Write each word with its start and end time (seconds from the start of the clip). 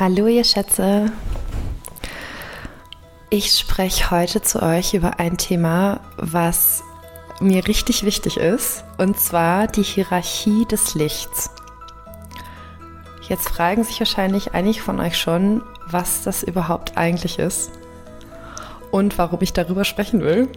Hallo 0.00 0.28
ihr 0.28 0.44
Schätze. 0.44 1.12
Ich 3.28 3.52
spreche 3.52 4.10
heute 4.10 4.40
zu 4.40 4.62
euch 4.62 4.94
über 4.94 5.20
ein 5.20 5.36
Thema, 5.36 6.00
was 6.16 6.82
mir 7.38 7.68
richtig 7.68 8.02
wichtig 8.02 8.38
ist, 8.38 8.82
und 8.96 9.20
zwar 9.20 9.66
die 9.66 9.82
Hierarchie 9.82 10.64
des 10.64 10.94
Lichts. 10.94 11.50
Jetzt 13.28 13.50
fragen 13.50 13.84
sich 13.84 14.00
wahrscheinlich 14.00 14.54
einige 14.54 14.80
von 14.80 15.00
euch 15.00 15.18
schon, 15.18 15.62
was 15.86 16.22
das 16.22 16.44
überhaupt 16.44 16.96
eigentlich 16.96 17.38
ist 17.38 17.70
und 18.92 19.18
warum 19.18 19.42
ich 19.42 19.52
darüber 19.52 19.84
sprechen 19.84 20.22
will. 20.22 20.48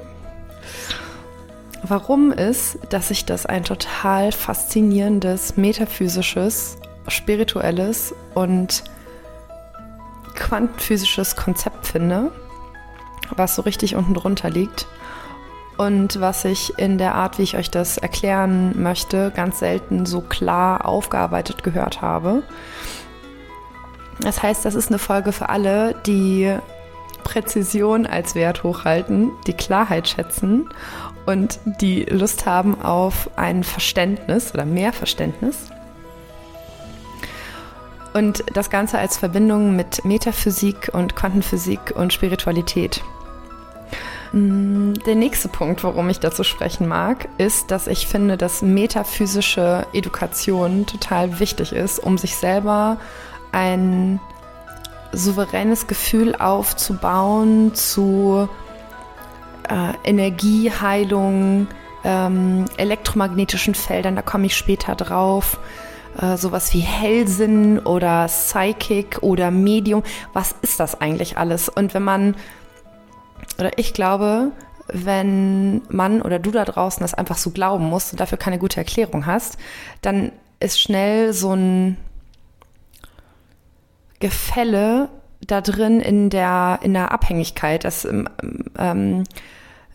Warum 1.83 2.31
ist, 2.31 2.77
dass 2.91 3.11
ich 3.11 3.25
das 3.25 3.45
ein 3.45 3.65
total 3.65 4.31
faszinierendes, 4.31 5.57
metaphysisches, 5.57 6.77
spirituelles 7.09 8.15
und 8.35 8.85
quantenphysisches 10.43 11.35
Konzept 11.35 11.87
finde, 11.87 12.31
was 13.35 13.55
so 13.55 13.61
richtig 13.61 13.95
unten 13.95 14.13
drunter 14.13 14.49
liegt 14.49 14.87
und 15.77 16.19
was 16.19 16.45
ich 16.45 16.77
in 16.77 16.97
der 16.97 17.15
Art, 17.15 17.39
wie 17.39 17.43
ich 17.43 17.57
euch 17.57 17.71
das 17.71 17.97
erklären 17.97 18.81
möchte, 18.81 19.31
ganz 19.35 19.59
selten 19.59 20.05
so 20.05 20.21
klar 20.21 20.85
aufgearbeitet 20.85 21.63
gehört 21.63 22.01
habe. 22.01 22.43
Das 24.19 24.43
heißt, 24.43 24.65
das 24.65 24.75
ist 24.75 24.89
eine 24.89 24.99
Folge 24.99 25.31
für 25.31 25.49
alle, 25.49 25.95
die 26.05 26.55
Präzision 27.23 28.05
als 28.05 28.35
Wert 28.35 28.63
hochhalten, 28.63 29.31
die 29.47 29.53
Klarheit 29.53 30.09
schätzen 30.09 30.69
und 31.25 31.59
die 31.81 32.03
Lust 32.03 32.45
haben 32.45 32.79
auf 32.81 33.29
ein 33.37 33.63
Verständnis 33.63 34.53
oder 34.53 34.65
mehr 34.65 34.91
Verständnis. 34.91 35.69
Und 38.13 38.43
das 38.53 38.69
Ganze 38.69 38.99
als 38.99 39.17
Verbindung 39.17 39.75
mit 39.75 40.05
Metaphysik 40.05 40.91
und 40.93 41.15
Quantenphysik 41.15 41.93
und 41.95 42.13
Spiritualität. 42.13 43.03
Mm, 44.33 44.93
der 45.05 45.15
nächste 45.15 45.47
Punkt, 45.47 45.83
warum 45.83 46.09
ich 46.09 46.19
dazu 46.19 46.43
sprechen 46.43 46.87
mag, 46.87 47.27
ist, 47.37 47.71
dass 47.71 47.87
ich 47.87 48.07
finde, 48.07 48.37
dass 48.37 48.61
metaphysische 48.61 49.85
Education 49.93 50.85
total 50.85 51.39
wichtig 51.39 51.71
ist, 51.71 51.99
um 51.99 52.17
sich 52.17 52.35
selber 52.35 52.97
ein 53.51 54.19
souveränes 55.11 55.87
Gefühl 55.87 56.35
aufzubauen 56.35 57.75
zu 57.75 58.49
äh, 59.69 59.93
Energieheilung, 60.03 61.67
ähm, 62.03 62.65
elektromagnetischen 62.77 63.75
Feldern, 63.75 64.15
da 64.15 64.21
komme 64.21 64.47
ich 64.47 64.57
später 64.57 64.95
drauf. 64.95 65.59
Äh, 66.21 66.37
sowas 66.37 66.73
wie 66.73 66.79
Hellsinn 66.79 67.79
oder 67.79 68.27
Psychic 68.27 69.21
oder 69.21 69.51
Medium. 69.51 70.03
Was 70.33 70.55
ist 70.61 70.79
das 70.79 70.99
eigentlich 70.99 71.37
alles? 71.37 71.69
Und 71.69 71.93
wenn 71.93 72.03
man 72.03 72.35
oder 73.59 73.77
ich 73.77 73.93
glaube, 73.93 74.51
wenn 74.87 75.81
man 75.89 76.21
oder 76.21 76.39
du 76.39 76.51
da 76.51 76.65
draußen 76.65 77.01
das 77.01 77.13
einfach 77.13 77.37
so 77.37 77.51
glauben 77.51 77.85
musst 77.85 78.11
und 78.11 78.19
dafür 78.19 78.37
keine 78.37 78.59
gute 78.59 78.77
Erklärung 78.77 79.25
hast, 79.25 79.57
dann 80.01 80.31
ist 80.59 80.79
schnell 80.79 81.33
so 81.33 81.53
ein 81.53 81.97
Gefälle 84.19 85.09
da 85.41 85.61
drin 85.61 85.99
in 85.99 86.29
der, 86.29 86.79
in 86.83 86.93
der 86.93 87.11
Abhängigkeit, 87.11 87.83
dass 87.83 88.05
ähm, 88.05 88.29
ähm, 88.77 89.23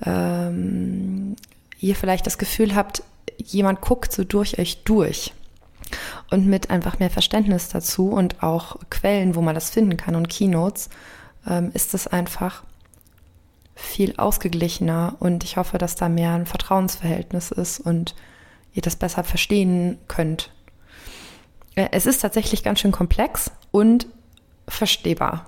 ähm, 0.05 1.36
ihr 1.78 1.96
vielleicht 1.96 2.27
das 2.27 2.39
Gefühl 2.39 2.74
habt, 2.74 3.02
jemand 3.39 3.80
guckt 3.80 4.12
so 4.12 4.24
durch 4.24 4.58
euch 4.58 4.83
durch. 4.84 5.33
Und 6.31 6.47
mit 6.47 6.70
einfach 6.70 6.98
mehr 6.98 7.11
Verständnis 7.11 7.69
dazu 7.69 8.11
und 8.11 8.42
auch 8.42 8.77
Quellen, 8.91 9.34
wo 9.34 9.41
man 9.41 9.55
das 9.55 9.70
finden 9.70 9.97
kann 9.97 10.14
und 10.14 10.28
Keynotes, 10.28 10.91
ähm, 11.47 11.70
ist 11.75 11.95
es 11.95 12.06
einfach 12.06 12.62
viel 13.74 14.14
ausgeglichener 14.17 15.17
und 15.20 15.45
ich 15.45 15.57
hoffe, 15.57 15.79
dass 15.79 15.95
da 15.95 16.08
mehr 16.08 16.33
ein 16.33 16.46
Vertrauensverhältnis 16.46 17.52
ist 17.52 17.79
und 17.79 18.14
ihr 18.73 18.83
das 18.83 18.96
besser 18.96 19.23
verstehen 19.24 19.98
könnt. 20.08 20.51
Äh, 21.74 21.89
es 21.92 22.07
ist 22.07 22.20
tatsächlich 22.20 22.64
ganz 22.64 22.80
schön 22.80 22.92
komplex 22.92 23.52
und 23.70 24.07
verstehbar. 24.67 25.46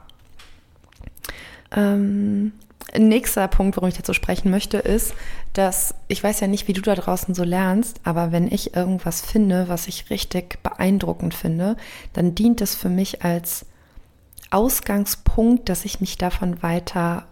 Ähm, 1.72 2.52
nächster 2.98 3.46
Punkt, 3.48 3.76
warum 3.76 3.88
ich 3.88 3.96
dazu 3.96 4.12
sprechen 4.12 4.50
möchte, 4.50 4.78
ist, 4.78 5.14
dass 5.52 5.94
ich 6.08 6.22
weiß 6.22 6.40
ja 6.40 6.46
nicht, 6.46 6.68
wie 6.68 6.72
du 6.72 6.80
da 6.80 6.94
draußen 6.94 7.34
so 7.34 7.44
lernst, 7.44 8.00
aber 8.04 8.32
wenn 8.32 8.50
ich 8.50 8.74
irgendwas 8.74 9.20
finde, 9.20 9.68
was 9.68 9.88
ich 9.88 10.10
richtig 10.10 10.62
beeindruckend 10.62 11.34
finde, 11.34 11.76
dann 12.12 12.34
dient 12.34 12.60
es 12.60 12.74
für 12.74 12.88
mich 12.88 13.24
als 13.24 13.66
Ausgangspunkt, 14.50 15.68
dass 15.68 15.84
ich 15.84 16.00
mich 16.00 16.18
davon 16.18 16.62
weiter 16.62 17.26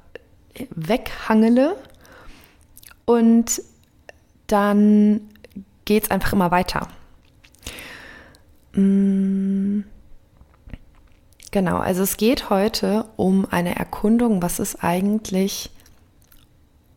weghangele 0.71 1.77
und 3.05 3.63
dann 4.47 5.21
geht 5.85 6.05
es 6.05 6.11
einfach 6.11 6.33
immer 6.33 6.51
weiter. 6.51 6.89
Mm. 8.73 9.81
Genau, 11.51 11.79
also 11.79 12.03
es 12.03 12.19
geht 12.19 12.51
heute 12.51 13.07
um 13.17 13.47
eine 13.51 13.75
Erkundung, 13.77 14.43
was 14.43 14.59
ist 14.59 14.85
eigentlich 14.85 15.71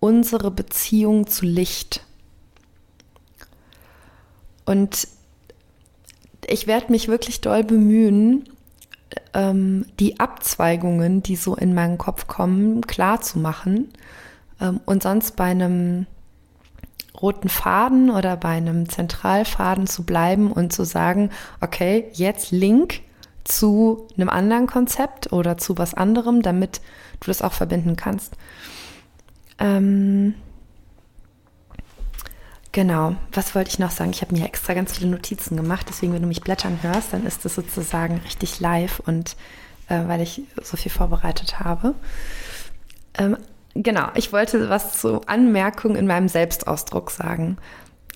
unsere 0.02 0.52
Beziehung 0.52 1.28
zu 1.28 1.46
Licht. 1.46 2.06
Und 4.66 5.08
ich 6.48 6.68
werde 6.68 6.92
mich 6.92 7.08
wirklich 7.08 7.40
doll 7.40 7.64
bemühen, 7.64 8.50
ähm, 9.34 9.86
die 10.00 10.20
Abzweigungen, 10.20 11.24
die 11.24 11.36
so 11.36 11.56
in 11.56 11.74
meinen 11.74 11.98
Kopf 11.98 12.28
kommen, 12.28 12.82
klar 12.82 13.22
zu 13.22 13.40
machen 13.40 13.90
ähm, 14.60 14.82
und 14.86 15.04
sonst 15.04 15.36
bei 15.36 15.46
einem 15.46 16.08
roten 17.22 17.50
Faden 17.50 18.10
oder 18.10 18.36
bei 18.38 18.50
einem 18.50 18.90
Zentralfaden 18.90 19.88
zu 19.88 20.04
bleiben 20.04 20.52
und 20.52 20.74
zu 20.74 20.84
sagen, 20.84 21.30
okay, 21.62 22.10
jetzt 22.14 22.52
Link 22.52 23.02
zu 23.44 24.08
einem 24.16 24.30
anderen 24.30 24.68
Konzept 24.68 25.32
oder 25.34 25.58
zu 25.58 25.78
was 25.78 25.94
anderem, 25.94 26.42
damit 26.42 26.82
du 27.20 27.28
das 27.28 27.42
auch 27.42 27.54
verbinden 27.54 27.96
kannst. 27.96 28.36
Ähm, 29.60 30.36
Genau, 32.74 33.18
was 33.34 33.54
wollte 33.54 33.70
ich 33.70 33.80
noch 33.80 33.92
sagen? 33.92 34.12
Ich 34.12 34.22
habe 34.22 34.34
mir 34.34 34.46
extra 34.46 34.74
ganz 34.74 34.98
viele 34.98 35.10
Notizen 35.10 35.58
gemacht, 35.58 35.88
deswegen, 35.90 36.14
wenn 36.14 36.22
du 36.22 36.28
mich 36.28 36.42
blättern 36.42 36.80
hörst, 36.82 37.12
dann 37.12 37.26
ist 37.26 37.44
das 37.44 37.56
sozusagen 37.56 38.20
richtig 38.20 38.62
live 38.62 39.02
und 39.02 39.36
äh, 39.90 40.08
weil 40.08 40.22
ich 40.22 40.44
so 40.64 40.78
viel 40.78 40.92
vorbereitet 40.92 41.60
habe. 41.60 41.96
Ähm, 43.16 43.36
genau, 43.74 44.08
ich 44.16 44.32
wollte 44.32 44.70
was 44.70 45.02
zu 45.02 45.22
Anmerkungen 45.28 45.98
in 45.98 46.08
meinem 46.08 46.30
Selbstausdruck 46.30 47.12
sagen. 47.12 47.58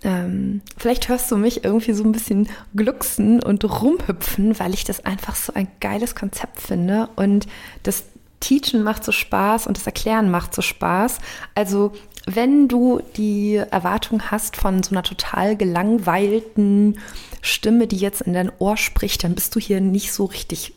Ähm, 0.04 0.62
vielleicht 0.78 1.10
hörst 1.10 1.32
du 1.32 1.38
mich 1.38 1.64
irgendwie 1.64 1.94
so 1.94 2.04
ein 2.04 2.12
bisschen 2.12 2.50
glucksen 2.76 3.42
und 3.42 3.64
rumhüpfen, 3.64 4.60
weil 4.60 4.74
ich 4.74 4.84
das 4.84 5.06
einfach 5.06 5.36
so 5.36 5.54
ein 5.54 5.68
geiles 5.80 6.16
Konzept 6.16 6.62
finde 6.62 7.10
und 7.16 7.48
das 7.84 8.04
Teachen 8.40 8.84
macht 8.84 9.04
so 9.04 9.12
Spaß 9.12 9.66
und 9.66 9.78
das 9.78 9.86
Erklären 9.86 10.30
macht 10.30 10.54
so 10.54 10.62
Spaß. 10.62 11.20
Also 11.56 11.94
wenn 12.28 12.68
du 12.68 13.02
die 13.18 13.56
Erwartung 13.56 14.30
hast 14.30 14.58
von 14.58 14.84
so 14.84 14.92
einer 14.92 15.04
total 15.04 15.56
gelangweilten 15.56 17.00
Stimme, 17.42 17.88
die 17.88 17.98
jetzt 17.98 18.22
in 18.22 18.34
dein 18.34 18.52
Ohr 18.60 18.78
spricht, 18.78 19.24
dann 19.24 19.36
bist 19.36 19.56
du 19.56 19.60
hier 19.60 19.80
nicht 19.82 20.12
so 20.12 20.26
richtig 20.26 20.74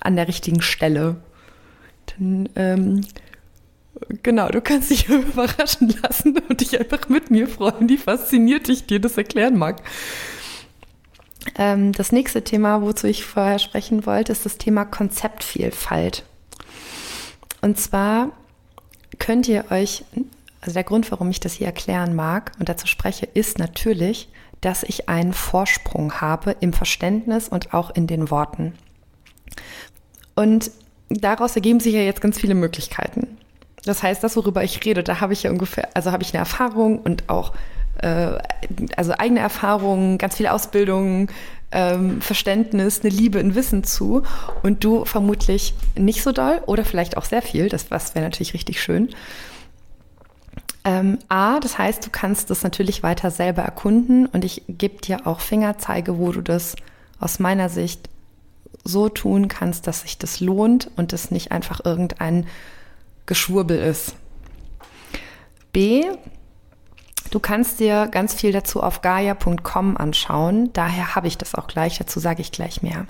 an 0.00 0.16
der 0.16 0.28
richtigen 0.28 0.62
Stelle. 0.62 1.16
Dann, 2.06 2.48
ähm, 2.56 3.00
genau, 4.22 4.48
du 4.48 4.60
kannst 4.60 4.90
dich 4.90 5.08
überraschen 5.08 5.94
lassen 6.02 6.38
und 6.48 6.60
dich 6.60 6.78
einfach 6.78 7.08
mit 7.08 7.30
mir 7.30 7.48
freuen, 7.48 7.88
wie 7.88 7.98
fasziniert 7.98 8.68
ich 8.68 8.86
dir 8.86 9.00
das 9.00 9.16
erklären 9.16 9.56
mag. 9.56 9.82
Ähm, 11.56 11.92
das 11.92 12.12
nächste 12.12 12.42
Thema, 12.42 12.82
wozu 12.82 13.06
ich 13.06 13.24
vorher 13.24 13.58
sprechen 13.58 14.06
wollte, 14.06 14.32
ist 14.32 14.44
das 14.46 14.58
Thema 14.58 14.84
Konzeptvielfalt. 14.84 16.24
Und 17.60 17.78
zwar 17.78 18.32
könnt 19.18 19.48
ihr 19.48 19.70
euch, 19.70 20.04
also 20.60 20.74
der 20.74 20.84
Grund, 20.84 21.10
warum 21.10 21.30
ich 21.30 21.40
das 21.40 21.54
hier 21.54 21.66
erklären 21.66 22.14
mag 22.14 22.52
und 22.58 22.68
dazu 22.68 22.86
spreche, 22.86 23.26
ist 23.26 23.58
natürlich, 23.58 24.28
dass 24.60 24.84
ich 24.84 25.08
einen 25.08 25.32
Vorsprung 25.32 26.20
habe 26.20 26.56
im 26.60 26.72
Verständnis 26.72 27.48
und 27.48 27.74
auch 27.74 27.90
in 27.90 28.06
den 28.06 28.30
Worten. 28.30 28.74
Und 30.34 30.70
daraus 31.08 31.56
ergeben 31.56 31.80
sich 31.80 31.94
ja 31.94 32.00
jetzt 32.00 32.20
ganz 32.20 32.38
viele 32.38 32.54
Möglichkeiten. 32.54 33.38
Das 33.84 34.02
heißt, 34.02 34.22
das, 34.22 34.36
worüber 34.36 34.62
ich 34.62 34.84
rede, 34.84 35.02
da 35.02 35.20
habe 35.20 35.32
ich 35.32 35.42
ja 35.42 35.50
ungefähr, 35.50 35.88
also 35.94 36.12
habe 36.12 36.22
ich 36.22 36.32
eine 36.32 36.38
Erfahrung 36.38 36.98
und 37.00 37.28
auch 37.28 37.52
äh, 37.98 38.38
also 38.96 39.12
eigene 39.12 39.40
Erfahrungen, 39.40 40.18
ganz 40.18 40.36
viel 40.36 40.46
Ausbildung, 40.46 41.28
ähm, 41.72 42.20
Verständnis, 42.20 43.00
eine 43.00 43.10
Liebe, 43.10 43.38
ein 43.38 43.54
Wissen 43.54 43.84
zu. 43.84 44.22
Und 44.62 44.84
du 44.84 45.04
vermutlich 45.04 45.74
nicht 45.96 46.22
so 46.22 46.32
doll 46.32 46.62
oder 46.66 46.84
vielleicht 46.84 47.16
auch 47.16 47.24
sehr 47.24 47.42
viel, 47.42 47.68
das 47.68 47.90
wäre 47.90 48.24
natürlich 48.24 48.54
richtig 48.54 48.80
schön. 48.80 49.10
Ähm, 50.84 51.18
A, 51.28 51.60
das 51.60 51.78
heißt, 51.78 52.04
du 52.04 52.10
kannst 52.10 52.50
das 52.50 52.62
natürlich 52.62 53.02
weiter 53.02 53.30
selber 53.30 53.62
erkunden. 53.62 54.26
Und 54.26 54.44
ich 54.44 54.62
gebe 54.68 55.00
dir 55.00 55.26
auch 55.26 55.40
Fingerzeige, 55.40 56.18
wo 56.18 56.32
du 56.32 56.40
das 56.40 56.76
aus 57.20 57.38
meiner 57.38 57.68
Sicht 57.68 58.08
so 58.84 59.08
tun 59.08 59.46
kannst, 59.46 59.86
dass 59.86 60.00
sich 60.02 60.18
das 60.18 60.40
lohnt 60.40 60.90
und 60.96 61.12
es 61.12 61.30
nicht 61.30 61.52
einfach 61.52 61.84
irgendein 61.84 62.46
Geschwurbel 63.26 63.78
ist. 63.78 64.16
B, 65.72 66.04
du 67.30 67.40
kannst 67.40 67.80
dir 67.80 68.08
ganz 68.08 68.34
viel 68.34 68.52
dazu 68.52 68.82
auf 68.82 69.00
gaia.com 69.00 69.96
anschauen. 69.96 70.72
Daher 70.72 71.14
habe 71.14 71.28
ich 71.28 71.38
das 71.38 71.54
auch 71.54 71.66
gleich. 71.66 71.98
Dazu 71.98 72.20
sage 72.20 72.42
ich 72.42 72.52
gleich 72.52 72.82
mehr. 72.82 73.06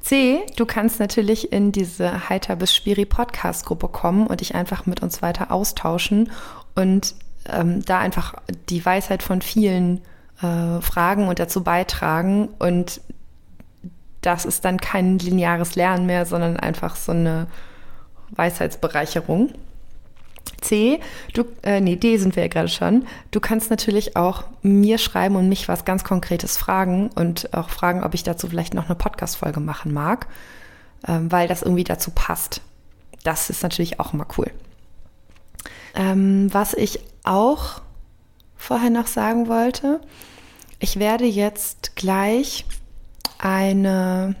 C, 0.00 0.40
du 0.56 0.64
kannst 0.64 0.98
natürlich 0.98 1.52
in 1.52 1.72
diese 1.72 2.28
Heiter 2.28 2.56
bis 2.56 2.74
Spiri 2.74 3.04
Podcast 3.04 3.66
Gruppe 3.66 3.88
kommen 3.88 4.26
und 4.26 4.40
dich 4.40 4.54
einfach 4.54 4.86
mit 4.86 5.02
uns 5.02 5.20
weiter 5.20 5.52
austauschen 5.52 6.30
und 6.74 7.14
ähm, 7.46 7.84
da 7.84 7.98
einfach 7.98 8.34
die 8.68 8.84
Weisheit 8.84 9.22
von 9.22 9.42
vielen 9.42 10.00
äh, 10.40 10.80
fragen 10.80 11.28
und 11.28 11.38
dazu 11.38 11.62
beitragen. 11.62 12.48
Und 12.58 13.02
das 14.22 14.46
ist 14.46 14.64
dann 14.64 14.78
kein 14.78 15.18
lineares 15.18 15.74
Lernen 15.74 16.06
mehr, 16.06 16.24
sondern 16.26 16.56
einfach 16.56 16.96
so 16.96 17.12
eine 17.12 17.46
Weisheitsbereicherung. 18.32 19.52
C, 20.60 21.00
du, 21.32 21.44
äh, 21.62 21.80
nee, 21.80 21.96
D 21.96 22.16
sind 22.18 22.36
wir 22.36 22.42
ja 22.42 22.48
gerade 22.48 22.68
schon. 22.68 23.06
Du 23.30 23.40
kannst 23.40 23.70
natürlich 23.70 24.16
auch 24.16 24.44
mir 24.62 24.98
schreiben 24.98 25.36
und 25.36 25.48
mich 25.48 25.68
was 25.68 25.84
ganz 25.84 26.04
Konkretes 26.04 26.56
fragen 26.56 27.10
und 27.14 27.54
auch 27.54 27.70
fragen, 27.70 28.04
ob 28.04 28.14
ich 28.14 28.22
dazu 28.22 28.48
vielleicht 28.48 28.74
noch 28.74 28.86
eine 28.86 28.94
Podcast-Folge 28.94 29.60
machen 29.60 29.92
mag, 29.92 30.26
ähm, 31.08 31.32
weil 31.32 31.48
das 31.48 31.62
irgendwie 31.62 31.84
dazu 31.84 32.10
passt. 32.10 32.60
Das 33.24 33.50
ist 33.50 33.62
natürlich 33.62 34.00
auch 34.00 34.12
immer 34.12 34.26
cool. 34.38 34.50
Ähm, 35.94 36.52
was 36.52 36.74
ich 36.74 37.00
auch 37.24 37.80
vorher 38.56 38.90
noch 38.90 39.06
sagen 39.06 39.48
wollte, 39.48 40.00
ich 40.78 40.98
werde 40.98 41.26
jetzt 41.26 41.96
gleich 41.96 42.64
eine, 43.38 44.34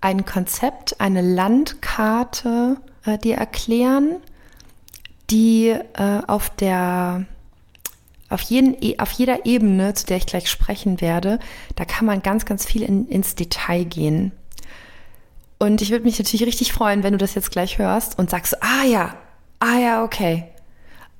ein 0.00 0.24
Konzept, 0.24 1.00
eine 1.00 1.22
Landkarte 1.22 2.76
äh, 3.04 3.18
dir 3.18 3.36
erklären, 3.36 4.16
die 5.30 5.68
äh, 5.68 6.20
auf 6.26 6.50
der 6.50 7.26
auf, 8.28 8.42
jeden, 8.42 8.80
e, 8.80 8.98
auf 8.98 9.10
jeder 9.10 9.44
Ebene, 9.44 9.92
zu 9.94 10.06
der 10.06 10.16
ich 10.16 10.26
gleich 10.26 10.48
sprechen 10.48 11.00
werde, 11.00 11.40
da 11.74 11.84
kann 11.84 12.06
man 12.06 12.22
ganz, 12.22 12.44
ganz 12.44 12.64
viel 12.64 12.82
in, 12.82 13.08
ins 13.08 13.34
Detail 13.34 13.84
gehen. 13.84 14.30
Und 15.58 15.82
ich 15.82 15.90
würde 15.90 16.04
mich 16.04 16.18
natürlich 16.18 16.46
richtig 16.46 16.72
freuen, 16.72 17.02
wenn 17.02 17.12
du 17.12 17.18
das 17.18 17.34
jetzt 17.34 17.50
gleich 17.50 17.78
hörst 17.78 18.18
und 18.18 18.30
sagst, 18.30 18.62
ah 18.62 18.84
ja, 18.84 19.16
ah 19.58 19.78
ja, 19.78 20.04
okay. 20.04 20.44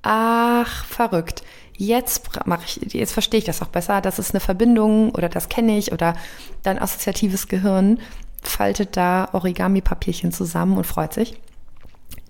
Ach, 0.03 0.85
verrückt 0.85 1.43
jetzt 1.81 2.47
mache 2.47 2.65
ich, 2.67 2.93
jetzt 2.93 3.13
verstehe 3.13 3.39
ich 3.39 3.45
das 3.45 3.63
auch 3.63 3.69
besser, 3.69 4.03
das 4.03 4.19
ist 4.19 4.33
eine 4.33 4.41
Verbindung 4.41 5.13
oder 5.13 5.31
das 5.31 5.49
kenne 5.49 5.79
ich 5.79 5.93
oder 5.93 6.15
dein 6.63 6.79
assoziatives 6.79 7.49
Gehirn 7.49 7.99
faltet 8.43 8.97
da 8.97 9.29
Origami-Papierchen 9.33 10.33
zusammen 10.33 10.77
und 10.77 10.87
freut 10.87 11.13
sich. 11.13 11.35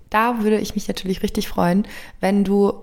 Da 0.09 0.43
würde 0.43 0.59
ich 0.59 0.75
mich 0.75 0.87
natürlich 0.87 1.23
richtig 1.23 1.47
freuen, 1.47 1.87
wenn 2.19 2.43
du, 2.43 2.73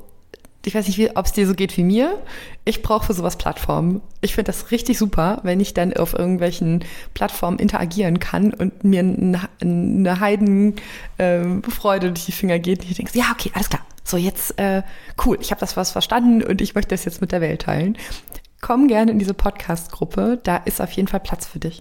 ich 0.64 0.74
weiß 0.74 0.86
nicht, 0.86 1.16
ob 1.16 1.26
es 1.26 1.32
dir 1.32 1.46
so 1.46 1.54
geht 1.54 1.76
wie 1.76 1.84
mir. 1.84 2.18
Ich 2.64 2.82
brauche 2.82 3.06
für 3.06 3.14
sowas 3.14 3.36
Plattformen. 3.36 4.00
Ich 4.22 4.34
finde 4.34 4.50
das 4.50 4.70
richtig 4.70 4.98
super, 4.98 5.40
wenn 5.42 5.60
ich 5.60 5.74
dann 5.74 5.92
auf 5.94 6.14
irgendwelchen 6.14 6.84
Plattformen 7.14 7.58
interagieren 7.58 8.18
kann 8.18 8.54
und 8.54 8.82
mir 8.82 9.00
eine 9.00 10.20
Heidenfreude 10.20 12.06
äh, 12.06 12.10
durch 12.10 12.24
die 12.24 12.32
Finger 12.32 12.58
geht. 12.58 12.80
Und 12.80 12.90
ich 12.90 12.96
denke, 12.96 13.18
ja, 13.18 13.26
okay, 13.32 13.50
alles 13.54 13.68
klar 13.68 13.82
so 14.08 14.16
jetzt 14.16 14.58
äh, 14.58 14.82
cool, 15.24 15.38
ich 15.40 15.50
habe 15.50 15.60
das 15.60 15.76
was 15.76 15.90
verstanden 15.90 16.42
und 16.42 16.60
ich 16.60 16.74
möchte 16.74 16.90
das 16.90 17.04
jetzt 17.04 17.20
mit 17.20 17.32
der 17.32 17.40
Welt 17.40 17.62
teilen. 17.62 17.96
Komm 18.60 18.88
gerne 18.88 19.12
in 19.12 19.18
diese 19.18 19.34
Podcast-Gruppe, 19.34 20.40
da 20.42 20.56
ist 20.56 20.80
auf 20.80 20.90
jeden 20.92 21.08
Fall 21.08 21.20
Platz 21.20 21.46
für 21.46 21.58
dich. 21.58 21.80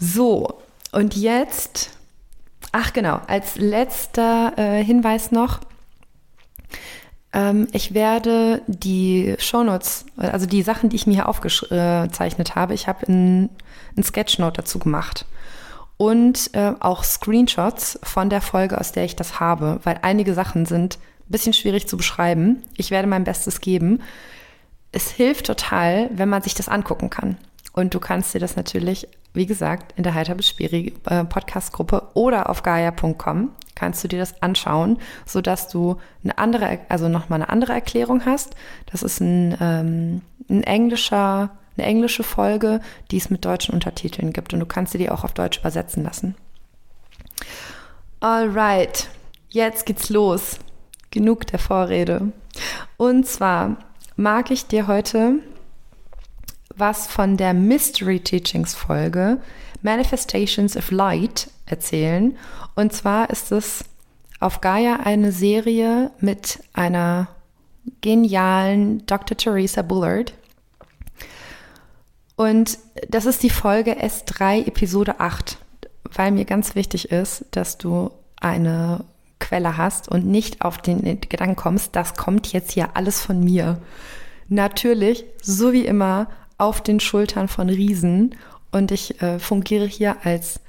So, 0.00 0.62
und 0.92 1.16
jetzt, 1.16 1.90
ach 2.72 2.92
genau, 2.92 3.20
als 3.26 3.56
letzter 3.56 4.52
äh, 4.56 4.84
Hinweis 4.84 5.32
noch, 5.32 5.60
ähm, 7.32 7.68
ich 7.72 7.94
werde 7.94 8.62
die 8.66 9.34
Shownotes, 9.38 10.06
also 10.16 10.46
die 10.46 10.62
Sachen, 10.62 10.90
die 10.90 10.96
ich 10.96 11.06
mir 11.06 11.14
hier 11.14 11.28
aufgezeichnet 11.28 12.54
habe, 12.54 12.74
ich 12.74 12.88
habe 12.88 13.06
ein, 13.06 13.50
ein 13.96 14.02
Sketchnote 14.02 14.62
dazu 14.62 14.78
gemacht 14.78 15.26
und 15.96 16.50
äh, 16.54 16.72
auch 16.80 17.04
Screenshots 17.04 17.98
von 18.02 18.28
der 18.28 18.40
Folge, 18.40 18.80
aus 18.80 18.92
der 18.92 19.04
ich 19.04 19.14
das 19.14 19.38
habe, 19.38 19.80
weil 19.84 20.00
einige 20.02 20.34
Sachen 20.34 20.66
sind 20.66 20.96
ein 20.96 21.30
bisschen 21.30 21.52
schwierig 21.52 21.86
zu 21.86 21.96
beschreiben. 21.96 22.64
Ich 22.76 22.90
werde 22.90 23.06
mein 23.06 23.24
Bestes 23.24 23.60
geben. 23.60 24.02
Es 24.90 25.10
hilft 25.10 25.46
total, 25.46 26.10
wenn 26.12 26.28
man 26.28 26.42
sich 26.42 26.54
das 26.54 26.68
angucken 26.68 27.08
kann. 27.08 27.38
Und 27.72 27.94
du 27.94 28.00
kannst 28.00 28.34
dir 28.34 28.40
das 28.40 28.56
natürlich, 28.56 29.06
wie 29.34 29.46
gesagt, 29.46 29.94
in 29.96 30.02
der 30.02 30.14
Heiter 30.14 30.34
bis 30.34 30.48
Spiri 30.48 30.94
äh, 31.06 31.24
Podcast-Gruppe 31.24 32.10
oder 32.14 32.50
auf 32.50 32.62
gaia.com 32.62 33.50
kannst 33.74 34.04
du 34.04 34.08
dir 34.08 34.18
das 34.18 34.40
anschauen, 34.42 34.98
sodass 35.26 35.68
du 35.68 35.96
eine 36.22 36.36
andere, 36.38 36.80
also 36.88 37.08
nochmal 37.08 37.40
eine 37.40 37.48
andere 37.48 37.72
Erklärung 37.72 38.26
hast. 38.26 38.54
Das 38.90 39.02
ist 39.02 39.20
ein, 39.20 39.56
ähm, 39.60 40.22
ein 40.48 40.62
englischer 40.62 41.50
eine 41.76 41.86
englische 41.86 42.22
Folge, 42.22 42.80
die 43.10 43.16
es 43.16 43.30
mit 43.30 43.44
deutschen 43.44 43.74
Untertiteln 43.74 44.32
gibt 44.32 44.52
und 44.52 44.60
du 44.60 44.66
kannst 44.66 44.92
sie 44.92 44.98
dir 44.98 45.14
auch 45.14 45.24
auf 45.24 45.32
Deutsch 45.32 45.58
übersetzen 45.58 46.04
lassen. 46.04 46.34
Alright, 48.20 49.08
jetzt 49.48 49.86
geht's 49.86 50.10
los. 50.10 50.58
Genug 51.10 51.46
der 51.46 51.58
Vorrede. 51.58 52.32
Und 52.96 53.26
zwar 53.26 53.76
mag 54.16 54.50
ich 54.50 54.66
dir 54.66 54.86
heute 54.86 55.40
was 56.76 57.06
von 57.06 57.36
der 57.36 57.54
Mystery 57.54 58.20
Teachings 58.20 58.74
Folge 58.74 59.38
Manifestations 59.82 60.76
of 60.76 60.90
Light 60.90 61.50
erzählen. 61.66 62.36
Und 62.74 62.92
zwar 62.92 63.30
ist 63.30 63.52
es 63.52 63.84
auf 64.40 64.60
Gaia 64.60 65.00
eine 65.04 65.32
Serie 65.32 66.10
mit 66.20 66.60
einer 66.72 67.28
genialen 68.00 69.04
Dr. 69.06 69.36
Teresa 69.36 69.82
Bullard, 69.82 70.34
und 72.36 72.78
das 73.08 73.26
ist 73.26 73.42
die 73.42 73.50
Folge 73.50 74.02
S3, 74.02 74.66
Episode 74.66 75.20
8, 75.20 75.58
weil 76.14 76.32
mir 76.32 76.44
ganz 76.44 76.74
wichtig 76.74 77.10
ist, 77.12 77.44
dass 77.50 77.78
du 77.78 78.10
eine 78.40 79.04
Quelle 79.38 79.76
hast 79.76 80.08
und 80.08 80.26
nicht 80.26 80.62
auf 80.62 80.78
den 80.78 81.20
Gedanken 81.20 81.56
kommst, 81.56 81.94
das 81.94 82.14
kommt 82.14 82.52
jetzt 82.52 82.72
hier 82.72 82.96
alles 82.96 83.20
von 83.20 83.44
mir. 83.44 83.78
Natürlich, 84.48 85.24
so 85.40 85.72
wie 85.72 85.84
immer, 85.84 86.28
auf 86.62 86.80
den 86.80 87.00
Schultern 87.00 87.48
von 87.48 87.68
Riesen. 87.68 88.36
Und 88.70 88.90
ich 88.90 89.20
äh, 89.20 89.38
fungiere 89.38 89.86
hier 89.86 90.24
als, 90.24 90.60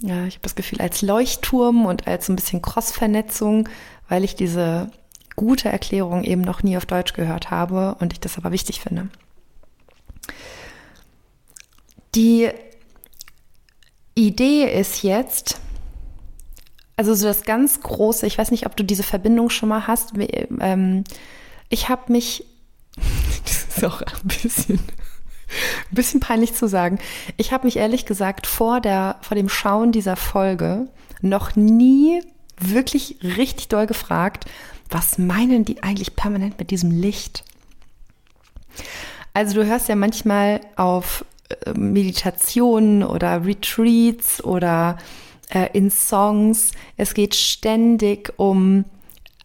ja, 0.00 0.26
ich 0.26 0.34
habe 0.34 0.42
das 0.42 0.54
Gefühl, 0.54 0.80
als 0.80 1.02
Leuchtturm 1.02 1.86
und 1.86 2.06
als 2.06 2.26
so 2.26 2.32
ein 2.32 2.36
bisschen 2.36 2.62
Cross-Vernetzung, 2.62 3.68
weil 4.08 4.22
ich 4.22 4.36
diese 4.36 4.90
gute 5.34 5.70
Erklärung 5.70 6.24
eben 6.24 6.42
noch 6.42 6.62
nie 6.62 6.76
auf 6.76 6.86
Deutsch 6.86 7.14
gehört 7.14 7.50
habe 7.50 7.96
und 8.00 8.12
ich 8.12 8.20
das 8.20 8.36
aber 8.36 8.52
wichtig 8.52 8.80
finde. 8.80 9.08
Die 12.14 12.50
Idee 14.14 14.64
ist 14.64 15.02
jetzt, 15.02 15.60
also 16.96 17.14
so 17.14 17.26
das 17.26 17.44
ganz 17.44 17.80
große, 17.80 18.26
ich 18.26 18.36
weiß 18.36 18.50
nicht, 18.50 18.66
ob 18.66 18.76
du 18.76 18.82
diese 18.84 19.04
Verbindung 19.04 19.48
schon 19.48 19.68
mal 19.68 19.86
hast. 19.86 20.12
Ähm, 20.60 21.04
ich 21.68 21.88
habe 21.88 22.12
mich, 22.12 22.44
das 23.44 23.76
ist 23.76 23.84
auch 23.84 24.02
ein 24.02 24.28
bisschen, 24.42 24.80
ein 25.48 25.84
bisschen 25.94 26.20
peinlich 26.20 26.54
zu 26.54 26.68
sagen, 26.68 26.98
ich 27.36 27.52
habe 27.52 27.66
mich 27.66 27.76
ehrlich 27.76 28.06
gesagt 28.06 28.46
vor, 28.46 28.80
der, 28.80 29.16
vor 29.22 29.34
dem 29.34 29.48
Schauen 29.48 29.92
dieser 29.92 30.16
Folge 30.16 30.88
noch 31.20 31.56
nie 31.56 32.22
wirklich 32.60 33.16
richtig 33.22 33.68
doll 33.68 33.86
gefragt, 33.86 34.46
was 34.90 35.18
meinen 35.18 35.64
die 35.64 35.82
eigentlich 35.82 36.16
permanent 36.16 36.58
mit 36.58 36.70
diesem 36.70 36.90
Licht? 36.90 37.44
Also 39.34 39.54
du 39.54 39.66
hörst 39.66 39.88
ja 39.88 39.96
manchmal 39.96 40.60
auf 40.76 41.24
Meditationen 41.74 43.02
oder 43.02 43.44
Retreats 43.44 44.42
oder 44.42 44.98
äh, 45.50 45.68
in 45.72 45.90
Songs. 45.90 46.72
Es 46.96 47.14
geht 47.14 47.34
ständig 47.34 48.32
um 48.36 48.84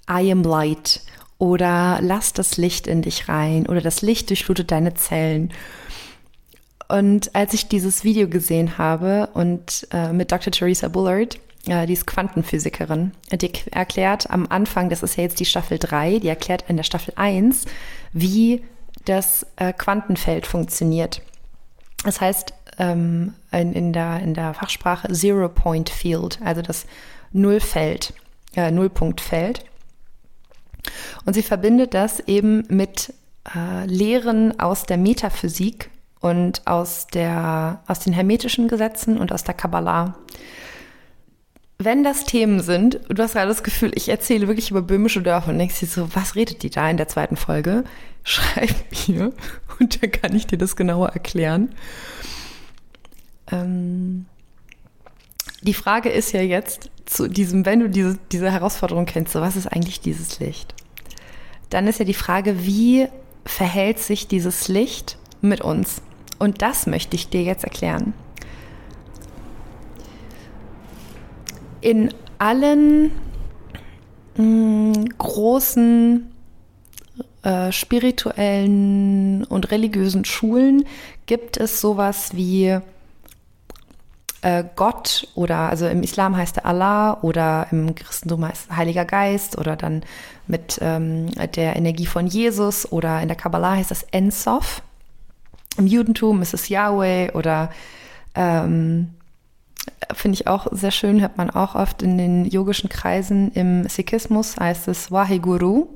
I 0.10 0.32
am 0.32 0.44
light 0.44 1.02
oder 1.38 2.00
lass 2.02 2.34
das 2.34 2.58
Licht 2.58 2.88
in 2.88 3.02
dich 3.02 3.30
rein 3.30 3.68
oder 3.68 3.82
das 3.82 4.02
Licht 4.02 4.30
durchflutet 4.30 4.72
deine 4.72 4.94
Zellen. 4.96 5.52
Und 6.88 7.36
als 7.36 7.54
ich 7.54 7.68
dieses 7.68 8.04
Video 8.04 8.28
gesehen 8.28 8.78
habe 8.78 9.30
und 9.34 9.88
äh, 9.92 10.12
mit 10.12 10.32
Dr. 10.32 10.52
Teresa 10.52 10.88
Bullard, 10.88 11.40
äh, 11.68 11.86
die 11.86 11.94
ist 11.94 12.08
Quantenphysikerin, 12.08 13.12
die 13.32 13.52
erklärt 13.72 14.30
am 14.30 14.48
Anfang, 14.50 14.90
das 14.90 15.04
ist 15.04 15.16
ja 15.16 15.24
jetzt 15.24 15.40
die 15.40 15.46
Staffel 15.46 15.80
3, 15.80 16.20
die 16.20 16.28
erklärt 16.28 16.66
in 16.68 16.78
der 16.78 16.84
Staffel 16.84 17.14
1, 17.16 17.66
wie 18.12 18.64
das 19.06 19.46
äh, 19.56 19.74
Quantenfeld 19.74 20.46
funktioniert. 20.46 21.22
Das 22.04 22.20
heißt 22.20 22.54
ähm, 22.80 23.34
in, 23.52 23.74
in, 23.74 23.94
der, 23.94 24.20
in 24.20 24.34
der 24.34 24.54
Fachsprache 24.54 25.12
Zero 25.12 25.50
Point 25.50 25.90
Field, 25.90 26.40
also 26.44 26.62
das 26.62 26.86
Nullfeld, 27.32 28.14
äh, 28.56 28.72
Nullpunktfeld. 28.72 29.64
Und 31.26 31.34
sie 31.34 31.44
verbindet 31.44 31.94
das 31.94 32.20
eben 32.22 32.66
mit 32.68 33.14
äh, 33.56 33.86
Lehren 33.86 34.60
aus 34.60 34.84
der 34.84 34.98
Metaphysik 34.98 35.90
und 36.24 36.66
aus, 36.66 37.08
der, 37.08 37.82
aus 37.86 38.00
den 38.00 38.14
hermetischen 38.14 38.70
Gesetzen 38.70 39.18
und 39.18 39.34
aus 39.34 39.44
der 39.44 39.54
Kabbalah. 39.54 40.16
Wenn 41.78 42.06
das 42.06 42.24
Themen 42.24 42.62
sind, 42.62 43.02
du 43.10 43.22
hast 43.22 43.34
gerade 43.34 43.50
das 43.50 43.62
Gefühl, 43.62 43.92
ich 43.94 44.08
erzähle 44.08 44.48
wirklich 44.48 44.72
über 44.72 44.82
böhmische 44.82 45.22
Dörfer 45.22 45.52
und 45.52 45.58
denkst 45.58 45.82
dir 45.82 45.86
so, 45.86 46.16
was 46.16 46.36
redet 46.36 46.64
die 46.64 46.70
da 46.70 46.90
in 46.90 46.96
der 46.96 47.10
zweiten 47.10 47.36
Folge? 47.36 47.84
Schreib 48.24 48.74
mir 49.06 49.34
und 49.80 50.02
dann 50.02 50.12
kann 50.12 50.34
ich 50.34 50.48
dir 50.48 50.58
das 50.58 50.78
genauer 50.78 51.10
erklären. 51.10 51.76
Ähm, 53.52 54.26
die 55.62 55.74
Frage 55.74 56.08
ist 56.08 56.32
ja 56.32 56.42
jetzt 56.42 56.90
zu 57.04 57.28
diesem, 57.28 57.66
wenn 57.66 57.82
du 57.82 57.90
diese, 57.90 58.18
diese 58.32 58.50
Herausforderung 58.50 59.06
kennst, 59.06 59.34
so 59.34 59.42
was 59.42 59.58
ist 59.58 59.68
eigentlich 59.68 60.00
dieses 60.00 60.40
Licht? 60.40 60.74
Dann 61.70 61.86
ist 61.86 62.00
ja 62.00 62.06
die 62.06 62.14
Frage, 62.14 62.66
wie 62.66 63.10
verhält 63.44 64.00
sich 64.00 64.30
dieses 64.30 64.70
Licht 64.70 65.18
mit 65.42 65.60
uns? 65.60 66.02
Und 66.44 66.62
das 66.62 66.88
möchte 66.88 67.16
ich 67.16 67.30
dir 67.30 67.42
jetzt 67.42 67.64
erklären. 67.64 68.14
In 71.80 72.14
allen 72.38 73.14
mh, 74.36 74.44
mm, 74.44 75.06
großen 75.20 76.34
äh, 77.44 77.72
spirituellen 77.72 79.46
und 79.46 79.72
religiösen 79.72 80.26
Schulen 80.26 80.84
gibt 81.28 81.56
es 81.56 81.80
sowas 81.80 82.36
wie 82.36 82.78
äh, 84.42 84.66
Gott 84.76 85.30
oder 85.36 85.70
also 85.70 85.88
im 85.88 86.04
Islam 86.04 86.36
heißt 86.36 86.58
er 86.58 86.66
Allah 86.66 87.20
oder 87.22 87.68
im 87.72 87.96
Christentum 87.96 88.46
heißt 88.46 88.70
er 88.70 88.76
Heiliger 88.76 89.06
Geist 89.06 89.58
oder 89.58 89.78
dann 89.78 90.04
mit 90.48 90.78
ähm, 90.82 91.28
der 91.56 91.78
Energie 91.78 92.06
von 92.06 92.28
Jesus 92.28 92.92
oder 92.92 93.22
in 93.22 93.30
der 93.30 93.38
Kabbalah 93.38 93.78
heißt 93.78 93.92
das 93.92 94.04
Ensof. 94.12 94.82
Im 95.78 95.88
Judentum 95.88 96.42
ist 96.42 96.54
es 96.54 96.70
Yahweh 96.70 97.32
oder 97.32 97.72
ähm, 98.36 99.16
finde 100.14 100.36
ich 100.36 100.48
auch 100.48 100.68
sehr 100.72 100.92
schön, 100.92 101.22
hört 101.22 101.38
man 101.38 101.50
auch 101.50 101.76
oft 101.76 102.02
in 102.02 102.18
den 102.18 102.46
yogischen 102.46 102.90
Kreisen. 102.90 103.52
Im 103.54 103.88
Sikhismus 103.88 104.58
heißt 104.58 104.88
es 104.88 105.12
Waheguru, 105.12 105.88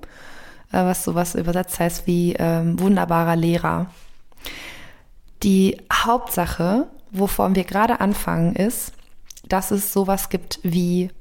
äh, 0.72 0.84
was 0.84 1.04
sowas 1.04 1.36
übersetzt 1.36 1.80
heißt 1.80 2.08
wie 2.08 2.34
ähm, 2.34 2.80
wunderbarer 2.80 3.36
Lehrer. 3.36 3.88
Die 5.44 5.78
Hauptsache, 5.92 6.88
wovon 7.12 7.56
wir 7.56 7.64
gerade 7.64 8.02
anfangen, 8.02 8.56
ist, 8.56 8.94
dass 9.48 9.72
es 9.72 9.94
sowas 9.94 10.30
gibt 10.30 10.60
wie 10.64 11.12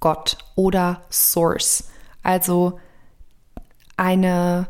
Gott 0.00 0.36
oder 0.56 1.02
Source. 1.10 1.88
Also 2.22 2.78
eine 3.96 4.68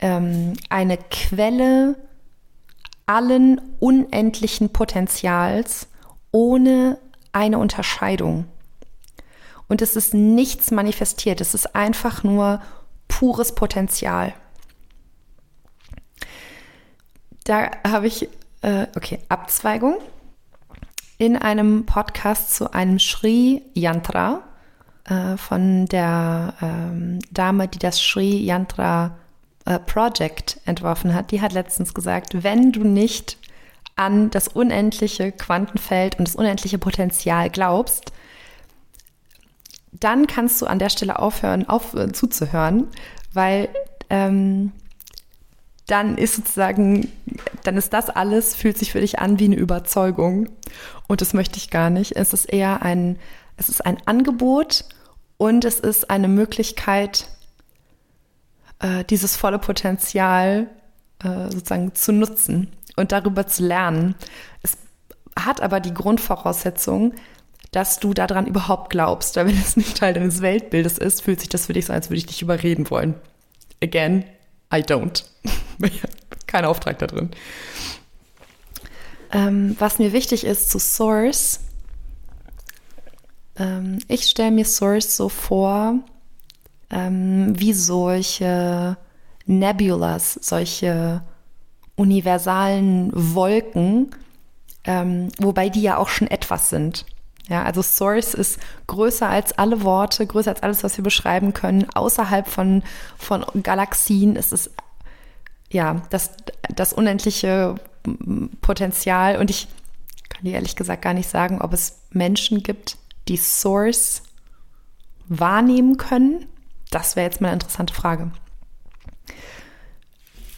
ähm, 0.00 0.54
eine 0.68 0.96
Quelle 0.96 1.96
allen 3.06 3.60
unendlichen 3.80 4.70
Potenzials 4.70 5.88
ohne 6.32 6.98
eine 7.32 7.58
Unterscheidung. 7.58 8.46
Und 9.68 9.82
es 9.82 9.96
ist 9.96 10.14
nichts 10.14 10.70
manifestiert, 10.70 11.40
es 11.40 11.54
ist 11.54 11.74
einfach 11.74 12.24
nur 12.24 12.60
pures 13.08 13.54
Potenzial. 13.54 14.34
Da 17.44 17.70
habe 17.86 18.06
ich, 18.06 18.28
äh, 18.62 18.86
okay, 18.96 19.18
Abzweigung. 19.28 19.98
In 21.18 21.36
einem 21.36 21.84
Podcast 21.84 22.54
zu 22.54 22.72
einem 22.72 22.98
Sri 22.98 23.62
Yantra 23.74 24.42
äh, 25.04 25.36
von 25.36 25.86
der 25.86 26.54
ähm, 26.62 27.18
Dame, 27.30 27.68
die 27.68 27.78
das 27.78 28.00
Sri 28.00 28.38
Yantra 28.44 29.18
äh, 29.64 29.78
Project 29.78 30.60
entworfen 30.64 31.14
hat, 31.14 31.30
die 31.30 31.40
hat 31.40 31.52
letztens 31.52 31.94
gesagt, 31.94 32.42
wenn 32.42 32.72
du 32.72 32.84
nicht 32.84 33.36
an 33.96 34.30
das 34.30 34.48
unendliche 34.48 35.32
Quantenfeld 35.32 36.18
und 36.18 36.26
das 36.26 36.36
unendliche 36.36 36.78
Potenzial 36.78 37.50
glaubst, 37.50 38.12
dann 39.92 40.26
kannst 40.26 40.62
du 40.62 40.66
an 40.66 40.78
der 40.78 40.88
Stelle 40.88 41.18
aufhören, 41.18 41.68
auf, 41.68 41.94
äh, 41.94 42.10
zuzuhören, 42.12 42.88
weil 43.32 43.68
ähm, 44.08 44.72
dann 45.86 46.16
ist 46.16 46.36
sozusagen, 46.36 47.08
dann 47.64 47.76
ist 47.76 47.92
das 47.92 48.08
alles, 48.08 48.54
fühlt 48.54 48.78
sich 48.78 48.92
für 48.92 49.00
dich 49.00 49.18
an 49.18 49.38
wie 49.38 49.46
eine 49.46 49.56
Überzeugung. 49.56 50.48
Und 51.08 51.20
das 51.20 51.34
möchte 51.34 51.58
ich 51.58 51.70
gar 51.70 51.90
nicht. 51.90 52.16
Es 52.16 52.32
ist 52.32 52.46
eher 52.46 52.82
ein, 52.82 53.18
es 53.56 53.68
ist 53.68 53.84
ein 53.84 53.98
Angebot 54.06 54.84
und 55.36 55.64
es 55.64 55.80
ist 55.80 56.08
eine 56.08 56.28
Möglichkeit, 56.28 57.28
äh, 58.80 59.04
dieses 59.04 59.36
volle 59.36 59.58
Potenzial 59.58 60.68
äh, 61.22 61.50
sozusagen 61.50 61.94
zu 61.94 62.12
nutzen 62.12 62.68
und 62.96 63.12
darüber 63.12 63.46
zu 63.46 63.64
lernen. 63.64 64.14
Es 64.62 64.76
hat 65.38 65.60
aber 65.60 65.80
die 65.80 65.94
Grundvoraussetzung, 65.94 67.14
dass 67.70 68.00
du 68.00 68.14
daran 68.14 68.46
überhaupt 68.46 68.90
glaubst. 68.90 69.36
Weil 69.36 69.46
wenn 69.46 69.58
es 69.58 69.76
nicht 69.76 69.96
Teil 69.96 70.14
deines 70.14 70.42
Weltbildes 70.42 70.98
ist, 70.98 71.22
fühlt 71.22 71.40
sich 71.40 71.48
das 71.48 71.66
für 71.66 71.72
dich 71.72 71.86
so, 71.86 71.92
als 71.92 72.10
würde 72.10 72.18
ich 72.18 72.26
dich 72.26 72.42
überreden 72.42 72.90
wollen. 72.90 73.14
Again, 73.82 74.24
I 74.72 74.78
don't. 74.78 75.24
Kein 76.46 76.64
Auftrag 76.64 76.98
da 76.98 77.06
drin. 77.06 77.30
Ähm, 79.32 79.76
was 79.78 79.98
mir 79.98 80.12
wichtig 80.12 80.44
ist 80.44 80.70
zu 80.70 80.80
Source, 80.80 81.60
ähm, 83.56 83.98
ich 84.08 84.24
stelle 84.24 84.50
mir 84.50 84.64
Source 84.64 85.16
so 85.16 85.28
vor, 85.28 86.00
ähm, 86.90 87.58
wie 87.58 87.72
solche 87.72 88.96
Nebulas, 89.46 90.34
solche 90.34 91.22
universalen 91.96 93.10
Wolken, 93.14 94.10
ähm, 94.84 95.28
wobei 95.38 95.68
die 95.68 95.82
ja 95.82 95.98
auch 95.98 96.08
schon 96.08 96.28
etwas 96.28 96.70
sind. 96.70 97.04
Ja, 97.48 97.64
also 97.64 97.82
Source 97.82 98.34
ist 98.34 98.60
größer 98.86 99.28
als 99.28 99.52
alle 99.58 99.82
Worte, 99.82 100.24
größer 100.24 100.50
als 100.50 100.62
alles, 100.62 100.84
was 100.84 100.96
wir 100.96 101.02
beschreiben 101.04 101.52
können. 101.52 101.86
Außerhalb 101.92 102.48
von, 102.48 102.84
von 103.18 103.44
Galaxien 103.62 104.36
ist 104.36 104.52
es 104.52 104.70
ja 105.68 106.02
das, 106.10 106.30
das 106.74 106.92
unendliche 106.92 107.74
Potenzial. 108.60 109.36
Und 109.36 109.50
ich 109.50 109.66
kann 110.28 110.44
dir 110.44 110.54
ehrlich 110.54 110.76
gesagt 110.76 111.02
gar 111.02 111.12
nicht 111.12 111.28
sagen, 111.28 111.60
ob 111.60 111.72
es 111.72 111.98
Menschen 112.10 112.62
gibt, 112.62 112.96
die 113.26 113.36
Source 113.36 114.22
wahrnehmen 115.26 115.96
können. 115.96 116.46
Das 116.90 117.16
wäre 117.16 117.26
jetzt 117.26 117.40
mal 117.40 117.48
eine 117.48 117.56
interessante 117.56 117.94
Frage. 117.94 118.30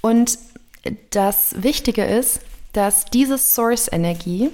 Und 0.01 0.39
das 1.11 1.63
Wichtige 1.63 2.05
ist, 2.05 2.41
dass 2.73 3.05
diese 3.07 3.39
Source-Energie, 3.39 4.51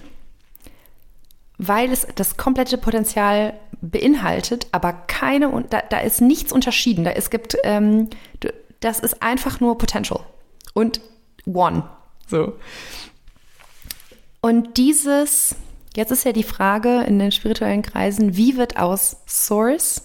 weil 1.56 1.90
es 1.90 2.06
das 2.14 2.36
komplette 2.36 2.78
Potenzial 2.78 3.54
beinhaltet, 3.80 4.66
aber 4.72 4.92
keine, 4.92 5.48
und 5.48 5.72
da, 5.72 5.82
da 5.88 6.00
ist 6.00 6.20
nichts 6.20 6.52
unterschieden. 6.52 7.04
Da, 7.04 7.12
es 7.12 7.30
gibt, 7.30 7.56
ähm, 7.64 8.10
das 8.80 9.00
ist 9.00 9.22
einfach 9.22 9.60
nur 9.60 9.78
Potential 9.78 10.20
und 10.74 11.00
One. 11.46 11.88
So. 12.26 12.54
Und 14.40 14.76
dieses, 14.76 15.56
jetzt 15.96 16.12
ist 16.12 16.24
ja 16.24 16.32
die 16.32 16.42
Frage 16.42 17.02
in 17.02 17.18
den 17.18 17.32
spirituellen 17.32 17.82
Kreisen, 17.82 18.36
wie 18.36 18.56
wird 18.56 18.76
aus 18.76 19.16
Source 19.26 20.02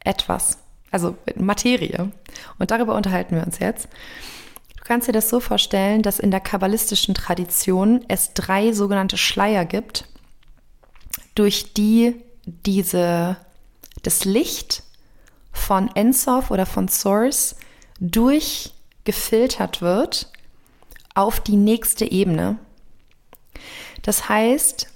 etwas? 0.00 0.58
Also 0.90 1.16
Materie. 1.36 2.10
Und 2.58 2.70
darüber 2.70 2.94
unterhalten 2.94 3.36
wir 3.36 3.44
uns 3.44 3.58
jetzt. 3.58 3.88
Du 4.76 4.84
kannst 4.84 5.08
dir 5.08 5.12
das 5.12 5.28
so 5.28 5.40
vorstellen, 5.40 6.02
dass 6.02 6.18
in 6.18 6.30
der 6.30 6.40
kabbalistischen 6.40 7.14
Tradition 7.14 8.04
es 8.08 8.32
drei 8.34 8.72
sogenannte 8.72 9.18
Schleier 9.18 9.64
gibt, 9.64 10.06
durch 11.34 11.74
die 11.74 12.14
diese, 12.44 13.36
das 14.02 14.24
Licht 14.24 14.82
von 15.52 15.94
Ensof 15.94 16.50
oder 16.50 16.66
von 16.66 16.88
Source 16.88 17.56
durchgefiltert 18.00 19.82
wird 19.82 20.30
auf 21.14 21.40
die 21.40 21.56
nächste 21.56 22.10
Ebene. 22.10 22.58
Das 24.02 24.28
heißt, 24.28 24.88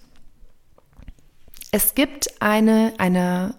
es 1.73 1.95
gibt 1.95 2.41
eine, 2.41 2.95
eine 2.99 3.55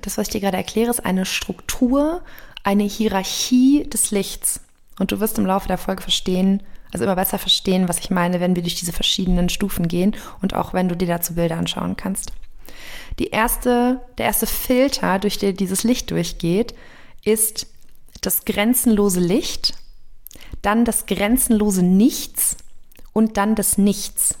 das, 0.00 0.18
was 0.18 0.28
ich 0.28 0.32
dir 0.32 0.40
gerade 0.40 0.56
erkläre, 0.56 0.90
ist 0.90 1.04
eine 1.04 1.26
Struktur, 1.26 2.22
eine 2.64 2.84
Hierarchie 2.84 3.88
des 3.88 4.10
Lichts. 4.10 4.60
Und 4.98 5.12
du 5.12 5.20
wirst 5.20 5.38
im 5.38 5.46
Laufe 5.46 5.68
der 5.68 5.78
Folge 5.78 6.02
verstehen, 6.02 6.62
also 6.92 7.04
immer 7.04 7.16
besser 7.16 7.38
verstehen, 7.38 7.88
was 7.88 7.98
ich 7.98 8.10
meine, 8.10 8.40
wenn 8.40 8.56
wir 8.56 8.62
durch 8.62 8.74
diese 8.74 8.92
verschiedenen 8.92 9.48
Stufen 9.48 9.88
gehen 9.88 10.16
und 10.42 10.54
auch 10.54 10.72
wenn 10.72 10.88
du 10.88 10.96
dir 10.96 11.08
dazu 11.08 11.34
Bilder 11.34 11.56
anschauen 11.56 11.96
kannst. 11.96 12.32
Die 13.18 13.28
erste, 13.28 14.00
der 14.16 14.26
erste 14.26 14.46
Filter, 14.46 15.18
durch 15.18 15.38
den 15.38 15.56
dieses 15.56 15.84
Licht 15.84 16.10
durchgeht, 16.10 16.74
ist 17.24 17.66
das 18.20 18.44
grenzenlose 18.44 19.20
Licht, 19.20 19.74
dann 20.62 20.84
das 20.84 21.06
grenzenlose 21.06 21.82
Nichts 21.82 22.56
und 23.12 23.36
dann 23.36 23.54
das 23.54 23.78
Nichts. 23.78 24.38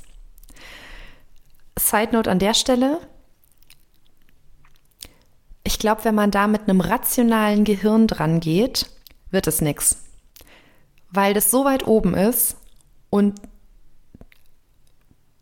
Side 1.78 2.12
Note 2.12 2.30
an 2.30 2.38
der 2.38 2.54
Stelle, 2.54 3.00
ich 5.68 5.78
glaube, 5.78 6.04
wenn 6.06 6.14
man 6.14 6.30
da 6.30 6.46
mit 6.46 6.62
einem 6.62 6.80
rationalen 6.80 7.64
Gehirn 7.64 8.06
dran 8.06 8.40
geht, 8.40 8.86
wird 9.30 9.46
es 9.46 9.60
nichts. 9.60 9.98
Weil 11.10 11.34
das 11.34 11.50
so 11.50 11.66
weit 11.66 11.86
oben 11.86 12.14
ist 12.14 12.56
Und 13.10 13.38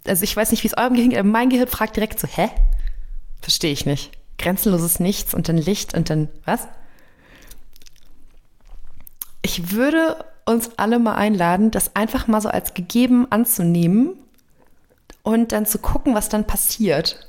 also 0.04 0.25
ich 0.25 0.37
weiß 0.37 0.50
nicht, 0.50 0.64
wie 0.64 0.68
es 0.68 0.76
eurem 0.76 0.95
Gehirn, 0.95 1.14
aber 1.14 1.23
mein 1.28 1.49
Gehirn 1.49 1.68
fragt 1.68 1.95
direkt 1.95 2.18
so, 2.18 2.26
hä? 2.26 2.50
Verstehe 3.40 3.73
ich 3.73 3.87
nicht. 3.87 4.11
Grenzenloses 4.37 4.99
Nichts 4.99 5.33
und 5.33 5.49
dann 5.49 5.59
Licht 5.59 5.95
und 5.95 6.11
dann 6.11 6.28
was? 6.45 6.66
Ich 9.42 9.71
würde 9.71 10.25
uns 10.45 10.71
alle 10.76 10.99
mal 10.99 11.14
einladen, 11.14 11.71
das 11.71 11.95
einfach 11.95 12.26
mal 12.26 12.40
so 12.40 12.49
als 12.49 12.75
gegeben 12.75 13.30
anzunehmen 13.30 14.18
und 15.23 15.52
dann 15.52 15.66
zu 15.66 15.78
gucken, 15.78 16.16
was 16.16 16.28
dann 16.28 16.49
passiert. 16.49 17.28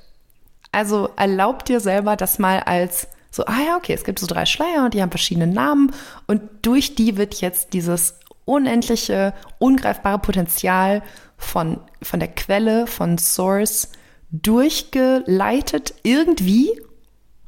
Also 0.72 1.10
erlaub 1.16 1.66
dir 1.66 1.80
selber 1.80 2.16
das 2.16 2.40
mal 2.40 2.60
als 2.60 3.08
so, 3.32 3.46
ah 3.46 3.60
ja, 3.66 3.78
okay, 3.78 3.94
es 3.94 4.04
gibt 4.04 4.20
so 4.20 4.26
drei 4.26 4.46
Schleier 4.46 4.84
und 4.86 4.94
die 4.94 5.02
haben 5.02 5.12
verschiedene 5.12 5.48
Namen 5.48 5.94
und 6.26 6.42
durch 6.64 6.96
die 6.96 7.18
wird 7.18 7.42
jetzt 7.42 7.74
dieses 7.74 8.16
unendliche, 8.46 9.34
ungreifbare 9.60 10.20
Potenzial 10.20 11.04
von, 11.38 11.80
von 12.02 12.20
der 12.20 12.30
Quelle, 12.30 12.88
von 12.88 13.18
Source 13.18 13.92
durchgeleitet 14.32 15.94
irgendwie. 16.04 16.82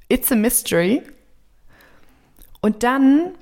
It's 0.10 0.32
a 0.32 0.36
mystery. 0.36 1.02
Und 2.62 2.84
dann 2.84 3.34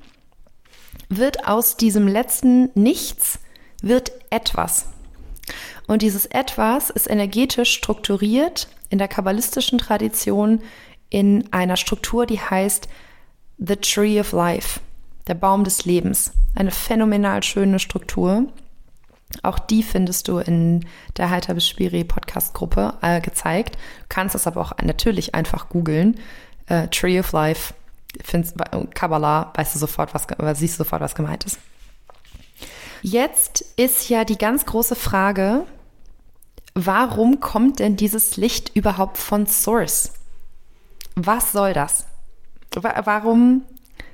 wird 1.09 1.47
aus 1.47 1.77
diesem 1.77 2.07
letzten 2.07 2.69
Nichts 2.75 3.39
wird 3.81 4.11
etwas. 4.29 4.87
Und 5.87 6.01
dieses 6.01 6.25
etwas 6.25 6.89
ist 6.89 7.09
energetisch 7.09 7.73
strukturiert 7.73 8.67
in 8.89 8.97
der 8.97 9.07
kabbalistischen 9.07 9.77
Tradition 9.77 10.61
in 11.09 11.51
einer 11.51 11.77
Struktur, 11.77 12.25
die 12.25 12.39
heißt 12.39 12.87
The 13.57 13.75
Tree 13.77 14.19
of 14.19 14.31
Life, 14.33 14.79
der 15.27 15.35
Baum 15.35 15.63
des 15.63 15.85
Lebens. 15.85 16.33
Eine 16.55 16.71
phänomenal 16.71 17.43
schöne 17.43 17.79
Struktur. 17.79 18.45
Auch 19.43 19.59
die 19.59 19.83
findest 19.83 20.27
du 20.27 20.39
in 20.39 20.85
der 21.17 21.29
Heiter 21.29 21.53
bis 21.53 21.67
Spiri 21.67 22.03
Podcast 22.03 22.53
Gruppe 22.53 22.93
äh, 23.01 23.19
gezeigt. 23.21 23.75
Du 23.75 24.05
kannst 24.09 24.35
es 24.35 24.47
aber 24.47 24.61
auch 24.61 24.73
natürlich 24.81 25.35
einfach 25.35 25.69
googeln. 25.69 26.19
Äh, 26.67 26.87
Tree 26.87 27.19
of 27.19 27.31
Life, 27.31 27.73
findest, 28.23 28.55
Kabbalah, 28.93 29.51
weißt 29.55 29.75
du 29.75 29.79
sofort, 29.79 30.13
was, 30.13 30.27
siehst 30.57 30.75
du 30.75 30.83
sofort, 30.83 31.01
was 31.01 31.15
gemeint 31.15 31.45
ist. 31.45 31.59
Jetzt 33.01 33.61
ist 33.75 34.09
ja 34.09 34.25
die 34.25 34.37
ganz 34.37 34.65
große 34.65 34.95
Frage, 34.95 35.65
warum 36.85 37.39
kommt 37.39 37.79
denn 37.79 37.95
dieses 37.95 38.37
Licht 38.37 38.75
überhaupt 38.75 39.17
von 39.17 39.47
Source? 39.47 40.13
Was 41.15 41.51
soll 41.51 41.73
das? 41.73 42.05
Warum? 42.71 43.63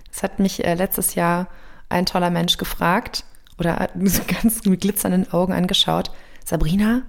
Das 0.09 0.23
hat 0.23 0.39
mich 0.39 0.63
äh, 0.63 0.73
letztes 0.75 1.15
Jahr 1.15 1.47
ein 1.89 2.05
toller 2.05 2.29
Mensch 2.29 2.57
gefragt 2.57 3.25
oder 3.57 3.89
ganz 4.41 4.63
mit 4.63 4.81
glitzernden 4.81 5.31
Augen 5.33 5.51
angeschaut. 5.51 6.11
Sabrina, 6.45 7.01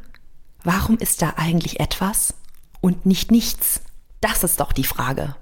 warum 0.65 0.99
ist 0.99 1.23
da 1.23 1.35
eigentlich 1.37 1.79
etwas 1.79 2.35
und 2.81 3.07
nicht 3.07 3.31
nichts? 3.31 3.83
Das 4.21 4.43
ist 4.43 4.59
doch 4.59 4.73
die 4.73 4.85
Frage. 4.85 5.37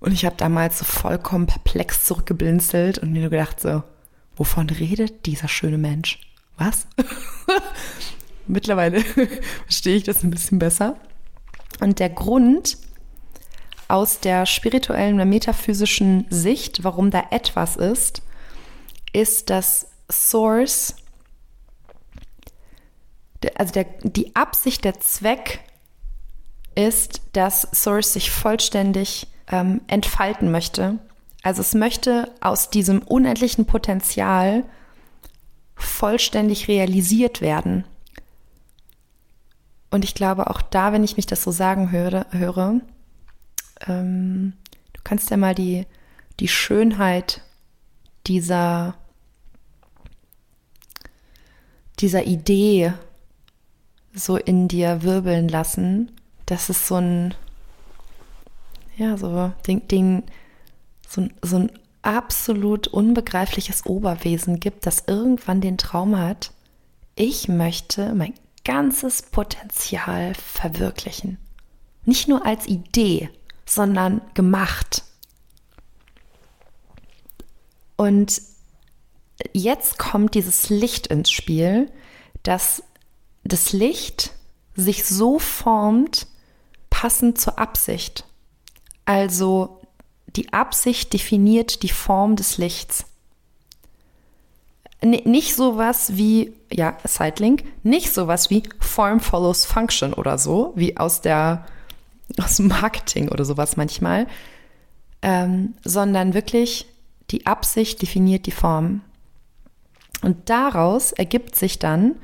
Und 0.00 0.12
ich 0.12 0.24
habe 0.24 0.36
damals 0.36 0.78
so 0.80 0.84
vollkommen 0.84 1.46
perplex 1.46 2.04
zurückgeblinzelt 2.06 2.98
und 2.98 3.12
mir 3.12 3.20
nur 3.20 3.30
gedacht 3.30 3.60
so, 3.60 3.84
wovon 4.34 4.68
redet 4.68 5.26
dieser 5.26 5.48
schöne 5.48 5.78
Mensch? 5.78 6.20
Was? 6.58 6.86
Mittlerweile 8.46 9.00
verstehe 9.64 9.96
ich 9.96 10.04
das 10.04 10.22
ein 10.22 10.30
bisschen 10.30 10.58
besser. 10.58 10.96
Und 11.80 11.98
der 11.98 12.10
Grund, 12.10 12.78
aus 13.88 14.20
der 14.20 14.46
spirituellen 14.46 15.20
und 15.20 15.28
metaphysischen 15.28 16.26
Sicht, 16.30 16.82
warum 16.82 17.10
da 17.10 17.24
etwas 17.30 17.76
ist, 17.76 18.22
ist 19.12 19.50
das 19.50 19.88
Source, 20.10 20.96
also 23.54 23.72
der, 23.72 23.86
die 24.02 24.34
Absicht, 24.34 24.84
der 24.84 24.98
Zweck 24.98 25.60
ist, 26.74 27.22
dass 27.32 27.68
Source 27.72 28.12
sich 28.12 28.30
vollständig 28.30 29.28
ähm, 29.50 29.80
entfalten 29.86 30.50
möchte. 30.50 30.98
Also 31.42 31.60
es 31.60 31.74
möchte 31.74 32.32
aus 32.40 32.70
diesem 32.70 33.02
unendlichen 33.02 33.66
Potenzial 33.66 34.64
vollständig 35.76 36.68
realisiert 36.68 37.40
werden. 37.40 37.84
Und 39.96 40.04
ich 40.04 40.14
glaube, 40.14 40.50
auch 40.50 40.60
da, 40.60 40.92
wenn 40.92 41.04
ich 41.04 41.16
mich 41.16 41.24
das 41.24 41.42
so 41.42 41.50
sagen 41.50 41.90
höre, 41.90 42.26
höre 42.30 42.82
ähm, 43.86 44.52
du 44.92 45.00
kannst 45.04 45.30
ja 45.30 45.38
mal 45.38 45.54
die, 45.54 45.86
die 46.38 46.48
Schönheit 46.48 47.40
dieser, 48.26 48.94
dieser 51.98 52.26
Idee 52.26 52.92
so 54.12 54.36
in 54.36 54.68
dir 54.68 55.02
wirbeln 55.02 55.48
lassen, 55.48 56.12
dass 56.44 56.68
es 56.68 56.86
so 56.86 56.96
ein, 56.96 57.34
ja, 58.98 59.16
so 59.16 59.50
den, 59.66 59.88
den, 59.88 60.24
so, 61.08 61.26
so 61.40 61.56
ein 61.56 61.72
absolut 62.02 62.86
unbegreifliches 62.86 63.86
Oberwesen 63.86 64.60
gibt, 64.60 64.84
das 64.84 65.04
irgendwann 65.06 65.62
den 65.62 65.78
Traum 65.78 66.18
hat, 66.18 66.52
ich 67.14 67.48
möchte 67.48 68.14
mein 68.14 68.34
ganzes 68.66 69.22
Potenzial 69.22 70.34
verwirklichen. 70.34 71.38
Nicht 72.04 72.26
nur 72.26 72.44
als 72.44 72.66
Idee, 72.66 73.30
sondern 73.64 74.20
gemacht. 74.34 75.04
Und 77.96 78.42
jetzt 79.52 79.98
kommt 79.98 80.34
dieses 80.34 80.68
Licht 80.68 81.06
ins 81.06 81.30
Spiel, 81.30 81.92
dass 82.42 82.82
das 83.44 83.72
Licht 83.72 84.32
sich 84.74 85.04
so 85.04 85.38
formt, 85.38 86.26
passend 86.90 87.40
zur 87.40 87.60
Absicht. 87.60 88.24
Also 89.04 89.80
die 90.26 90.52
Absicht 90.52 91.12
definiert 91.12 91.84
die 91.84 91.88
Form 91.88 92.34
des 92.34 92.58
Lichts. 92.58 93.04
Nicht 95.02 95.54
sowas 95.54 96.16
wie, 96.16 96.54
ja, 96.72 96.96
Sidelink, 97.04 97.64
nicht 97.82 98.12
sowas 98.12 98.50
wie 98.50 98.62
Form 98.80 99.20
follows 99.20 99.64
Function 99.64 100.12
oder 100.14 100.38
so, 100.38 100.72
wie 100.74 100.96
aus 100.96 101.20
der 101.20 101.66
aus 102.42 102.58
Marketing 102.58 103.28
oder 103.28 103.44
sowas 103.44 103.76
manchmal, 103.76 104.26
ähm, 105.22 105.74
sondern 105.84 106.34
wirklich 106.34 106.86
die 107.30 107.46
Absicht 107.46 108.02
definiert 108.02 108.46
die 108.46 108.52
Form. 108.52 109.02
Und 110.22 110.48
daraus 110.48 111.12
ergibt 111.12 111.56
sich 111.56 111.78
dann, 111.78 112.16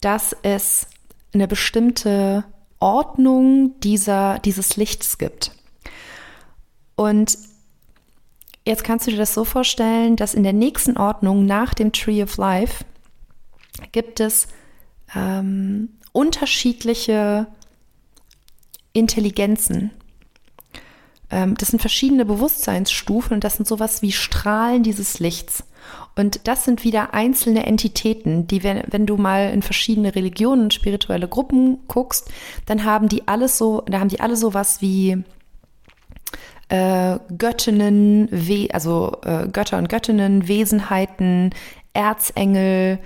dass 0.00 0.34
es 0.42 0.86
eine 1.34 1.48
bestimmte 1.48 2.44
Ordnung 2.80 3.78
dieser, 3.80 4.38
dieses 4.38 4.76
Lichts 4.76 5.18
gibt. 5.18 5.52
Und 6.96 7.36
jetzt 8.68 8.84
kannst 8.84 9.06
du 9.06 9.10
dir 9.10 9.16
das 9.16 9.34
so 9.34 9.44
vorstellen, 9.44 10.16
dass 10.16 10.34
in 10.34 10.42
der 10.42 10.52
nächsten 10.52 10.96
Ordnung 10.96 11.46
nach 11.46 11.74
dem 11.74 11.92
Tree 11.92 12.22
of 12.22 12.36
Life 12.36 12.84
gibt 13.92 14.20
es 14.20 14.46
ähm, 15.14 15.88
unterschiedliche 16.12 17.46
Intelligenzen. 18.92 19.90
Ähm, 21.30 21.56
das 21.56 21.68
sind 21.68 21.80
verschiedene 21.80 22.26
Bewusstseinsstufen 22.26 23.34
und 23.34 23.44
das 23.44 23.56
sind 23.56 23.66
sowas 23.66 24.02
wie 24.02 24.12
Strahlen 24.12 24.82
dieses 24.82 25.18
Lichts. 25.18 25.64
Und 26.14 26.46
das 26.46 26.64
sind 26.64 26.84
wieder 26.84 27.14
einzelne 27.14 27.64
Entitäten, 27.64 28.46
die, 28.48 28.62
wenn, 28.64 28.82
wenn 28.90 29.06
du 29.06 29.16
mal 29.16 29.50
in 29.50 29.62
verschiedene 29.62 30.14
Religionen 30.14 30.70
spirituelle 30.70 31.28
Gruppen 31.28 31.78
guckst, 31.86 32.30
dann 32.66 32.84
haben 32.84 33.08
die 33.08 33.28
alles 33.28 33.56
so, 33.56 33.82
da 33.86 34.00
haben 34.00 34.08
die 34.08 34.20
alle 34.20 34.36
sowas 34.36 34.82
wie 34.82 35.22
äh, 36.68 37.18
Göttinnen, 37.36 38.28
We 38.30 38.68
also 38.72 39.16
äh, 39.24 39.48
Götter 39.48 39.78
und 39.78 39.88
Göttinnen, 39.88 40.48
Wesenheiten, 40.48 41.50
Erzengel. 41.94 42.98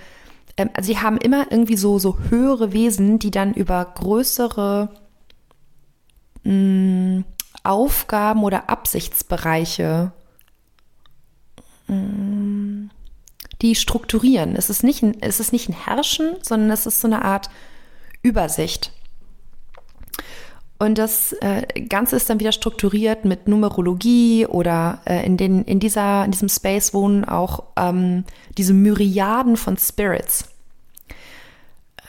Ähm, 0.57 0.71
also 0.75 0.87
sie 0.89 0.99
haben 0.99 1.19
immer 1.19 1.47
irgendwie 1.51 1.77
so, 1.77 1.99
so 1.99 2.19
höhere 2.29 2.73
Wesen, 2.73 3.19
die 3.19 3.31
dann 3.31 3.55
über 3.55 3.85
größere 3.85 4.89
mh, 6.45 7.23
Aufgaben 7.65 8.43
oder 8.43 8.69
Absichtsbereiche, 8.69 10.13
mh, 11.87 12.91
die 13.63 13.77
strukturieren. 13.77 14.57
Es 14.57 14.71
ist, 14.71 14.83
nicht 14.83 15.03
ein, 15.03 15.17
es 15.21 15.39
ist 15.39 15.53
nicht 15.53 15.69
ein 15.69 15.75
Herrschen, 15.75 16.35
sondern 16.43 16.71
es 16.71 16.87
ist 16.87 17.01
so 17.01 17.07
eine 17.07 17.25
Art 17.25 17.49
Übersicht. 18.23 18.93
Und 20.83 20.99
das 20.99 21.33
äh, 21.35 21.63
Ganze 21.83 22.17
ist 22.17 22.29
dann 22.29 22.41
wieder 22.41 22.51
strukturiert 22.51 23.25
mit 23.25 23.47
Numerologie 23.47 24.47
oder 24.47 25.01
äh, 25.05 25.25
in, 25.25 25.37
den, 25.37 25.63
in, 25.63 25.79
dieser, 25.79 26.25
in 26.25 26.33
diesem 26.33 26.49
Space 26.49 26.93
wohnen 26.93 27.25
auch 27.25 27.63
ähm, 27.77 28.25
diese 28.59 28.75
Myriaden 28.75 29.57
von 29.57 29.79
Spirits. 29.79 30.49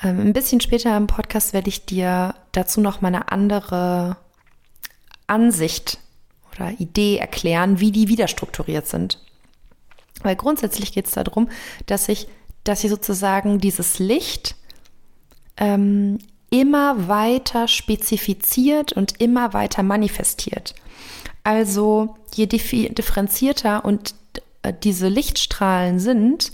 Ähm, 0.02 0.22
ein 0.22 0.34
bisschen 0.34 0.60
später 0.60 0.98
im 0.98 1.06
Podcast 1.06 1.54
werde 1.54 1.70
ich 1.70 1.86
dir 1.86 2.34
dazu 2.52 2.82
noch 2.82 3.00
mal 3.00 3.10
eine 3.10 3.32
andere 3.32 4.18
Ansicht 5.28 6.00
oder 6.56 6.72
Idee 6.80 7.18
erklären, 7.18 7.80
wie 7.80 7.92
die 7.92 8.08
wieder 8.08 8.28
strukturiert 8.28 8.88
sind. 8.88 9.24
Weil 10.24 10.36
grundsätzlich 10.36 10.94
geht 10.94 11.06
es 11.06 11.12
darum, 11.12 11.48
dass 11.86 12.06
sich 12.06 12.28
dass 12.64 12.82
sie 12.82 12.90
sozusagen 12.90 13.60
dieses 13.60 14.00
Licht 14.00 14.56
ähm, 15.58 16.18
immer 16.54 17.08
weiter 17.08 17.68
spezifiziert 17.68 18.94
und 18.94 19.20
immer 19.20 19.54
weiter 19.54 19.82
manifestiert. 19.82 20.76
Also 21.44 22.14
je 22.36 22.46
differenzierter 22.46 23.84
und 23.84 24.14
äh, 24.62 24.72
diese 24.72 25.08
Lichtstrahlen 25.08 25.98
sind, 25.98 26.52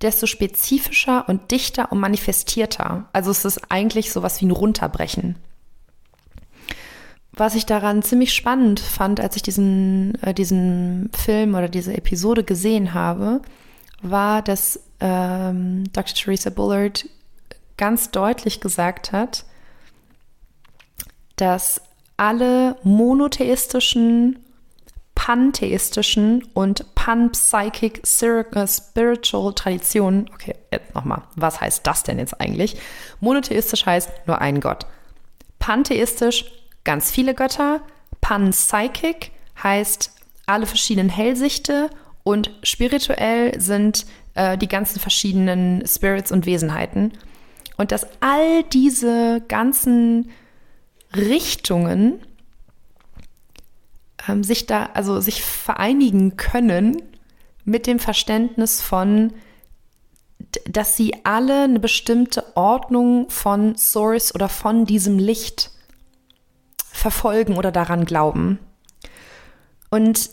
desto 0.00 0.26
spezifischer 0.26 1.28
und 1.28 1.50
dichter 1.50 1.90
und 1.90 1.98
manifestierter. 1.98 3.08
Also 3.12 3.32
es 3.32 3.44
ist 3.44 3.60
eigentlich 3.68 4.12
sowas 4.12 4.40
wie 4.40 4.46
ein 4.46 4.52
Runterbrechen. 4.52 5.34
Was 7.32 7.56
ich 7.56 7.66
daran 7.66 8.02
ziemlich 8.04 8.32
spannend 8.32 8.78
fand, 8.78 9.18
als 9.18 9.34
ich 9.34 9.42
diesen, 9.42 10.22
äh, 10.22 10.34
diesen 10.34 11.10
Film 11.12 11.56
oder 11.56 11.68
diese 11.68 11.96
Episode 11.96 12.44
gesehen 12.44 12.94
habe, 12.94 13.42
war, 14.02 14.40
dass 14.40 14.78
ähm, 15.00 15.82
Dr. 15.92 16.14
Theresa 16.14 16.50
Bullard 16.50 17.08
ganz 17.76 18.10
deutlich 18.10 18.60
gesagt 18.60 19.12
hat, 19.12 19.44
dass 21.36 21.80
alle 22.16 22.76
monotheistischen, 22.82 24.38
pantheistischen 25.14 26.44
und 26.54 26.94
panpsychic 26.94 28.02
spiritual 28.06 29.52
Traditionen, 29.54 30.30
okay, 30.32 30.54
jetzt 30.70 30.94
nochmal, 30.94 31.22
was 31.36 31.60
heißt 31.60 31.86
das 31.86 32.02
denn 32.02 32.18
jetzt 32.18 32.40
eigentlich? 32.40 32.76
Monotheistisch 33.20 33.86
heißt 33.86 34.10
nur 34.26 34.40
ein 34.40 34.60
Gott. 34.60 34.86
Pantheistisch 35.58 36.44
ganz 36.84 37.10
viele 37.10 37.34
Götter. 37.34 37.80
Panpsychic 38.20 39.32
heißt 39.62 40.12
alle 40.46 40.66
verschiedenen 40.66 41.08
Hellsichte 41.08 41.90
und 42.24 42.50
spirituell 42.62 43.60
sind 43.60 44.06
äh, 44.34 44.56
die 44.56 44.68
ganzen 44.68 45.00
verschiedenen 45.00 45.86
Spirits 45.86 46.32
und 46.32 46.46
Wesenheiten. 46.46 47.12
Und 47.82 47.90
dass 47.90 48.06
all 48.20 48.62
diese 48.62 49.42
ganzen 49.48 50.30
Richtungen 51.16 52.20
ähm, 54.28 54.44
sich 54.44 54.66
da, 54.66 54.90
also 54.94 55.18
sich 55.18 55.42
vereinigen 55.42 56.36
können 56.36 57.02
mit 57.64 57.88
dem 57.88 57.98
Verständnis 57.98 58.80
von, 58.80 59.32
dass 60.64 60.96
sie 60.96 61.24
alle 61.24 61.64
eine 61.64 61.80
bestimmte 61.80 62.56
Ordnung 62.56 63.28
von 63.30 63.74
Source 63.74 64.32
oder 64.32 64.48
von 64.48 64.86
diesem 64.86 65.18
Licht 65.18 65.72
verfolgen 66.84 67.56
oder 67.56 67.72
daran 67.72 68.04
glauben. 68.04 68.60
Und 69.90 70.30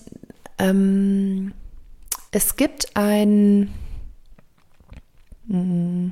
ähm, 0.60 1.56
es 2.30 2.58
gibt 2.58 2.96
ein, 2.96 3.74
hm, 5.48 6.12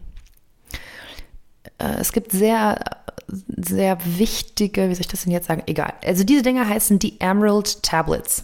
es 1.77 2.11
gibt 2.11 2.31
sehr, 2.31 2.79
sehr 3.27 3.97
wichtige, 4.17 4.89
wie 4.89 4.95
soll 4.95 5.01
ich 5.01 5.07
das 5.07 5.23
denn 5.23 5.33
jetzt 5.33 5.47
sagen? 5.47 5.63
Egal. 5.67 5.93
Also 6.03 6.23
diese 6.23 6.41
Dinger 6.41 6.67
heißen 6.67 6.99
die 6.99 7.19
Emerald 7.19 7.83
Tablets. 7.83 8.43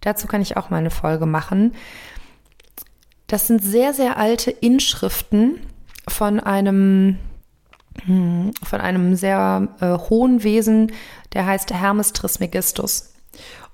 Dazu 0.00 0.26
kann 0.26 0.42
ich 0.42 0.56
auch 0.56 0.70
mal 0.70 0.78
eine 0.78 0.90
Folge 0.90 1.26
machen. 1.26 1.74
Das 3.26 3.46
sind 3.46 3.62
sehr, 3.62 3.92
sehr 3.92 4.16
alte 4.16 4.50
Inschriften 4.50 5.60
von 6.08 6.40
einem, 6.40 7.18
hm, 8.04 8.52
von 8.62 8.80
einem 8.80 9.16
sehr 9.16 9.68
äh, 9.80 9.98
hohen 10.08 10.42
Wesen, 10.42 10.92
der 11.34 11.46
heißt 11.46 11.72
Hermes 11.72 12.12
Trismegistus. 12.12 13.12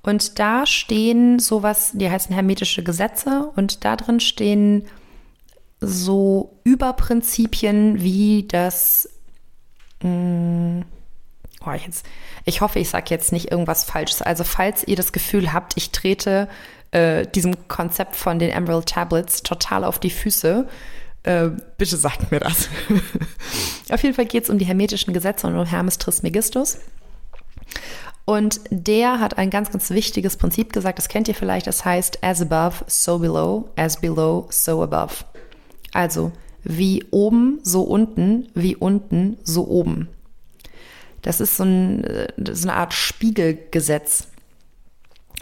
Und 0.03 0.39
da 0.39 0.67
stehen 0.67 1.39
sowas, 1.39 1.93
die 1.95 2.11
heißen 2.11 2.35
hermetische 2.35 2.83
Gesetze 2.83 3.51
und 3.57 3.85
da 3.85 3.97
drin 3.97 4.21
stehen 4.21 4.87
so 5.87 6.61
Überprinzipien 6.65 8.03
wie 8.03 8.47
das 8.49 9.09
mh, 10.03 10.11
mm, 10.11 10.85
oh, 11.67 11.73
jetzt, 11.73 12.07
ich 12.45 12.61
hoffe, 12.61 12.79
ich 12.79 12.89
sage 12.89 13.07
jetzt 13.11 13.33
nicht 13.33 13.51
irgendwas 13.51 13.85
Falsches. 13.85 14.23
Also 14.23 14.45
falls 14.45 14.87
ihr 14.87 14.97
das 14.97 15.13
Gefühl 15.13 15.53
habt, 15.53 15.75
ich 15.77 15.91
trete 15.91 16.49
äh, 16.91 17.27
diesem 17.27 17.69
Konzept 17.69 18.17
von 18.17 18.39
den 18.39 18.51
Emerald 18.51 18.87
Tablets 18.87 19.43
total 19.43 19.85
auf 19.85 19.99
die 19.99 20.11
Füße, 20.11 20.69
äh, 21.25 21.49
bitte 21.79 21.97
sagt 21.97 22.31
mir 22.31 22.41
das. 22.41 22.69
auf 23.91 24.03
jeden 24.03 24.15
Fall 24.15 24.27
geht 24.27 24.45
es 24.45 24.51
um 24.51 24.59
die 24.59 24.67
hermetischen 24.67 25.15
Gesetze 25.15 25.47
und 25.47 25.57
um 25.57 25.67
Hermes 25.67 25.99
Trismegistus. 25.99 26.79
Und 28.27 28.61
der 28.71 29.21
hat 29.21 29.37
ein 29.37 29.51
ganz, 29.51 29.71
ganz 29.71 29.91
wichtiges 29.91 30.37
Prinzip 30.37 30.73
gesagt, 30.73 30.99
das 30.99 31.09
kennt 31.09 31.29
ihr 31.29 31.35
vielleicht, 31.35 31.67
das 31.67 31.85
heißt 31.85 32.25
as 32.25 32.41
above, 32.41 32.85
so 32.87 33.19
below, 33.19 33.69
as 33.77 34.01
below, 34.01 34.47
so 34.51 34.83
above. 34.83 35.25
Also 35.95 36.33
wie 36.65 37.05
oben, 37.11 37.61
so 37.63 37.83
unten, 37.83 38.49
wie 38.55 38.77
unten, 38.77 39.39
so 39.45 39.67
oben. 39.69 40.09
Das 41.23 41.41
ist 41.41 41.57
so, 41.57 41.65
ein, 41.65 42.05
so 42.37 42.69
eine 42.69 42.77
Art 42.77 42.93
Spiegelgesetz. 42.93 44.29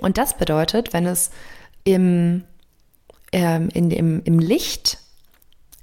Und 0.00 0.18
das 0.18 0.36
bedeutet, 0.36 0.92
wenn 0.92 1.06
es 1.06 1.30
im, 1.84 2.44
ähm, 3.32 3.68
in, 3.72 3.90
im, 3.90 4.22
im 4.24 4.38
Licht, 4.38 4.98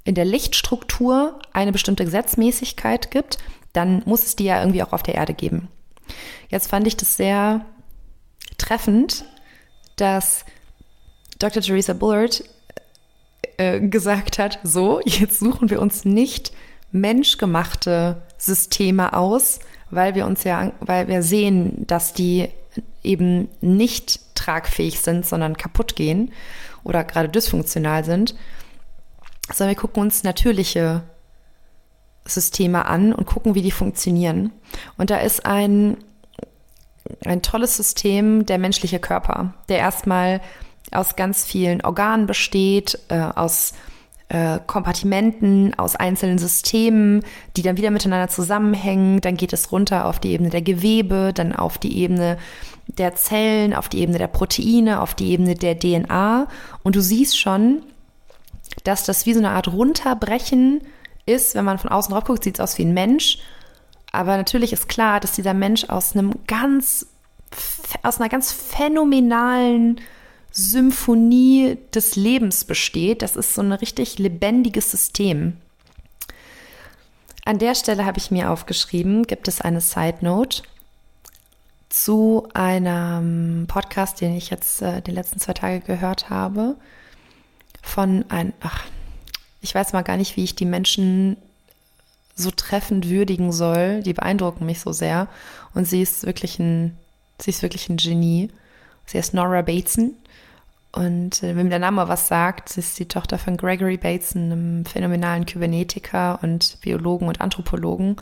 in 0.04 0.14
der 0.14 0.24
Lichtstruktur 0.24 1.38
eine 1.52 1.72
bestimmte 1.72 2.04
Gesetzmäßigkeit 2.04 3.10
gibt, 3.10 3.38
dann 3.72 4.02
muss 4.06 4.24
es 4.24 4.36
die 4.36 4.44
ja 4.44 4.60
irgendwie 4.60 4.82
auch 4.82 4.92
auf 4.92 5.02
der 5.02 5.14
Erde 5.14 5.34
geben. 5.34 5.68
Jetzt 6.48 6.68
fand 6.68 6.86
ich 6.86 6.96
das 6.96 7.16
sehr 7.16 7.64
treffend, 8.58 9.24
dass 9.96 10.44
Dr. 11.38 11.62
Theresa 11.62 11.92
Bullard 11.92 12.44
äh, 13.60 13.78
gesagt 13.78 14.38
hat, 14.38 14.58
so, 14.62 15.00
jetzt 15.04 15.38
suchen 15.38 15.68
wir 15.68 15.82
uns 15.82 16.06
nicht 16.06 16.52
menschgemachte 16.92 18.22
Systeme 18.38 19.12
aus, 19.12 19.60
weil 19.90 20.14
wir 20.14 20.24
uns 20.24 20.44
ja, 20.44 20.72
weil 20.80 21.08
wir 21.08 21.22
sehen, 21.22 21.86
dass 21.86 22.14
die 22.14 22.48
eben 23.02 23.48
nicht 23.60 24.34
tragfähig 24.34 25.00
sind, 25.00 25.26
sondern 25.26 25.58
kaputt 25.58 25.94
gehen 25.94 26.32
oder 26.84 27.04
gerade 27.04 27.28
dysfunktional 27.28 28.02
sind, 28.02 28.34
sondern 29.52 29.76
wir 29.76 29.80
gucken 29.80 30.04
uns 30.04 30.22
natürliche 30.22 31.02
Systeme 32.24 32.86
an 32.86 33.12
und 33.12 33.26
gucken, 33.26 33.54
wie 33.54 33.62
die 33.62 33.72
funktionieren. 33.72 34.52
Und 34.96 35.10
da 35.10 35.18
ist 35.18 35.44
ein, 35.44 35.98
ein 37.26 37.42
tolles 37.42 37.76
System 37.76 38.46
der 38.46 38.56
menschliche 38.56 39.00
Körper, 39.00 39.52
der 39.68 39.78
erstmal 39.78 40.40
aus 40.92 41.16
ganz 41.16 41.44
vielen 41.44 41.82
Organen 41.82 42.26
besteht, 42.26 42.98
äh, 43.08 43.20
aus 43.20 43.72
äh, 44.30 44.60
Kompartimenten, 44.66 45.76
aus 45.76 45.96
einzelnen 45.96 46.38
Systemen, 46.38 47.24
die 47.56 47.62
dann 47.62 47.76
wieder 47.76 47.90
miteinander 47.90 48.28
zusammenhängen. 48.28 49.20
Dann 49.20 49.36
geht 49.36 49.52
es 49.52 49.72
runter 49.72 50.06
auf 50.06 50.20
die 50.20 50.30
Ebene 50.30 50.50
der 50.50 50.62
Gewebe, 50.62 51.32
dann 51.34 51.54
auf 51.54 51.78
die 51.78 51.98
Ebene 51.98 52.38
der 52.86 53.14
Zellen, 53.14 53.74
auf 53.74 53.88
die 53.88 54.00
Ebene 54.00 54.18
der 54.18 54.28
Proteine, 54.28 55.00
auf 55.00 55.14
die 55.14 55.30
Ebene 55.30 55.54
der 55.54 55.78
DNA. 55.78 56.46
Und 56.82 56.96
du 56.96 57.02
siehst 57.02 57.38
schon, 57.38 57.82
dass 58.84 59.04
das 59.04 59.26
wie 59.26 59.34
so 59.34 59.40
eine 59.40 59.50
Art 59.50 59.68
Runterbrechen 59.68 60.82
ist. 61.26 61.54
Wenn 61.54 61.64
man 61.64 61.78
von 61.78 61.90
außen 61.90 62.12
drauf 62.12 62.24
guckt, 62.24 62.44
sieht 62.44 62.56
es 62.56 62.60
aus 62.60 62.78
wie 62.78 62.84
ein 62.84 62.94
Mensch. 62.94 63.38
Aber 64.12 64.36
natürlich 64.36 64.72
ist 64.72 64.88
klar, 64.88 65.20
dass 65.20 65.32
dieser 65.32 65.54
Mensch 65.54 65.84
aus 65.88 66.14
einem 66.14 66.34
ganz, 66.46 67.06
aus 68.02 68.20
einer 68.20 68.28
ganz 68.28 68.52
phänomenalen 68.52 70.00
Symphonie 70.52 71.78
des 71.94 72.16
Lebens 72.16 72.64
besteht. 72.64 73.22
Das 73.22 73.36
ist 73.36 73.54
so 73.54 73.62
ein 73.62 73.72
richtig 73.72 74.18
lebendiges 74.18 74.90
System. 74.90 75.56
An 77.44 77.58
der 77.58 77.74
Stelle 77.74 78.04
habe 78.04 78.18
ich 78.18 78.30
mir 78.30 78.50
aufgeschrieben, 78.50 79.24
gibt 79.24 79.48
es 79.48 79.60
eine 79.60 79.80
Side 79.80 80.18
Note 80.20 80.62
zu 81.88 82.48
einem 82.54 83.66
Podcast, 83.66 84.20
den 84.20 84.36
ich 84.36 84.50
jetzt 84.50 84.82
äh, 84.82 85.02
die 85.02 85.10
letzten 85.10 85.40
zwei 85.40 85.54
Tage 85.54 85.80
gehört 85.80 86.30
habe, 86.30 86.76
von 87.82 88.24
ein, 88.28 88.52
ach, 88.60 88.84
ich 89.60 89.74
weiß 89.74 89.92
mal 89.92 90.02
gar 90.02 90.16
nicht, 90.16 90.36
wie 90.36 90.44
ich 90.44 90.54
die 90.54 90.66
Menschen 90.66 91.36
so 92.34 92.50
treffend 92.50 93.08
würdigen 93.08 93.52
soll. 93.52 94.02
Die 94.02 94.12
beeindrucken 94.12 94.66
mich 94.66 94.80
so 94.80 94.92
sehr. 94.92 95.28
Und 95.74 95.86
sie 95.86 96.02
ist 96.02 96.24
wirklich 96.24 96.58
ein, 96.58 96.96
sie 97.40 97.50
ist 97.50 97.62
wirklich 97.62 97.88
ein 97.88 97.96
Genie. 97.96 98.50
Sie 99.06 99.18
ist 99.18 99.34
Nora 99.34 99.62
Bateson. 99.62 100.14
Und 100.92 101.42
äh, 101.42 101.54
wenn 101.56 101.70
der 101.70 101.78
Name 101.78 102.08
was 102.08 102.28
sagt, 102.28 102.70
sie 102.70 102.80
ist 102.80 102.98
die 102.98 103.06
Tochter 103.06 103.38
von 103.38 103.56
Gregory 103.56 103.96
Bateson, 103.96 104.50
einem 104.50 104.84
phänomenalen 104.84 105.46
Kybernetiker 105.46 106.40
und 106.42 106.78
Biologen 106.80 107.28
und 107.28 107.40
Anthropologen, 107.40 108.16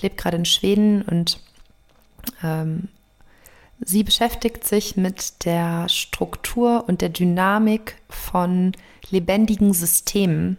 lebt 0.00 0.18
gerade 0.18 0.36
in 0.36 0.44
Schweden 0.44 1.02
und 1.02 1.40
ähm, 2.44 2.88
sie 3.80 4.04
beschäftigt 4.04 4.64
sich 4.64 4.96
mit 4.96 5.44
der 5.44 5.88
Struktur 5.88 6.84
und 6.86 7.00
der 7.00 7.08
Dynamik 7.08 7.96
von 8.08 8.72
lebendigen 9.10 9.72
Systemen. 9.72 10.58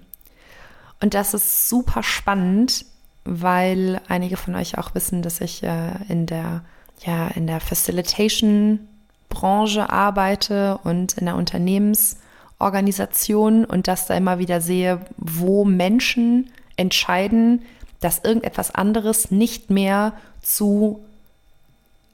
Und 1.01 1.13
das 1.13 1.33
ist 1.33 1.69
super 1.69 2.03
spannend, 2.03 2.85
weil 3.23 4.01
einige 4.09 4.35
von 4.35 4.55
euch 4.55 4.77
auch 4.77 4.95
wissen, 4.95 5.21
dass 5.21 5.39
ich 5.39 5.63
äh, 5.63 5.91
in 6.09 6.25
der 6.25 6.65
ja 7.05 7.27
in 7.29 7.47
der 7.47 7.59
Facilitation 7.59 8.87
Branche 9.33 9.89
arbeite 9.89 10.79
und 10.83 11.13
in 11.13 11.25
der 11.25 11.35
Unternehmens- 11.35 12.17
Organisationen 12.63 13.65
und 13.65 13.87
das 13.87 14.07
da 14.07 14.15
immer 14.15 14.39
wieder 14.39 14.61
sehe, 14.61 15.01
wo 15.17 15.65
Menschen 15.65 16.49
entscheiden, 16.77 17.63
dass 17.99 18.23
irgendetwas 18.23 18.73
anderes 18.73 19.31
nicht 19.31 19.69
mehr 19.69 20.13
zu 20.41 21.03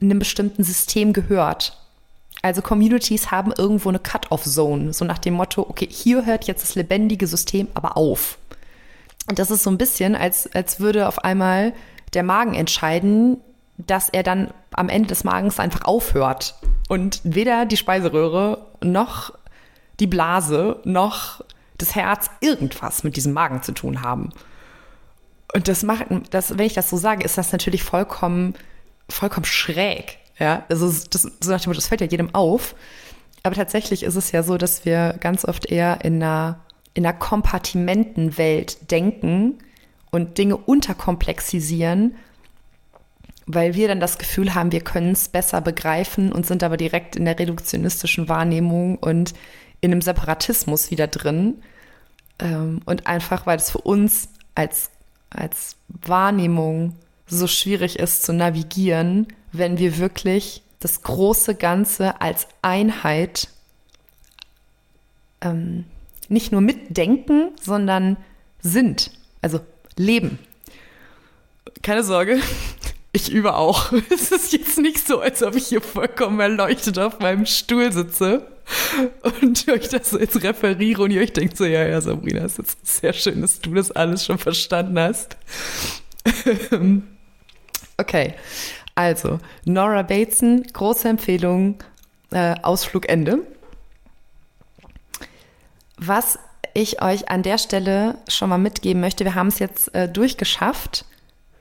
einem 0.01 0.19
bestimmten 0.19 0.63
System 0.63 1.13
gehört. 1.13 1.77
Also 2.41 2.61
Communities 2.61 3.31
haben 3.31 3.53
irgendwo 3.55 3.89
eine 3.89 3.99
Cut-off-Zone, 3.99 4.93
so 4.93 5.05
nach 5.05 5.17
dem 5.17 5.33
Motto, 5.35 5.61
okay, 5.61 5.87
hier 5.89 6.25
hört 6.25 6.45
jetzt 6.45 6.63
das 6.63 6.75
lebendige 6.75 7.27
System 7.27 7.67
aber 7.73 7.97
auf. 7.97 8.37
Und 9.27 9.39
das 9.39 9.51
ist 9.51 9.63
so 9.63 9.69
ein 9.69 9.77
bisschen, 9.77 10.15
als, 10.15 10.49
als 10.53 10.79
würde 10.79 11.07
auf 11.07 11.23
einmal 11.23 11.73
der 12.13 12.23
Magen 12.23 12.55
entscheiden, 12.55 13.37
dass 13.77 14.09
er 14.09 14.23
dann 14.23 14.51
am 14.79 14.89
Ende 14.89 15.09
des 15.09 15.23
Magens 15.23 15.59
einfach 15.59 15.83
aufhört 15.83 16.55
und 16.87 17.19
weder 17.23 17.65
die 17.65 17.77
Speiseröhre 17.77 18.65
noch 18.81 19.33
die 19.99 20.07
Blase 20.07 20.79
noch 20.85 21.41
das 21.77 21.95
Herz 21.95 22.29
irgendwas 22.39 23.03
mit 23.03 23.17
diesem 23.17 23.33
Magen 23.33 23.61
zu 23.61 23.73
tun 23.73 24.01
haben. 24.01 24.29
Und 25.53 25.67
das 25.67 25.83
macht, 25.83 26.05
das, 26.31 26.57
wenn 26.57 26.65
ich 26.65 26.73
das 26.73 26.89
so 26.89 26.97
sage, 26.97 27.25
ist 27.25 27.37
das 27.37 27.51
natürlich 27.51 27.83
vollkommen, 27.83 28.53
vollkommen 29.09 29.45
schräg. 29.45 30.17
Ja, 30.37 30.63
also 30.69 30.87
das, 30.87 31.23
so 31.41 31.51
nach 31.51 31.61
dem 31.61 31.69
Motto, 31.69 31.79
das 31.79 31.87
fällt 31.87 32.01
ja 32.01 32.07
jedem 32.07 32.33
auf. 32.33 32.75
Aber 33.43 33.55
tatsächlich 33.55 34.03
ist 34.03 34.15
es 34.15 34.31
ja 34.31 34.43
so, 34.43 34.57
dass 34.57 34.85
wir 34.85 35.15
ganz 35.19 35.43
oft 35.43 35.65
eher 35.65 36.05
in 36.05 36.23
einer, 36.23 36.59
in 36.93 37.05
einer 37.05 37.17
Kompartimentenwelt 37.17 38.91
denken 38.91 39.59
und 40.11 40.37
Dinge 40.37 40.55
unterkomplexisieren, 40.55 42.15
weil 43.51 43.73
wir 43.73 43.87
dann 43.87 43.99
das 43.99 44.19
Gefühl 44.19 44.53
haben, 44.53 44.71
wir 44.71 44.81
können 44.81 45.13
es 45.13 45.27
besser 45.27 45.59
begreifen 45.59 46.31
und 46.31 46.45
sind 46.45 46.61
aber 46.61 46.77
direkt 46.77 47.15
in 47.15 47.25
der 47.25 47.39
reduktionistischen 47.39 48.29
Wahrnehmung 48.29 48.97
und 48.97 49.33
in 49.81 49.91
einem 49.91 50.03
Separatismus 50.03 50.91
wieder 50.91 51.07
drin. 51.07 51.55
Ähm, 52.37 52.81
und 52.85 53.07
einfach, 53.07 53.47
weil 53.47 53.57
es 53.57 53.71
für 53.71 53.79
uns 53.79 54.29
als, 54.53 54.91
als 55.31 55.77
Wahrnehmung 55.87 56.95
so 57.25 57.47
schwierig 57.47 57.97
ist 57.97 58.21
zu 58.21 58.33
navigieren, 58.33 59.25
wenn 59.51 59.79
wir 59.79 59.97
wirklich 59.97 60.61
das 60.79 61.01
große 61.01 61.55
Ganze 61.55 62.21
als 62.21 62.47
Einheit 62.61 63.47
ähm, 65.41 65.85
nicht 66.27 66.51
nur 66.51 66.61
mitdenken, 66.61 67.49
sondern 67.59 68.17
sind, 68.61 69.09
also 69.41 69.59
leben. 69.97 70.37
Keine 71.81 72.03
Sorge, 72.03 72.39
ich 73.11 73.31
übe 73.31 73.55
auch. 73.55 73.91
Es 74.09 74.31
ist 74.31 74.53
jetzt 74.53 74.77
nicht 74.77 75.07
so, 75.07 75.19
als 75.19 75.43
ob 75.43 75.55
ich 75.55 75.67
hier 75.67 75.81
vollkommen 75.81 76.39
erleuchtet 76.39 76.99
auf 76.99 77.19
meinem 77.19 77.45
Stuhl 77.45 77.91
sitze 77.91 78.47
und 79.41 79.67
euch 79.71 79.89
das 79.89 80.11
jetzt 80.11 80.43
referiere 80.43 81.03
und 81.03 81.11
ihr 81.11 81.21
euch 81.21 81.33
denkt 81.33 81.57
so, 81.57 81.65
ja, 81.65 81.85
ja, 81.85 82.01
Sabrina, 82.01 82.43
es 82.43 82.59
ist 82.59 82.85
sehr 82.85 83.13
schön, 83.13 83.41
dass 83.41 83.61
du 83.61 83.73
das 83.73 83.91
alles 83.91 84.25
schon 84.25 84.37
verstanden 84.37 84.99
hast. 84.99 85.37
okay, 87.97 88.33
also 88.95 89.39
Nora 89.65 90.03
Bateson, 90.03 90.63
große 90.73 91.07
Empfehlung, 91.07 91.83
äh, 92.31 92.55
Ausflug 92.61 93.09
Ende. 93.09 93.39
Was 95.97 96.37
ich 96.73 97.01
euch 97.01 97.29
an 97.29 97.43
der 97.43 97.57
Stelle 97.57 98.17
schon 98.27 98.49
mal 98.49 98.57
mitgeben 98.57 99.01
möchte, 99.01 99.25
wir 99.25 99.35
haben 99.35 99.47
es 99.47 99.59
jetzt 99.59 99.93
äh, 99.95 100.07
durchgeschafft 100.07 101.05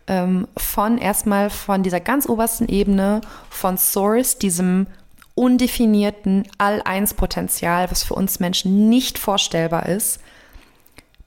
ähm, 0.09 0.49
von 0.57 0.99
erstmal 0.99 1.51
von 1.51 1.83
dieser 1.83 2.01
ganz 2.01 2.29
obersten 2.29 2.69
Ebene 2.69 3.21
von 3.51 3.79
Source, 3.79 4.39
diesem 4.39 4.87
undefinierten 5.35 6.49
All-Eins-Potenzial, 6.59 7.91
was 7.91 8.03
für 8.03 8.15
uns 8.15 8.41
Menschen 8.41 8.89
nicht 8.89 9.19
vorstellbar 9.19 9.87
ist, 9.87 10.21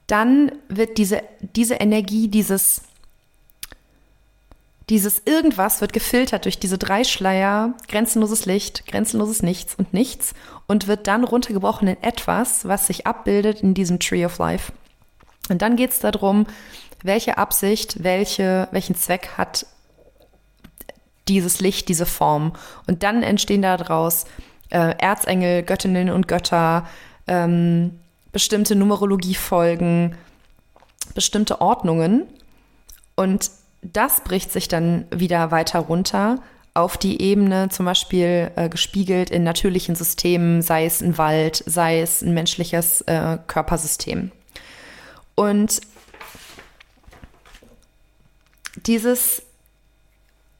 dann 0.06 0.52
wird 0.68 0.98
diese, 0.98 1.22
diese 1.56 1.76
Energie, 1.76 2.28
dieses, 2.28 2.82
dieses 4.90 5.22
Irgendwas 5.24 5.80
wird 5.80 5.94
gefiltert 5.94 6.44
durch 6.44 6.58
diese 6.58 6.76
drei 6.76 7.04
Schleier, 7.04 7.72
grenzenloses 7.88 8.44
Licht, 8.44 8.86
grenzenloses 8.86 9.42
Nichts 9.42 9.74
und 9.76 9.94
Nichts 9.94 10.34
und 10.66 10.88
wird 10.88 11.06
dann 11.06 11.24
runtergebrochen 11.24 11.88
in 11.88 12.02
etwas, 12.02 12.68
was 12.68 12.88
sich 12.88 13.06
abbildet 13.06 13.62
in 13.62 13.72
diesem 13.72 14.00
Tree 14.00 14.26
of 14.26 14.36
Life. 14.36 14.72
Und 15.48 15.62
dann 15.62 15.76
geht 15.76 15.92
es 15.92 16.00
darum, 16.00 16.46
welche 17.02 17.38
Absicht, 17.38 18.02
welche, 18.02 18.68
welchen 18.70 18.94
Zweck 18.94 19.30
hat 19.36 19.66
dieses 21.28 21.60
Licht, 21.60 21.88
diese 21.88 22.06
Form. 22.06 22.52
Und 22.86 23.02
dann 23.02 23.22
entstehen 23.22 23.62
daraus 23.62 24.24
äh, 24.70 24.94
Erzengel, 24.98 25.62
Göttinnen 25.62 26.10
und 26.10 26.28
Götter, 26.28 26.86
ähm, 27.26 27.98
bestimmte 28.32 28.74
Numerologiefolgen, 28.74 30.16
bestimmte 31.14 31.60
Ordnungen. 31.60 32.26
Und 33.14 33.50
das 33.82 34.22
bricht 34.22 34.52
sich 34.52 34.68
dann 34.68 35.06
wieder 35.10 35.50
weiter 35.50 35.80
runter 35.80 36.38
auf 36.74 36.96
die 36.96 37.20
Ebene, 37.20 37.68
zum 37.68 37.84
Beispiel 37.84 38.50
äh, 38.56 38.68
gespiegelt 38.68 39.30
in 39.30 39.44
natürlichen 39.44 39.94
Systemen, 39.94 40.62
sei 40.62 40.86
es 40.86 41.02
ein 41.02 41.18
Wald, 41.18 41.62
sei 41.66 42.00
es 42.00 42.22
ein 42.22 42.32
menschliches 42.32 43.02
äh, 43.02 43.38
Körpersystem. 43.46 44.30
Und 45.34 45.80
dieses 48.76 49.42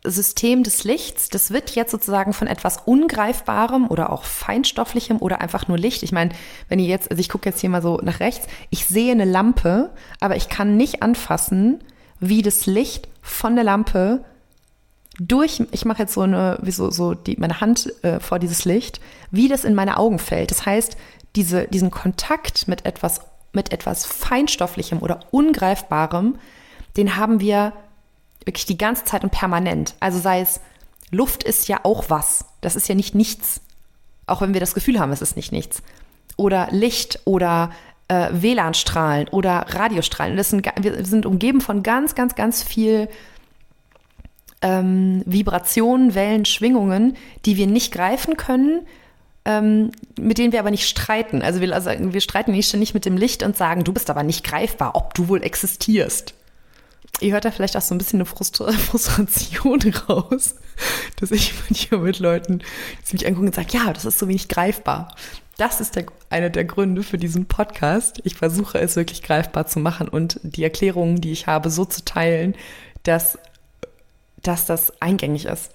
System 0.05 0.65
des 0.65 0.83
Lichts, 0.83 1.29
das 1.29 1.53
wird 1.53 1.75
jetzt 1.77 1.93
sozusagen 1.93 2.33
von 2.33 2.49
etwas 2.49 2.79
Ungreifbarem 2.85 3.87
oder 3.89 4.11
auch 4.11 4.25
Feinstofflichem 4.25 5.19
oder 5.19 5.41
einfach 5.41 5.69
nur 5.69 5.79
Licht. 5.79 6.03
Ich 6.03 6.11
meine, 6.11 6.31
wenn 6.69 6.81
ihr 6.81 6.87
jetzt, 6.87 7.11
also 7.11 7.21
ich 7.21 7.29
gucke 7.29 7.49
jetzt 7.49 7.61
hier 7.61 7.71
mal 7.71 7.83
so 7.83 7.99
nach 8.03 8.19
rechts, 8.19 8.47
ich 8.71 8.87
sehe 8.87 9.13
eine 9.13 9.25
Lampe, 9.25 9.91
aber 10.19 10.35
ich 10.35 10.49
kann 10.49 10.77
nicht 10.77 11.03
anfassen, 11.03 11.85
wie 12.19 12.43
das 12.43 12.67
Licht 12.67 13.09
von 13.21 13.55
der 13.55 13.65
Lampe 13.65 14.25
durch, 15.21 15.63
ich 15.71 15.85
mache 15.85 16.03
jetzt 16.03 16.15
so 16.15 16.23
eine, 16.23 16.59
wie 16.63 16.71
so, 16.73 16.91
so 16.91 17.15
die, 17.15 17.37
meine 17.37 17.61
Hand 17.61 17.93
äh, 18.03 18.19
vor 18.19 18.39
dieses 18.39 18.65
Licht, 18.65 19.01
wie 19.31 19.49
das 19.49 19.65
in 19.65 19.75
meine 19.75 19.99
Augen 19.99 20.19
fällt. 20.19 20.51
Das 20.51 20.67
heißt, 20.67 20.97
diese, 21.37 21.69
diesen 21.69 21.91
Kontakt 21.91 22.67
mit 22.67 22.87
etwas, 22.87 23.21
mit 23.53 23.73
etwas 23.73 24.05
Feinstofflichem 24.05 24.99
oder 24.99 25.21
Ungreifbarem, 25.31 26.39
den 26.97 27.17
haben 27.17 27.41
wir 27.41 27.73
wirklich 28.47 28.67
die 28.67 28.79
ganze 28.79 29.05
Zeit 29.05 29.25
und 29.25 29.31
permanent. 29.31 29.95
Also 30.01 30.19
sei 30.19 30.41
es, 30.41 30.61
Luft 31.11 31.45
ist 31.45 31.69
ja 31.69 31.81
auch 31.85 32.05
was. 32.09 32.45
Das 32.61 32.75
ist 32.75 32.89
ja 32.89 32.95
nicht 32.95 33.15
nichts. 33.15 33.61
Auch 34.27 34.41
wenn 34.41 34.55
wir 34.55 34.61
das 34.61 34.75
Gefühl 34.75 34.99
haben, 34.99 35.13
es 35.13 35.23
ist 35.23 35.37
nicht 35.37 35.53
nichts. 35.53 35.83
Oder 36.37 36.69
Licht 36.71 37.21
oder 37.25 37.71
äh, 38.09 38.29
WLAN-Strahlen 38.33 39.29
oder 39.29 39.67
Radiostrahlen. 39.69 40.37
Das 40.37 40.51
sind, 40.51 40.67
wir 40.81 41.05
sind 41.05 41.27
umgeben 41.27 41.61
von 41.61 41.83
ganz, 41.83 42.15
ganz, 42.15 42.35
ganz 42.35 42.63
viel 42.63 43.09
ähm, 44.63 45.23
Vibrationen, 45.27 46.15
Wellen, 46.15 46.45
Schwingungen, 46.45 47.17
die 47.45 47.57
wir 47.57 47.67
nicht 47.67 47.93
greifen 47.93 48.37
können, 48.37 48.87
ähm, 49.45 49.91
mit 50.19 50.39
denen 50.39 50.53
wir 50.53 50.61
aber 50.61 50.71
nicht 50.71 50.89
streiten. 50.89 51.43
Also 51.43 51.61
wir, 51.61 51.75
also 51.75 51.91
wir 51.99 52.21
streiten 52.21 52.53
nicht 52.53 52.69
ständig 52.69 52.95
mit 52.95 53.05
dem 53.05 53.17
Licht 53.17 53.43
und 53.43 53.57
sagen, 53.57 53.85
du 53.85 53.93
bist 53.93 54.09
aber 54.09 54.23
nicht 54.23 54.45
greifbar, 54.45 54.95
ob 54.95 55.15
du 55.15 55.29
wohl 55.29 55.43
existierst 55.43 56.35
ihr 57.21 57.33
hört 57.33 57.45
da 57.45 57.51
vielleicht 57.51 57.77
auch 57.77 57.83
so 57.83 57.95
ein 57.95 57.99
bisschen 57.99 58.19
eine 58.19 58.27
Frustra 58.27 58.73
Frustration 58.73 59.81
raus, 60.09 60.57
dass 61.17 61.31
ich 61.31 61.55
manchmal 61.69 62.01
mit 62.01 62.19
Leuten, 62.19 62.63
die 63.09 63.13
mich 63.13 63.27
angucken 63.27 63.49
und 63.49 63.55
sagen, 63.55 63.69
ja, 63.73 63.93
das 63.93 64.05
ist 64.05 64.19
so 64.19 64.29
wenig 64.29 64.49
greifbar. 64.49 65.15
Das 65.59 65.81
ist 65.81 65.97
der, 65.97 66.07
einer 66.31 66.51
der 66.51 66.65
Gründe 66.65 67.03
für 67.03 67.19
diesen 67.19 67.47
Podcast. 67.47 68.21
Ich 68.25 68.35
versuche 68.37 68.79
es 68.79 68.97
wirklich 68.97 69.23
greifbar 69.23 69.67
zu 69.67 69.79
machen 69.79 70.09
und 70.09 70.41
die 70.43 70.65
Erklärungen, 70.65 71.21
die 71.21 71.33
ich 71.33 71.47
habe, 71.47 71.71
so 71.71 71.85
zu 71.85 72.05
teilen, 72.05 72.55
dass, 73.03 73.39
dass 74.43 74.65
das 74.65 75.01
eingängig 75.01 75.45
ist. 75.45 75.71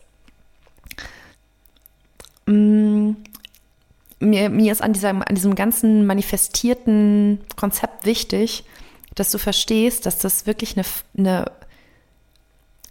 Mm, 2.48 3.12
mir, 4.20 4.50
mir 4.50 4.72
ist 4.72 4.82
an, 4.82 4.94
dieser, 4.94 5.10
an 5.10 5.36
diesem 5.36 5.54
ganzen 5.54 6.06
manifestierten 6.08 7.40
Konzept 7.56 8.06
wichtig, 8.06 8.64
dass 9.20 9.32
du 9.32 9.38
verstehst, 9.38 10.06
dass 10.06 10.20
das 10.20 10.46
wirklich 10.46 10.78
eine, 10.78 10.86
eine, 11.18 11.52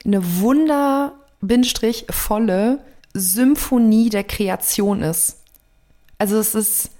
eine 0.05 0.41
wunder 0.41 1.15
volle 2.11 2.81
Symphonie 3.15 4.11
der 4.11 4.25
Kreation 4.25 5.03
ist. 5.03 5.39
Also 6.19 6.39
es 6.39 6.55
ist, 6.55 6.91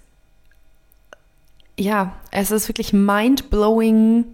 ja, 1.79 2.15
es 2.31 2.51
ist 2.51 2.69
wirklich 2.69 2.93
mind-blowing, 2.93 4.25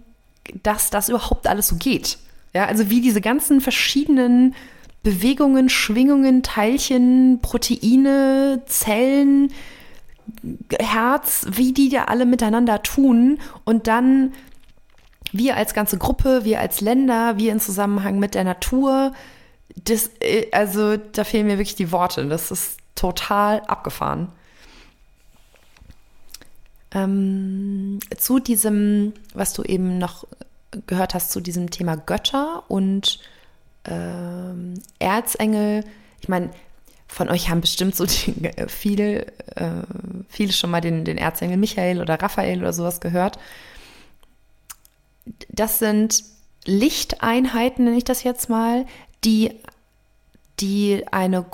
dass 0.61 0.89
das 0.89 1.09
überhaupt 1.09 1.47
alles 1.47 1.67
so 1.67 1.77
geht. 1.77 2.17
Ja, 2.53 2.65
also 2.65 2.89
wie 2.89 3.01
diese 3.01 3.21
ganzen 3.21 3.61
verschiedenen 3.61 4.53
Bewegungen, 5.01 5.69
Schwingungen, 5.69 6.43
Teilchen, 6.43 7.39
Proteine, 7.41 8.61
Zellen, 8.67 9.51
Herz, 10.79 11.47
wie 11.49 11.73
die 11.73 11.89
da 11.89 12.05
alle 12.05 12.25
miteinander 12.25 12.83
tun 12.83 13.39
und 13.65 13.87
dann 13.87 14.33
wir 15.33 15.57
als 15.57 15.73
ganze 15.73 15.97
Gruppe, 15.97 16.45
wir 16.45 16.61
als 16.61 16.79
Länder, 16.79 17.37
wir 17.37 17.51
in 17.51 17.59
Zusammenhang 17.59 18.19
mit 18.19 18.35
der 18.35 18.43
Natur, 18.45 19.13
das, 19.75 20.11
äh, 20.19 20.47
also 20.51 20.95
da 20.97 21.23
fehlen 21.23 21.47
mir 21.47 21.57
wirklich 21.57 21.75
die 21.75 21.91
Worte. 21.91 22.25
Das 22.27 22.51
ist 22.51 22.77
total 22.95 23.61
abgefahren. 23.61 24.29
Ähm, 26.91 27.99
zu 28.17 28.39
diesem, 28.39 29.13
was 29.33 29.53
du 29.53 29.63
eben 29.63 29.97
noch 29.97 30.25
gehört 30.85 31.15
hast, 31.15 31.31
zu 31.31 31.41
diesem 31.41 31.71
Thema 31.71 31.95
Götter 31.97 32.63
und 32.67 33.19
ähm, 33.85 34.75
Erzengel. 34.99 35.83
Ich 36.21 36.29
meine, 36.29 36.51
von 37.07 37.29
euch 37.29 37.49
haben 37.49 37.61
bestimmt 37.61 37.95
so 37.95 38.05
die, 38.05 38.45
äh, 38.45 38.67
viele, 38.67 39.25
äh, 39.55 39.83
viele 40.29 40.53
schon 40.53 40.69
mal 40.69 40.81
den, 40.81 41.03
den 41.05 41.17
Erzengel 41.17 41.57
Michael 41.57 41.99
oder 41.99 42.21
Raphael 42.21 42.59
oder 42.59 42.73
sowas 42.73 43.01
gehört. 43.01 43.39
Das 45.49 45.79
sind 45.79 46.23
Lichteinheiten, 46.65 47.85
nenne 47.85 47.97
ich 47.97 48.03
das 48.03 48.23
jetzt 48.23 48.49
mal, 48.49 48.85
die, 49.23 49.59
die 50.59 51.05
eine, 51.11 51.45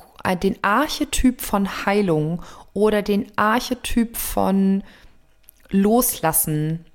den 0.42 0.58
Archetyp 0.64 1.42
von 1.42 1.86
Heilung 1.86 2.42
oder 2.74 3.02
den 3.02 3.32
Archetyp 3.36 4.18
von 4.18 4.84
Loslassen 5.70 6.86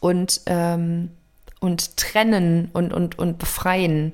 und, 0.00 0.40
ähm, 0.46 1.10
und 1.60 1.96
Trennen 1.96 2.70
und, 2.72 2.92
und, 2.92 3.18
und 3.18 3.38
Befreien 3.38 4.12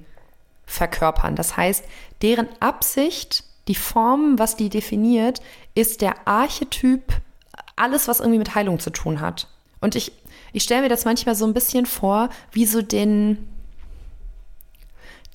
verkörpern. 0.66 1.36
Das 1.36 1.56
heißt, 1.56 1.84
deren 2.22 2.48
Absicht, 2.60 3.44
die 3.68 3.74
Form, 3.74 4.38
was 4.38 4.56
die 4.56 4.68
definiert, 4.68 5.40
ist 5.74 6.00
der 6.00 6.26
Archetyp, 6.26 7.20
alles, 7.76 8.08
was 8.08 8.20
irgendwie 8.20 8.38
mit 8.38 8.54
Heilung 8.54 8.78
zu 8.78 8.90
tun 8.90 9.20
hat. 9.20 9.48
Und 9.80 9.94
ich, 9.94 10.12
ich 10.52 10.62
stelle 10.62 10.82
mir 10.82 10.88
das 10.88 11.04
manchmal 11.04 11.34
so 11.34 11.46
ein 11.46 11.54
bisschen 11.54 11.86
vor, 11.86 12.28
wie 12.52 12.66
so 12.66 12.82
den, 12.82 13.48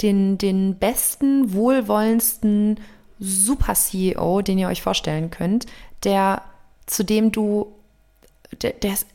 den, 0.02 0.38
den 0.38 0.78
besten, 0.78 1.54
wohlwollendsten 1.54 2.80
Super-CEO, 3.20 4.42
den 4.42 4.58
ihr 4.58 4.68
euch 4.68 4.82
vorstellen 4.82 5.30
könnt, 5.30 5.68
der, 6.04 6.42
zu 6.88 7.04
dem 7.04 7.32
du, 7.32 7.74
der, 8.62 8.72
der 8.72 8.94
ist 8.94 9.08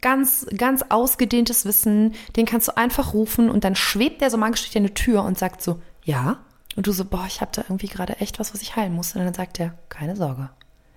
ganz, 0.00 0.46
ganz 0.56 0.84
ausgedehntes 0.88 1.64
Wissen, 1.64 2.14
den 2.36 2.46
kannst 2.46 2.68
du 2.68 2.76
einfach 2.76 3.14
rufen 3.14 3.50
und 3.50 3.64
dann 3.64 3.76
schwebt 3.76 4.20
der 4.20 4.30
so 4.30 4.38
magisch 4.38 4.62
durch 4.62 4.72
deine 4.72 4.94
Tür 4.94 5.24
und 5.24 5.38
sagt 5.38 5.62
so, 5.62 5.80
ja. 6.04 6.38
Und 6.76 6.86
du 6.86 6.92
so, 6.92 7.04
boah, 7.04 7.24
ich 7.26 7.40
habe 7.40 7.50
da 7.52 7.62
irgendwie 7.62 7.88
gerade 7.88 8.16
echt 8.20 8.38
was, 8.38 8.54
was 8.54 8.62
ich 8.62 8.76
heilen 8.76 8.94
muss. 8.94 9.14
Und 9.14 9.24
dann 9.24 9.34
sagt 9.34 9.58
er, 9.58 9.74
keine 9.88 10.14
Sorge, 10.14 10.50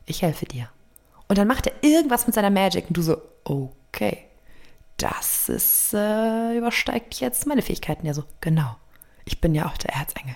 ich 0.06 0.22
helfe 0.22 0.46
dir. 0.46 0.70
Und 1.28 1.38
dann 1.38 1.48
macht 1.48 1.68
er 1.68 1.74
irgendwas 1.82 2.28
mit 2.28 2.36
seiner 2.36 2.50
Magic 2.50 2.86
und 2.88 2.98
du 2.98 3.02
so, 3.02 3.18
okay, 3.44 3.70
das 4.98 5.50
ist, 5.50 5.94
äh, 5.94 6.58
übersteigt 6.58 7.20
jetzt 7.20 7.48
meine 7.48 7.62
Fähigkeiten. 7.62 8.06
Ja 8.06 8.14
so, 8.14 8.24
genau, 8.40 8.76
ich 9.26 9.42
bin 9.42 9.56
ja 9.56 9.68
auch 9.68 9.78
der 9.78 9.94
Erzengel. 9.94 10.36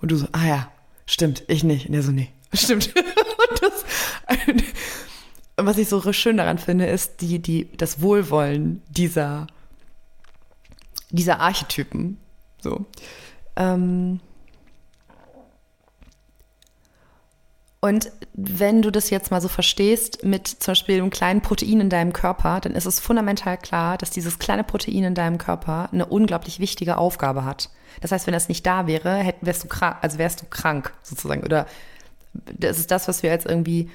Und 0.00 0.10
du 0.10 0.16
so, 0.16 0.26
ah 0.32 0.46
ja, 0.46 0.72
stimmt, 1.06 1.44
ich 1.48 1.64
nicht. 1.64 1.88
Und 1.88 1.94
er 1.94 2.02
so, 2.02 2.12
nee, 2.12 2.30
stimmt. 2.52 2.94
und 2.96 3.62
das, 3.62 3.84
was 5.56 5.78
ich 5.78 5.88
so 5.88 6.12
schön 6.12 6.36
daran 6.36 6.58
finde, 6.58 6.86
ist 6.86 7.20
die, 7.20 7.40
die, 7.40 7.70
das 7.76 8.00
Wohlwollen 8.00 8.82
dieser, 8.88 9.46
dieser 11.10 11.40
Archetypen. 11.40 12.18
So. 12.60 12.86
Ähm 13.56 14.20
und 17.80 18.10
wenn 18.34 18.82
du 18.82 18.90
das 18.90 19.10
jetzt 19.10 19.30
mal 19.30 19.40
so 19.40 19.46
verstehst 19.46 20.24
mit 20.24 20.48
zum 20.48 20.72
Beispiel 20.72 20.96
einem 20.96 21.10
kleinen 21.10 21.42
Protein 21.42 21.80
in 21.80 21.90
deinem 21.90 22.12
Körper, 22.12 22.60
dann 22.60 22.72
ist 22.72 22.86
es 22.86 22.98
fundamental 22.98 23.56
klar, 23.56 23.96
dass 23.96 24.10
dieses 24.10 24.40
kleine 24.40 24.64
Protein 24.64 25.04
in 25.04 25.14
deinem 25.14 25.38
Körper 25.38 25.88
eine 25.92 26.06
unglaublich 26.06 26.58
wichtige 26.58 26.98
Aufgabe 26.98 27.44
hat. 27.44 27.70
Das 28.00 28.10
heißt, 28.10 28.26
wenn 28.26 28.34
das 28.34 28.48
nicht 28.48 28.66
da 28.66 28.88
wäre, 28.88 29.14
hätt, 29.16 29.36
wärst 29.42 29.64
du 29.64 29.68
krank, 29.68 29.96
also 30.00 30.18
wärst 30.18 30.42
du 30.42 30.46
krank 30.46 30.92
sozusagen 31.02 31.44
oder 31.44 31.66
das 32.34 32.78
ist 32.78 32.90
das, 32.90 33.06
was 33.06 33.22
wir 33.22 33.30
als 33.30 33.46
irgendwie 33.46 33.90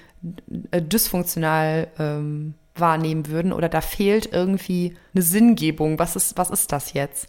äh, 0.71 0.81
dysfunktional 0.81 1.87
ähm, 1.99 2.53
wahrnehmen 2.75 3.27
würden 3.27 3.51
oder 3.51 3.67
da 3.67 3.81
fehlt 3.81 4.31
irgendwie 4.31 4.95
eine 5.13 5.23
Sinngebung. 5.23 5.99
Was 5.99 6.15
ist, 6.15 6.37
was 6.37 6.49
ist 6.49 6.71
das 6.71 6.93
jetzt? 6.93 7.27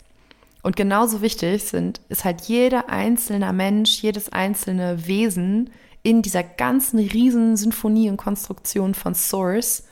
Und 0.62 0.76
genauso 0.76 1.20
wichtig 1.20 1.64
sind, 1.64 2.00
ist 2.08 2.24
halt 2.24 2.42
jeder 2.42 2.88
einzelne 2.88 3.52
Mensch, 3.52 4.02
jedes 4.02 4.30
einzelne 4.30 5.06
Wesen 5.06 5.70
in 6.04 6.22
dieser 6.22 6.44
ganzen 6.44 7.00
riesen 7.00 7.56
Sinfonie 7.56 8.08
und 8.08 8.18
Konstruktion 8.18 8.94
von 8.94 9.16
Source 9.16 9.82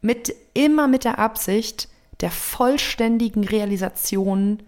mit, 0.00 0.34
immer 0.54 0.88
mit 0.88 1.04
der 1.04 1.18
Absicht 1.18 1.88
der 2.22 2.30
vollständigen 2.30 3.44
Realisation 3.44 4.62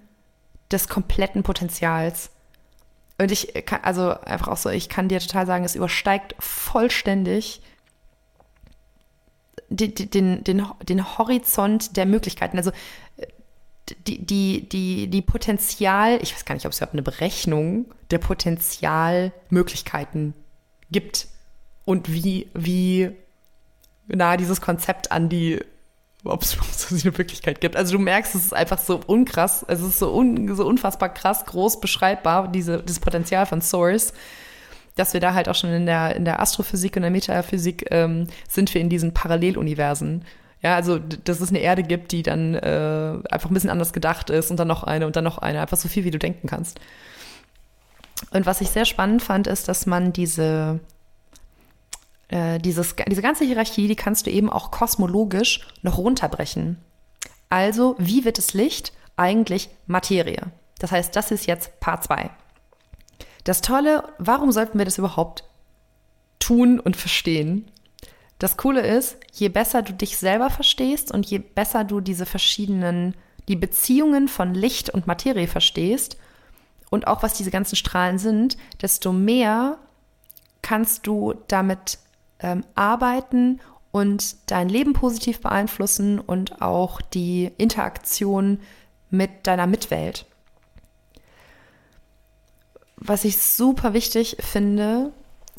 des 0.71 0.89
kompletten 0.89 1.43
Potenzials 1.43 2.31
und 3.19 3.33
ich 3.33 3.53
kann, 3.65 3.81
also 3.83 4.11
einfach 4.21 4.49
auch 4.49 4.57
so, 4.57 4.69
ich 4.69 4.89
kann 4.89 5.09
dir 5.09 5.21
total 5.21 5.47
sagen, 5.47 5.65
es 5.65 5.75
übersteigt 5.75 6.35
vollständig 6.39 7.63
den, 9.69 9.95
den, 9.95 10.45
den, 10.45 10.67
den 10.83 11.19
Horizont 11.19 11.97
der 11.97 12.07
Möglichkeiten. 12.07 12.59
Also 12.59 12.73
die, 14.07 14.25
die, 14.25 14.69
die, 14.69 15.09
die 15.09 15.23
Potenzial, 15.23 16.21
ich 16.23 16.33
weiß 16.35 16.45
gar 16.45 16.55
nicht, 16.55 16.67
ob 16.67 16.73
es 16.73 16.79
überhaupt 16.79 16.95
eine 16.95 17.03
Berechnung 17.03 17.87
der 18.11 18.19
Potenzialmöglichkeiten 18.19 20.35
gibt 20.91 21.29
und 21.85 22.13
wie, 22.13 22.49
wie 22.55 23.11
nah 24.09 24.37
dieses 24.37 24.61
Konzept 24.61 25.13
an 25.13 25.29
die 25.29 25.61
ob 26.25 26.43
es 26.43 26.57
eine 27.05 27.17
Wirklichkeit 27.17 27.61
gibt. 27.61 27.77
Also 27.77 27.97
du 27.97 28.03
merkst, 28.03 28.35
es 28.35 28.47
ist 28.47 28.55
einfach 28.55 28.79
so 28.79 29.01
unkrass, 29.07 29.65
es 29.69 29.81
ist 29.81 29.99
so, 29.99 30.13
un, 30.13 30.55
so 30.55 30.67
unfassbar 30.67 31.09
krass 31.09 31.47
groß 31.47 31.81
beschreibbar, 31.81 32.49
diese, 32.49 32.83
dieses 32.83 33.01
Potenzial 33.01 33.47
von 33.47 33.63
Source, 33.63 34.13
dass 34.97 35.13
wir 35.13 35.21
da 35.21 35.35
halt 35.35 35.49
auch 35.49 35.55
schon 35.55 35.71
in 35.71 35.87
der, 35.87 36.17
in 36.17 36.25
der 36.25 36.41
Astrophysik 36.41 36.97
und 36.97 37.03
der 37.03 37.11
Metaphysik 37.11 37.87
ähm, 37.91 38.27
sind 38.49 38.73
wir 38.75 38.81
in 38.81 38.89
diesen 38.89 39.13
Paralleluniversen. 39.13 40.25
Ja, 40.67 40.75
also 40.75 40.99
dass 40.99 41.41
es 41.41 41.51
eine 41.51 41.61
Erde 41.61 41.85
gibt, 41.85 42.11
die 42.11 42.25
dann 42.25 42.55
äh, 42.55 43.19
einfach 43.31 43.49
ein 43.49 43.55
bisschen 43.55 43.71
anders 43.71 43.93
gedacht 43.93 44.31
ist 44.31 44.51
und 44.51 44.57
dann 44.57 44.67
noch 44.67 44.83
eine 44.83 45.07
und 45.07 45.15
dann 45.15 45.23
noch 45.23 45.39
eine, 45.39 45.61
einfach 45.61 45.77
so 45.77 45.87
viel, 45.87 46.03
wie 46.03 46.11
du 46.11 46.19
denken 46.19 46.49
kannst. 46.49 46.81
Und 48.33 48.47
was 48.47 48.61
ich 48.61 48.71
sehr 48.71 48.85
spannend 48.85 49.23
fand, 49.23 49.47
ist, 49.47 49.69
dass 49.69 49.87
man 49.87 50.13
diese 50.13 50.81
äh, 52.27 52.59
dieses, 52.59 52.97
diese 52.97 53.23
ganze 53.23 53.45
Hierarchie, 53.45 53.87
die 53.87 53.95
kannst 53.95 54.27
du 54.27 54.31
eben 54.33 54.51
auch 54.51 54.73
kosmologisch 54.73 55.61
noch 55.83 55.99
runterbrechen. 55.99 56.79
Also, 57.49 57.95
wie 58.01 58.25
wird 58.25 58.39
das 58.39 58.53
Licht 58.53 58.93
eigentlich 59.15 59.69
Materie? 59.87 60.51
Das 60.81 60.91
heißt, 60.91 61.15
das 61.15 61.31
ist 61.31 61.47
jetzt 61.47 61.79
Part 61.79 62.03
2. 62.03 62.29
Das 63.45 63.61
Tolle, 63.61 64.03
warum 64.19 64.51
sollten 64.51 64.79
wir 64.79 64.85
das 64.85 64.99
überhaupt 64.99 65.45
tun 66.41 66.81
und 66.81 66.97
verstehen? 66.97 67.71
Das 68.39 68.57
Coole 68.57 68.87
ist, 68.87 69.17
je 69.33 69.49
besser 69.49 69.83
du 69.83 69.93
dich 69.93 70.19
selber 70.19 70.51
verstehst 70.51 71.13
und 71.13 71.27
je 71.27 71.39
besser 71.39 71.85
du 71.85 72.01
diese 72.01 72.27
verschiedenen, 72.27 73.15
die 73.49 73.57
Beziehungen 73.57 74.29
von 74.29 74.55
Licht 74.55 74.91
und 74.91 75.07
Materie 75.07 75.49
verstehst 75.49 76.19
und 76.91 77.07
auch 77.07 77.23
was 77.23 77.35
diese 77.35 77.51
ganzen 77.51 77.77
Strahlen 77.77 78.19
sind, 78.19 78.57
desto 78.83 79.13
mehr 79.13 79.79
kannst 80.61 81.07
du 81.07 81.35
damit 81.49 81.99
ähm, 82.41 82.65
arbeiten 82.75 83.61
und 83.91 84.37
dein 84.51 84.69
Leben 84.69 84.93
positiv 84.93 85.41
beeinflussen 85.41 86.21
und 86.21 86.61
auch 86.61 87.01
die 87.01 87.51
Interaktion 87.57 88.61
mit 89.09 89.47
deiner 89.47 89.67
Mitwelt. 89.67 90.27
Was 92.97 93.25
ich 93.25 93.41
super 93.41 93.95
wichtig 93.95 94.37
finde, 94.41 95.13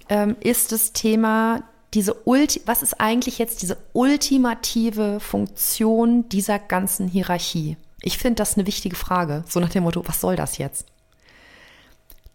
ähm, 0.09 0.35
ist 0.41 0.71
das 0.71 0.93
Thema, 0.93 1.63
diese 1.93 2.13
Ulti 2.13 2.61
was 2.65 2.83
ist 2.83 2.99
eigentlich 2.99 3.37
jetzt 3.37 3.61
diese 3.61 3.77
ultimative 3.93 5.19
Funktion 5.19 6.27
dieser 6.29 6.59
ganzen 6.59 7.07
Hierarchie? 7.07 7.77
Ich 8.01 8.17
finde 8.17 8.35
das 8.35 8.55
eine 8.55 8.67
wichtige 8.67 8.95
Frage, 8.95 9.43
so 9.47 9.59
nach 9.59 9.69
dem 9.69 9.83
Motto, 9.83 10.07
was 10.07 10.21
soll 10.21 10.35
das 10.35 10.57
jetzt? 10.57 10.85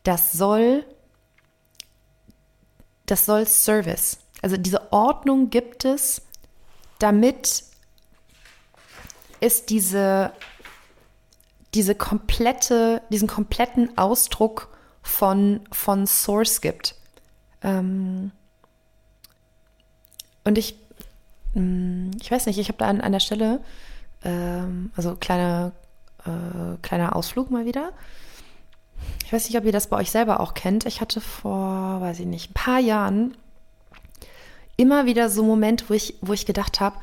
Das 0.03 0.33
soll, 0.33 0.85
das 3.07 3.27
soll 3.27 3.47
Service 3.47 4.19
also 4.43 4.57
diese 4.57 4.93
Ordnung 4.93 5.49
gibt 5.49 5.85
es, 5.85 6.23
damit 6.99 7.65
es 9.41 9.65
diese, 9.65 10.33
diese 11.75 11.95
komplette, 11.95 13.03
diesen 13.09 13.29
kompletten 13.29 13.97
Ausdruck 13.97 14.69
von, 15.03 15.61
von 15.71 16.07
Source 16.07 16.61
gibt. 16.61 16.97
Ähm 17.63 18.33
und 20.45 20.59
ich, 20.59 20.77
hm, 21.55 22.11
ich 22.21 22.31
weiß 22.31 22.47
nicht, 22.47 22.59
ich 22.59 22.69
habe 22.69 22.79
da 22.79 22.89
an, 22.89 23.13
der 23.13 23.21
Stelle, 23.21 23.61
ähm, 24.25 24.91
also 24.97 25.17
kleine, 25.17 25.73
äh, 26.25 26.77
kleiner 26.83 27.17
Ausflug 27.17 27.51
mal 27.51 27.67
wieder. 27.67 27.93
Ich 29.25 29.33
weiß 29.33 29.49
nicht, 29.49 29.59
ob 29.59 29.65
ihr 29.65 29.73
das 29.73 29.89
bei 29.89 29.97
euch 29.97 30.11
selber 30.11 30.41
auch 30.41 30.55
kennt. 30.55 30.87
Ich 30.87 31.01
hatte 31.01 31.21
vor, 31.21 32.01
weiß 32.01 32.21
ich 32.21 32.27
nicht, 32.27 32.51
ein 32.51 32.55
paar 32.55 32.79
Jahren 32.79 33.37
immer 34.77 35.07
wieder 35.07 35.29
so 35.29 35.43
Momente, 35.43 35.85
wo 35.89 35.95
ich, 35.95 36.17
wo 36.21 36.33
ich 36.33 36.47
gedacht 36.47 36.81
habe, 36.81 36.97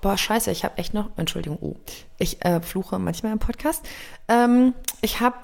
boah, 0.00 0.16
scheiße, 0.16 0.50
ich 0.50 0.64
habe 0.64 0.78
echt 0.78 0.94
noch, 0.94 1.10
Entschuldigung, 1.16 1.58
oh, 1.60 1.76
ich 2.18 2.44
äh, 2.44 2.60
fluche 2.60 2.98
manchmal 2.98 3.32
im 3.32 3.38
Podcast. 3.38 3.84
Ähm, 4.28 4.74
ich 5.00 5.20
habe 5.20 5.36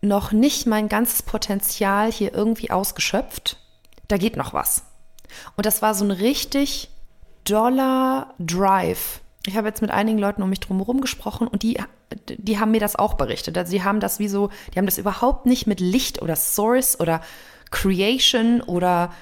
noch 0.00 0.32
nicht 0.32 0.66
mein 0.66 0.88
ganzes 0.88 1.22
Potenzial 1.22 2.12
hier 2.12 2.32
irgendwie 2.34 2.70
ausgeschöpft. 2.70 3.58
Da 4.08 4.16
geht 4.16 4.36
noch 4.36 4.52
was. 4.52 4.84
Und 5.56 5.66
das 5.66 5.82
war 5.82 5.94
so 5.94 6.04
ein 6.04 6.10
richtig 6.10 6.90
doller 7.44 8.34
Drive. 8.38 9.20
Ich 9.46 9.56
habe 9.56 9.68
jetzt 9.68 9.82
mit 9.82 9.90
einigen 9.90 10.18
Leuten 10.18 10.42
um 10.42 10.48
mich 10.48 10.60
drumherum 10.60 11.00
gesprochen 11.00 11.46
und 11.46 11.62
die, 11.62 11.78
die 12.28 12.58
haben 12.58 12.70
mir 12.70 12.80
das 12.80 12.96
auch 12.96 13.14
berichtet. 13.14 13.58
Also 13.58 13.70
sie 13.70 13.82
haben 13.82 14.00
das 14.00 14.18
wie 14.18 14.28
so, 14.28 14.50
die 14.72 14.78
haben 14.78 14.86
das 14.86 14.98
überhaupt 14.98 15.44
nicht 15.46 15.66
mit 15.66 15.80
Licht 15.80 16.22
oder 16.22 16.36
Source 16.36 16.98
oder 16.98 17.20
Creation 17.70 18.62
oder 18.62 19.12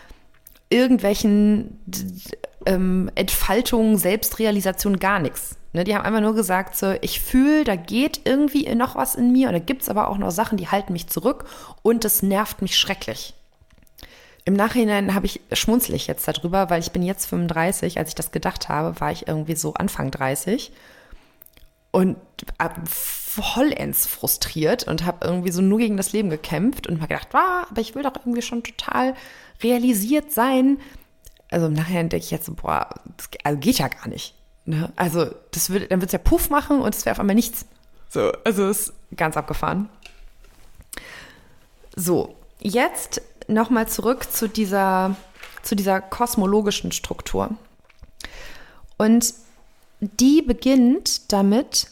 irgendwelchen 0.70 1.80
ähm, 2.66 3.10
Entfaltungen, 3.14 3.98
Selbstrealisation, 3.98 4.98
gar 4.98 5.18
nichts. 5.18 5.56
Ne, 5.72 5.84
die 5.84 5.94
haben 5.94 6.04
einfach 6.04 6.20
nur 6.20 6.34
gesagt, 6.34 6.76
so, 6.76 6.94
ich 7.00 7.20
fühle, 7.20 7.64
da 7.64 7.76
geht 7.76 8.20
irgendwie 8.24 8.72
noch 8.74 8.94
was 8.94 9.14
in 9.14 9.32
mir 9.32 9.48
und 9.48 9.54
da 9.54 9.58
gibt 9.58 9.82
es 9.82 9.88
aber 9.88 10.08
auch 10.08 10.18
noch 10.18 10.30
Sachen, 10.30 10.58
die 10.58 10.68
halten 10.68 10.92
mich 10.92 11.06
zurück 11.06 11.46
und 11.82 12.04
das 12.04 12.22
nervt 12.22 12.60
mich 12.60 12.76
schrecklich. 12.76 13.34
Im 14.44 14.54
Nachhinein 14.54 15.14
habe 15.14 15.26
ich 15.26 15.40
schmunzlig 15.52 16.08
jetzt 16.08 16.26
darüber, 16.26 16.68
weil 16.68 16.80
ich 16.80 16.90
bin 16.90 17.02
jetzt 17.02 17.26
35. 17.26 17.98
Als 17.98 18.08
ich 18.08 18.14
das 18.14 18.32
gedacht 18.32 18.68
habe, 18.68 18.98
war 19.00 19.12
ich 19.12 19.28
irgendwie 19.28 19.54
so 19.54 19.74
Anfang 19.74 20.10
30 20.10 20.72
und 21.92 22.16
vollends 22.84 24.06
frustriert 24.06 24.88
und 24.88 25.04
habe 25.04 25.26
irgendwie 25.26 25.52
so 25.52 25.62
nur 25.62 25.78
gegen 25.78 25.96
das 25.96 26.12
Leben 26.12 26.30
gekämpft 26.30 26.86
und 26.86 27.00
mir 27.00 27.06
gedacht, 27.06 27.28
ah, 27.34 27.66
aber 27.70 27.80
ich 27.80 27.94
will 27.94 28.02
doch 28.02 28.16
irgendwie 28.16 28.42
schon 28.42 28.64
total 28.64 29.14
realisiert 29.62 30.32
sein. 30.32 30.78
Also 31.50 31.66
im 31.66 31.74
Nachhinein 31.74 32.08
denke 32.08 32.24
ich 32.24 32.30
jetzt 32.30 32.46
so, 32.46 32.54
boah, 32.54 32.88
das 33.16 33.28
also 33.44 33.58
geht 33.60 33.78
ja 33.78 33.88
gar 33.88 34.08
nicht. 34.08 34.34
Ne? 34.64 34.92
Also 34.96 35.26
das 35.52 35.70
würde, 35.70 35.86
dann 35.86 36.00
wird 36.00 36.08
es 36.08 36.12
ja 36.12 36.18
Puff 36.18 36.50
machen 36.50 36.80
und 36.80 36.94
es 36.94 37.04
wäre 37.04 37.14
auf 37.14 37.20
einmal 37.20 37.36
nichts. 37.36 37.66
So, 38.08 38.32
also 38.44 38.68
ist 38.68 38.92
ganz 39.16 39.36
abgefahren. 39.36 39.88
So, 41.94 42.36
jetzt 42.60 43.20
nochmal 43.52 43.88
zurück 43.88 44.30
zu 44.30 44.48
dieser, 44.48 45.16
zu 45.62 45.74
dieser 45.74 46.00
kosmologischen 46.00 46.92
Struktur. 46.92 47.50
Und 48.96 49.34
die 50.00 50.42
beginnt 50.42 51.32
damit, 51.32 51.88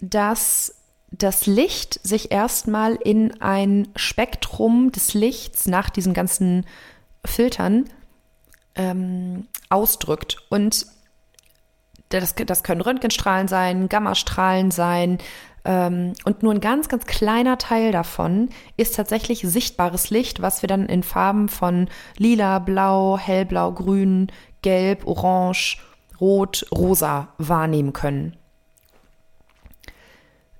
dass 0.00 0.74
das 1.10 1.46
Licht 1.46 2.00
sich 2.06 2.30
erstmal 2.30 2.94
in 2.94 3.40
ein 3.40 3.88
Spektrum 3.96 4.92
des 4.92 5.14
Lichts 5.14 5.66
nach 5.66 5.90
diesen 5.90 6.14
ganzen 6.14 6.66
Filtern 7.24 7.90
ähm, 8.76 9.46
ausdrückt. 9.68 10.38
Und 10.48 10.86
das, 12.10 12.34
das 12.34 12.62
können 12.62 12.80
Röntgenstrahlen 12.80 13.48
sein, 13.48 13.88
Gammastrahlen 13.88 14.70
sein, 14.70 15.18
und 15.62 16.42
nur 16.42 16.52
ein 16.52 16.60
ganz, 16.60 16.88
ganz 16.88 17.04
kleiner 17.04 17.58
Teil 17.58 17.92
davon 17.92 18.48
ist 18.78 18.94
tatsächlich 18.96 19.40
sichtbares 19.42 20.08
Licht, 20.08 20.40
was 20.40 20.62
wir 20.62 20.68
dann 20.68 20.86
in 20.86 21.02
Farben 21.02 21.48
von 21.50 21.88
lila, 22.16 22.60
blau, 22.60 23.18
hellblau, 23.18 23.72
grün, 23.72 24.32
gelb, 24.62 25.06
orange, 25.06 25.78
rot, 26.20 26.66
rosa 26.72 27.28
wahrnehmen 27.36 27.92
können. 27.92 28.36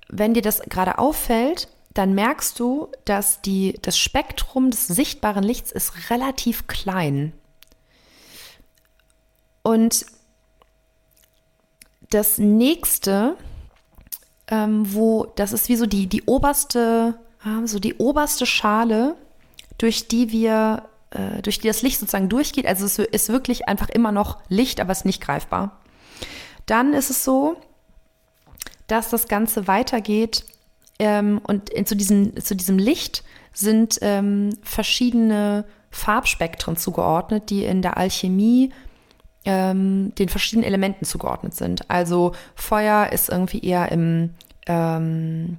Wenn 0.07 0.33
dir 0.33 0.41
das 0.43 0.61
gerade 0.63 0.99
auffällt, 0.99 1.67
dann 1.93 2.13
merkst 2.13 2.59
du, 2.59 2.89
dass 3.05 3.41
die, 3.41 3.77
das 3.81 3.97
Spektrum 3.97 4.71
des 4.71 4.87
sichtbaren 4.87 5.43
Lichts 5.43 5.71
ist 5.71 6.09
relativ 6.09 6.67
klein. 6.67 7.33
Und 9.63 10.05
das 12.09 12.37
nächste, 12.37 13.37
ähm, 14.51 14.93
wo 14.93 15.31
das 15.35 15.53
ist 15.53 15.69
wie 15.69 15.77
so 15.77 15.85
die, 15.85 16.07
die 16.07 16.23
oberste, 16.23 17.15
äh, 17.43 17.65
so 17.65 17.79
die 17.79 17.95
oberste 17.95 18.45
Schale, 18.45 19.15
durch 19.77 20.07
die 20.07 20.31
wir, 20.31 20.83
äh, 21.09 21.41
durch 21.41 21.59
die 21.59 21.67
das 21.67 21.81
Licht 21.81 21.99
sozusagen 21.99 22.29
durchgeht. 22.29 22.67
Also 22.67 22.85
es 22.85 22.99
ist 22.99 23.29
wirklich 23.29 23.67
einfach 23.67 23.89
immer 23.89 24.11
noch 24.11 24.37
Licht, 24.49 24.79
aber 24.79 24.91
es 24.91 24.99
ist 24.99 25.05
nicht 25.05 25.21
greifbar. 25.21 25.79
Dann 26.65 26.93
ist 26.93 27.09
es 27.09 27.23
so, 27.23 27.55
dass 28.87 29.09
das 29.09 29.27
Ganze 29.27 29.67
weitergeht 29.67 30.45
ähm, 30.99 31.41
und 31.47 31.69
in, 31.69 31.85
zu, 31.85 31.95
diesen, 31.95 32.39
zu 32.39 32.55
diesem 32.55 32.77
Licht 32.77 33.23
sind 33.53 33.99
ähm, 34.01 34.57
verschiedene 34.61 35.65
Farbspektren 35.89 36.77
zugeordnet, 36.77 37.49
die 37.49 37.63
in 37.63 37.81
der 37.81 37.97
Alchemie 37.97 38.71
ähm, 39.45 40.13
den 40.15 40.29
verschiedenen 40.29 40.65
Elementen 40.65 41.05
zugeordnet 41.05 41.55
sind. 41.55 41.89
Also 41.89 42.33
Feuer 42.55 43.09
ist 43.11 43.29
irgendwie 43.29 43.61
eher 43.61 43.91
im, 43.91 44.35
ähm, 44.67 45.57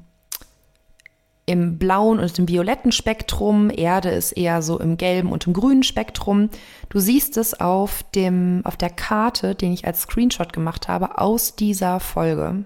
im 1.47 1.79
blauen 1.79 2.21
und 2.21 2.39
im 2.39 2.49
violetten 2.49 2.93
Spektrum, 2.93 3.71
Erde 3.71 4.11
ist 4.11 4.33
eher 4.33 4.63
so 4.63 4.79
im 4.79 4.97
gelben 4.97 5.33
und 5.33 5.47
im 5.47 5.53
grünen 5.53 5.83
Spektrum. 5.83 6.51
Du 6.89 7.01
siehst 7.01 7.37
es 7.37 7.59
auf, 7.59 8.05
dem, 8.15 8.63
auf 8.65 8.77
der 8.77 8.91
Karte, 8.91 9.55
den 9.55 9.73
ich 9.73 9.87
als 9.87 10.03
Screenshot 10.03 10.53
gemacht 10.53 10.87
habe, 10.89 11.19
aus 11.19 11.57
dieser 11.57 11.99
Folge. 11.99 12.65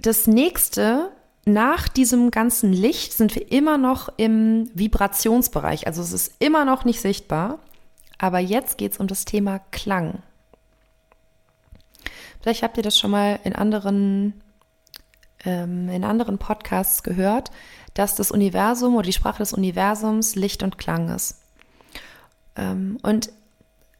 Das 0.00 0.26
nächste 0.26 1.10
nach 1.46 1.88
diesem 1.88 2.30
ganzen 2.30 2.72
Licht 2.72 3.12
sind 3.12 3.34
wir 3.34 3.50
immer 3.50 3.78
noch 3.78 4.10
im 4.16 4.70
Vibrationsbereich. 4.74 5.86
Also 5.86 6.02
es 6.02 6.12
ist 6.12 6.34
immer 6.38 6.64
noch 6.64 6.84
nicht 6.84 7.00
sichtbar. 7.00 7.58
Aber 8.18 8.38
jetzt 8.38 8.76
geht 8.76 8.92
es 8.92 8.98
um 8.98 9.06
das 9.06 9.24
Thema 9.24 9.60
Klang. 9.70 10.22
Vielleicht 12.42 12.62
habt 12.62 12.76
ihr 12.76 12.82
das 12.82 12.98
schon 12.98 13.10
mal 13.10 13.40
in 13.44 13.54
anderen, 13.54 14.42
ähm, 15.44 15.88
in 15.88 16.04
anderen 16.04 16.36
Podcasts 16.36 17.02
gehört, 17.02 17.50
dass 17.94 18.14
das 18.14 18.30
Universum 18.30 18.94
oder 18.94 19.06
die 19.06 19.14
Sprache 19.14 19.38
des 19.38 19.54
Universums 19.54 20.36
Licht 20.36 20.62
und 20.62 20.76
Klang 20.76 21.08
ist. 21.08 21.40
Ähm, 22.56 22.98
und 23.02 23.32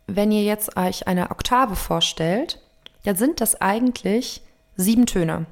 wenn 0.06 0.32
ihr 0.32 0.42
jetzt 0.42 0.76
euch 0.76 1.06
eine 1.06 1.30
Oktave 1.30 1.76
vorstellt, 1.76 2.60
dann 3.04 3.16
sind 3.16 3.40
das 3.40 3.60
eigentlich 3.60 4.42
sieben 4.76 5.06
Töne. 5.06 5.46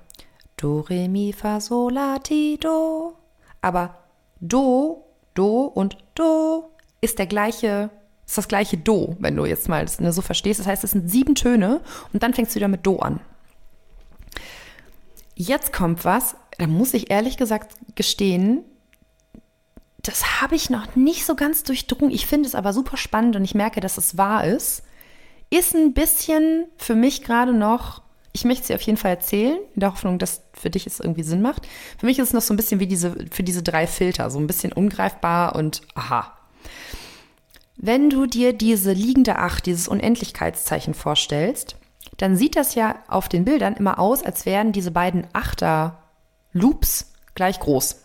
Do, 0.58 0.80
Re, 0.80 1.08
Mi, 1.08 1.32
Fa, 1.32 1.60
Sol, 1.60 1.92
La, 1.92 2.18
Ti, 2.18 2.58
Do. 2.60 3.14
Aber 3.62 3.96
Do, 4.40 5.04
Do 5.34 5.64
und 5.64 5.96
Do 6.14 6.70
ist 7.00 7.18
der 7.18 7.26
gleiche, 7.26 7.90
ist 8.26 8.36
das 8.36 8.48
gleiche 8.48 8.76
Do, 8.76 9.16
wenn 9.20 9.36
du 9.36 9.46
jetzt 9.46 9.68
mal 9.68 9.84
das 9.84 9.96
so 10.14 10.20
verstehst. 10.20 10.60
Das 10.60 10.66
heißt, 10.66 10.84
es 10.84 10.90
sind 10.90 11.10
sieben 11.10 11.34
Töne 11.34 11.80
und 12.12 12.22
dann 12.22 12.34
fängst 12.34 12.52
du 12.52 12.56
wieder 12.56 12.68
mit 12.68 12.84
Do 12.84 12.98
an. 12.98 13.20
Jetzt 15.34 15.72
kommt 15.72 16.04
was, 16.04 16.36
da 16.58 16.66
muss 16.66 16.92
ich 16.92 17.10
ehrlich 17.10 17.36
gesagt 17.36 17.72
gestehen, 17.94 18.64
das 20.02 20.40
habe 20.40 20.56
ich 20.56 20.70
noch 20.70 20.96
nicht 20.96 21.24
so 21.24 21.36
ganz 21.36 21.62
durchdrungen. 21.62 22.12
Ich 22.12 22.26
finde 22.26 22.48
es 22.48 22.54
aber 22.54 22.72
super 22.72 22.96
spannend 22.96 23.36
und 23.36 23.44
ich 23.44 23.54
merke, 23.54 23.80
dass 23.80 23.98
es 23.98 24.16
wahr 24.16 24.44
ist. 24.44 24.82
Ist 25.50 25.74
ein 25.74 25.92
bisschen 25.92 26.66
für 26.76 26.94
mich 26.94 27.22
gerade 27.22 27.52
noch 27.52 28.02
ich 28.38 28.44
möchte 28.44 28.68
sie 28.68 28.74
auf 28.74 28.82
jeden 28.82 28.96
Fall 28.96 29.10
erzählen, 29.10 29.58
in 29.74 29.80
der 29.80 29.92
Hoffnung, 29.92 30.18
dass 30.18 30.42
für 30.52 30.70
dich 30.70 30.86
es 30.86 31.00
irgendwie 31.00 31.24
Sinn 31.24 31.42
macht. 31.42 31.66
Für 31.98 32.06
mich 32.06 32.18
ist 32.18 32.28
es 32.28 32.34
noch 32.34 32.42
so 32.42 32.54
ein 32.54 32.56
bisschen 32.56 32.78
wie 32.78 32.86
diese, 32.86 33.16
für 33.32 33.42
diese 33.42 33.64
drei 33.64 33.88
Filter, 33.88 34.30
so 34.30 34.38
ein 34.38 34.46
bisschen 34.46 34.72
ungreifbar 34.72 35.56
und 35.56 35.82
aha. 35.94 36.36
Wenn 37.76 38.10
du 38.10 38.26
dir 38.26 38.52
diese 38.52 38.92
liegende 38.92 39.36
Acht, 39.36 39.66
dieses 39.66 39.88
Unendlichkeitszeichen 39.88 40.94
vorstellst, 40.94 41.76
dann 42.16 42.36
sieht 42.36 42.54
das 42.54 42.76
ja 42.76 42.96
auf 43.08 43.28
den 43.28 43.44
Bildern 43.44 43.74
immer 43.74 43.98
aus, 43.98 44.22
als 44.22 44.46
wären 44.46 44.72
diese 44.72 44.92
beiden 44.92 45.26
Achter-Loops 45.32 47.12
gleich 47.34 47.58
groß. 47.58 48.02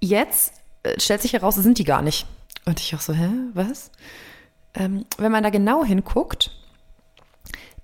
Jetzt 0.00 0.54
äh, 0.84 0.98
stellt 1.00 1.22
sich 1.22 1.32
heraus, 1.32 1.56
sind 1.56 1.78
die 1.78 1.84
gar 1.84 2.02
nicht. 2.02 2.26
Und 2.64 2.80
ich 2.80 2.94
auch 2.94 3.00
so, 3.00 3.12
hä, 3.12 3.28
was? 3.54 3.90
ähm, 4.74 5.04
wenn 5.18 5.32
man 5.32 5.42
da 5.42 5.50
genau 5.50 5.84
hinguckt, 5.84 6.50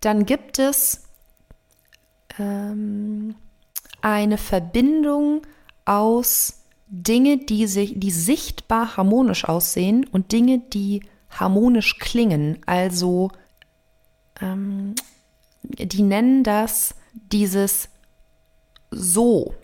dann 0.07 0.24
gibt 0.24 0.61
es 0.61 1.02
ähm, 2.38 3.34
eine 4.02 4.38
Verbindung 4.38 5.42
aus 5.84 6.62
Dinge, 6.86 7.38
die, 7.38 7.66
sich, 7.66 7.94
die 7.96 8.12
sichtbar 8.12 8.96
harmonisch 8.96 9.44
aussehen 9.44 10.07
und 10.07 10.30
Dinge, 10.30 10.61
die 10.61 11.02
harmonisch 11.28 11.98
klingen. 11.98 12.59
Also 12.66 13.32
ähm, 14.40 14.94
die 15.64 16.02
nennen 16.02 16.44
das 16.44 16.94
dieses 17.12 17.88
So. 18.92 19.57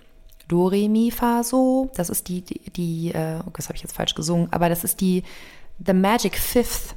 Do, 0.48 0.66
Re, 0.66 0.88
Mi, 0.88 1.12
Fa, 1.12 1.44
So. 1.44 1.92
Das 1.94 2.10
ist 2.10 2.26
die, 2.26 2.42
die, 2.42 2.68
die 2.70 3.12
äh, 3.12 3.38
oh, 3.46 3.50
das 3.52 3.68
habe 3.68 3.76
ich 3.76 3.82
jetzt 3.82 3.94
falsch 3.94 4.16
gesungen, 4.16 4.48
aber 4.52 4.68
das 4.68 4.82
ist 4.82 5.00
die 5.00 5.22
The 5.86 5.92
Magic 5.92 6.36
Fifth 6.36 6.96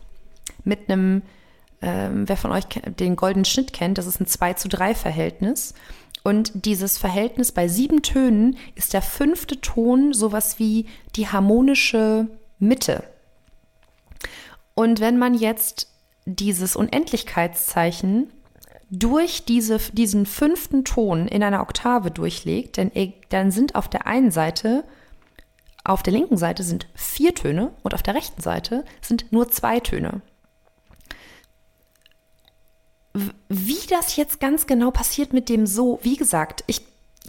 mit 0.63 0.89
einem, 0.89 1.21
ähm, 1.81 2.27
wer 2.27 2.37
von 2.37 2.51
euch 2.51 2.65
den 2.99 3.15
goldenen 3.15 3.45
Schnitt 3.45 3.73
kennt, 3.73 3.97
das 3.97 4.07
ist 4.07 4.19
ein 4.19 4.27
2 4.27 4.53
zu 4.53 4.67
3 4.67 4.95
Verhältnis. 4.95 5.73
Und 6.23 6.65
dieses 6.65 6.97
Verhältnis 6.97 7.51
bei 7.51 7.67
sieben 7.67 8.01
Tönen 8.01 8.57
ist 8.73 8.93
der 8.93 9.03
fünfte 9.03 9.61
Ton 9.61 10.13
sowas 10.13 10.57
wie 10.57 10.87
die 11.15 11.27
harmonische 11.27 12.27
Mitte. 12.57 13.03
Und 14.73 14.99
wenn 14.99 15.17
man 15.17 15.35
jetzt 15.35 15.87
dieses 16.25 16.75
Unendlichkeitszeichen 16.75 18.31
durch 18.89 19.45
diese, 19.45 19.77
diesen 19.93 20.25
fünften 20.25 20.83
Ton 20.83 21.27
in 21.27 21.43
einer 21.43 21.61
Oktave 21.61 22.09
durchlegt, 22.09 22.77
dann, 22.77 22.91
dann 23.29 23.51
sind 23.51 23.75
auf 23.75 23.87
der 23.87 24.07
einen 24.07 24.31
Seite 24.31 24.83
auf 25.85 26.01
der 26.01 26.13
linken 26.13 26.37
Seite 26.37 26.63
sind 26.63 26.87
vier 26.95 27.35
Töne 27.35 27.71
und 27.83 27.93
auf 27.93 28.01
der 28.01 28.15
rechten 28.15 28.41
Seite 28.41 28.83
sind 29.01 29.31
nur 29.31 29.49
zwei 29.49 29.79
Töne. 29.79 30.21
Wie 33.47 33.87
das 33.89 34.15
jetzt 34.15 34.39
ganz 34.39 34.67
genau 34.67 34.91
passiert 34.91 35.31
mit 35.33 35.49
dem 35.49 35.65
So, 35.65 35.99
wie 36.03 36.17
gesagt, 36.17 36.63
ich 36.67 36.81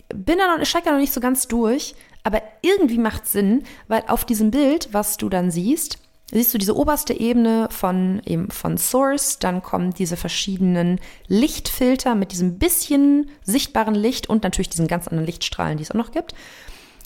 bin 0.09 0.39
da 0.39 0.57
noch, 0.57 0.65
steige 0.67 0.87
da 0.87 0.93
noch 0.93 1.01
nicht 1.01 1.13
so 1.13 1.21
ganz 1.21 1.49
durch, 1.49 1.95
aber 2.25 2.43
irgendwie 2.63 2.99
macht 2.99 3.27
Sinn, 3.27 3.63
weil 3.89 4.03
auf 4.09 4.25
diesem 4.25 4.51
Bild, 4.51 4.89
was 4.93 5.17
du 5.17 5.29
dann 5.29 5.51
siehst, 5.51 5.99
siehst 6.33 6.53
du 6.53 6.59
diese 6.59 6.77
oberste 6.77 7.15
Ebene 7.15 7.69
von, 7.71 8.21
eben 8.27 8.51
von 8.51 8.79
Source, 8.79 9.39
dann 9.39 9.63
kommen 9.63 9.95
diese 9.95 10.17
verschiedenen 10.17 11.01
Lichtfilter 11.29 12.15
mit 12.15 12.33
diesem 12.33 12.59
bisschen 12.59 13.31
sichtbaren 13.45 13.95
Licht 13.95 14.29
und 14.29 14.43
natürlich 14.43 14.69
diesen 14.69 14.89
ganz 14.89 15.07
anderen 15.07 15.27
Lichtstrahlen, 15.27 15.77
die 15.77 15.85
es 15.85 15.93
auch 15.93 15.97
noch 15.97 16.11
gibt, 16.11 16.35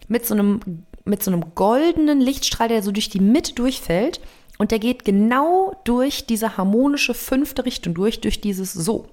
mit 0.09 0.27
so 0.27 0.35
einem, 0.35 0.87
mit 1.05 1.23
so 1.23 1.31
einem 1.31 1.55
goldenen 1.55 2.21
Lichtstrahl, 2.21 2.69
der 2.69 2.83
so 2.83 2.93
durch 2.93 3.11
die 3.11 3.21
Mitte 3.21 3.53
durchfällt 3.53 4.21
und 4.61 4.73
der 4.73 4.79
geht 4.79 5.07
genau 5.07 5.75
durch 5.85 6.27
diese 6.27 6.59
harmonische 6.59 7.15
fünfte 7.15 7.65
Richtung 7.65 7.95
durch, 7.95 8.21
durch 8.21 8.43
dieses 8.43 8.75
So. 8.75 9.09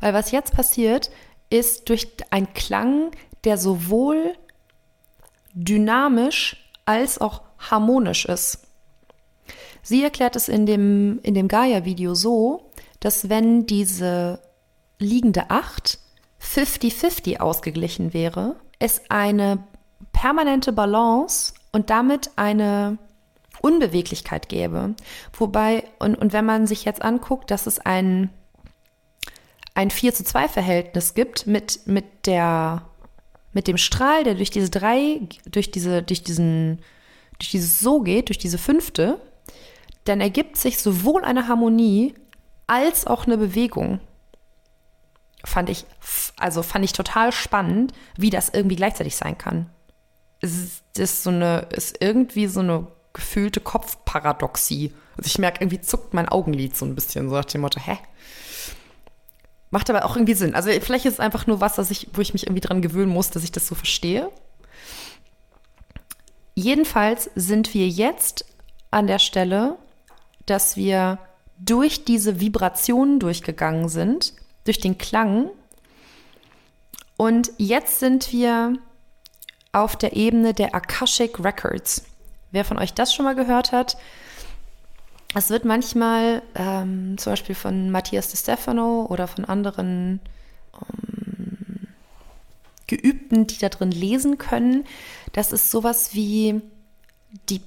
Weil 0.00 0.14
was 0.14 0.30
jetzt 0.30 0.54
passiert, 0.54 1.10
ist 1.50 1.90
durch 1.90 2.08
einen 2.30 2.54
Klang, 2.54 3.10
der 3.44 3.58
sowohl 3.58 4.32
dynamisch 5.52 6.70
als 6.86 7.20
auch 7.20 7.42
harmonisch 7.58 8.24
ist. 8.24 8.60
Sie 9.82 10.02
erklärt 10.02 10.36
es 10.36 10.48
in 10.48 10.64
dem, 10.64 11.20
in 11.22 11.34
dem 11.34 11.46
Gaia-Video 11.46 12.14
so, 12.14 12.70
dass 13.00 13.28
wenn 13.28 13.66
diese 13.66 14.40
liegende 14.98 15.50
8 15.50 15.98
50-50 16.40 17.40
ausgeglichen 17.40 18.14
wäre, 18.14 18.56
es 18.78 19.02
eine 19.10 19.64
permanente 20.14 20.72
Balance 20.72 21.52
und 21.72 21.90
damit 21.90 22.30
eine 22.36 22.96
Unbeweglichkeit 23.60 24.48
gäbe. 24.48 24.94
Wobei, 25.32 25.84
und, 25.98 26.14
und 26.14 26.32
wenn 26.32 26.44
man 26.44 26.66
sich 26.66 26.84
jetzt 26.84 27.02
anguckt, 27.02 27.50
dass 27.50 27.66
es 27.66 27.78
ein, 27.78 28.30
ein 29.74 29.90
4 29.90 30.14
zu 30.14 30.24
2 30.24 30.48
Verhältnis 30.48 31.14
gibt 31.14 31.46
mit, 31.46 31.86
mit 31.86 32.26
der, 32.26 32.82
mit 33.52 33.66
dem 33.66 33.78
Strahl, 33.78 34.24
der 34.24 34.34
durch 34.34 34.50
diese 34.50 34.70
drei, 34.70 35.20
durch 35.50 35.70
diese, 35.70 36.02
durch 36.02 36.22
diesen 36.22 36.80
durch 37.38 37.50
dieses 37.50 37.80
So 37.80 38.00
geht, 38.00 38.28
durch 38.28 38.38
diese 38.38 38.58
fünfte, 38.58 39.20
dann 40.04 40.20
ergibt 40.20 40.56
sich 40.56 40.78
sowohl 40.78 41.24
eine 41.24 41.48
Harmonie 41.48 42.14
als 42.66 43.06
auch 43.06 43.26
eine 43.26 43.38
Bewegung. 43.38 44.00
Fand 45.44 45.70
ich, 45.70 45.86
also 46.36 46.62
fand 46.62 46.84
ich 46.84 46.92
total 46.92 47.32
spannend, 47.32 47.92
wie 48.16 48.30
das 48.30 48.48
irgendwie 48.48 48.76
gleichzeitig 48.76 49.16
sein 49.16 49.38
kann. 49.38 49.70
Es 50.40 50.56
ist, 50.56 50.98
ist 50.98 51.22
so 51.22 51.30
eine, 51.30 51.68
ist 51.74 51.98
irgendwie 52.00 52.46
so 52.46 52.60
eine 52.60 52.88
gefühlte 53.12 53.60
Kopfparadoxie. 53.60 54.92
Also 55.16 55.26
ich 55.26 55.38
merke, 55.38 55.62
irgendwie 55.62 55.80
zuckt 55.80 56.14
mein 56.14 56.28
Augenlid 56.28 56.76
so 56.76 56.84
ein 56.84 56.94
bisschen, 56.94 57.28
so 57.28 57.34
nach 57.34 57.44
dem 57.44 57.62
Motto, 57.62 57.80
hä? 57.80 57.98
Macht 59.70 59.90
aber 59.90 60.04
auch 60.04 60.16
irgendwie 60.16 60.34
Sinn. 60.34 60.54
Also 60.54 60.70
vielleicht 60.80 61.04
ist 61.04 61.14
es 61.14 61.20
einfach 61.20 61.46
nur 61.46 61.60
was, 61.60 61.76
dass 61.76 61.90
ich, 61.90 62.08
wo 62.14 62.20
ich 62.20 62.32
mich 62.32 62.44
irgendwie 62.44 62.60
dran 62.60 62.80
gewöhnen 62.80 63.12
muss, 63.12 63.30
dass 63.30 63.44
ich 63.44 63.52
das 63.52 63.66
so 63.66 63.74
verstehe. 63.74 64.30
Jedenfalls 66.54 67.30
sind 67.34 67.74
wir 67.74 67.86
jetzt 67.88 68.44
an 68.90 69.06
der 69.06 69.18
Stelle, 69.18 69.76
dass 70.46 70.76
wir 70.76 71.18
durch 71.58 72.04
diese 72.04 72.40
Vibrationen 72.40 73.20
durchgegangen 73.20 73.88
sind, 73.88 74.32
durch 74.64 74.80
den 74.80 74.96
Klang. 74.98 75.50
Und 77.16 77.52
jetzt 77.58 78.00
sind 78.00 78.32
wir 78.32 78.74
auf 79.72 79.96
der 79.96 80.16
Ebene 80.16 80.54
der 80.54 80.74
Akashic 80.74 81.42
Records. 81.44 82.04
Wer 82.50 82.64
von 82.64 82.78
euch 82.78 82.94
das 82.94 83.14
schon 83.14 83.24
mal 83.24 83.34
gehört 83.34 83.72
hat, 83.72 83.96
es 85.34 85.50
wird 85.50 85.64
manchmal 85.64 86.42
ähm, 86.54 87.18
zum 87.18 87.32
Beispiel 87.32 87.54
von 87.54 87.90
Matthias 87.90 88.28
de 88.28 88.38
Stefano 88.38 89.06
oder 89.10 89.28
von 89.28 89.44
anderen 89.44 90.20
ähm, 90.74 91.88
Geübten, 92.86 93.46
die 93.46 93.58
da 93.58 93.68
drin 93.68 93.90
lesen 93.90 94.38
können, 94.38 94.86
das 95.32 95.52
ist 95.52 95.70
sowas 95.70 96.14
wie 96.14 96.62
die, 97.50 97.60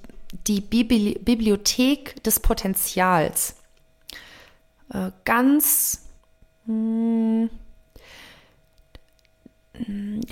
die 0.48 0.62
Bibli 0.62 1.20
Bibliothek 1.20 2.24
des 2.24 2.40
Potenzials. 2.40 3.56
Äh, 4.92 5.12
ganz 5.24 6.02
mh, 6.66 6.74
hm, 6.74 7.50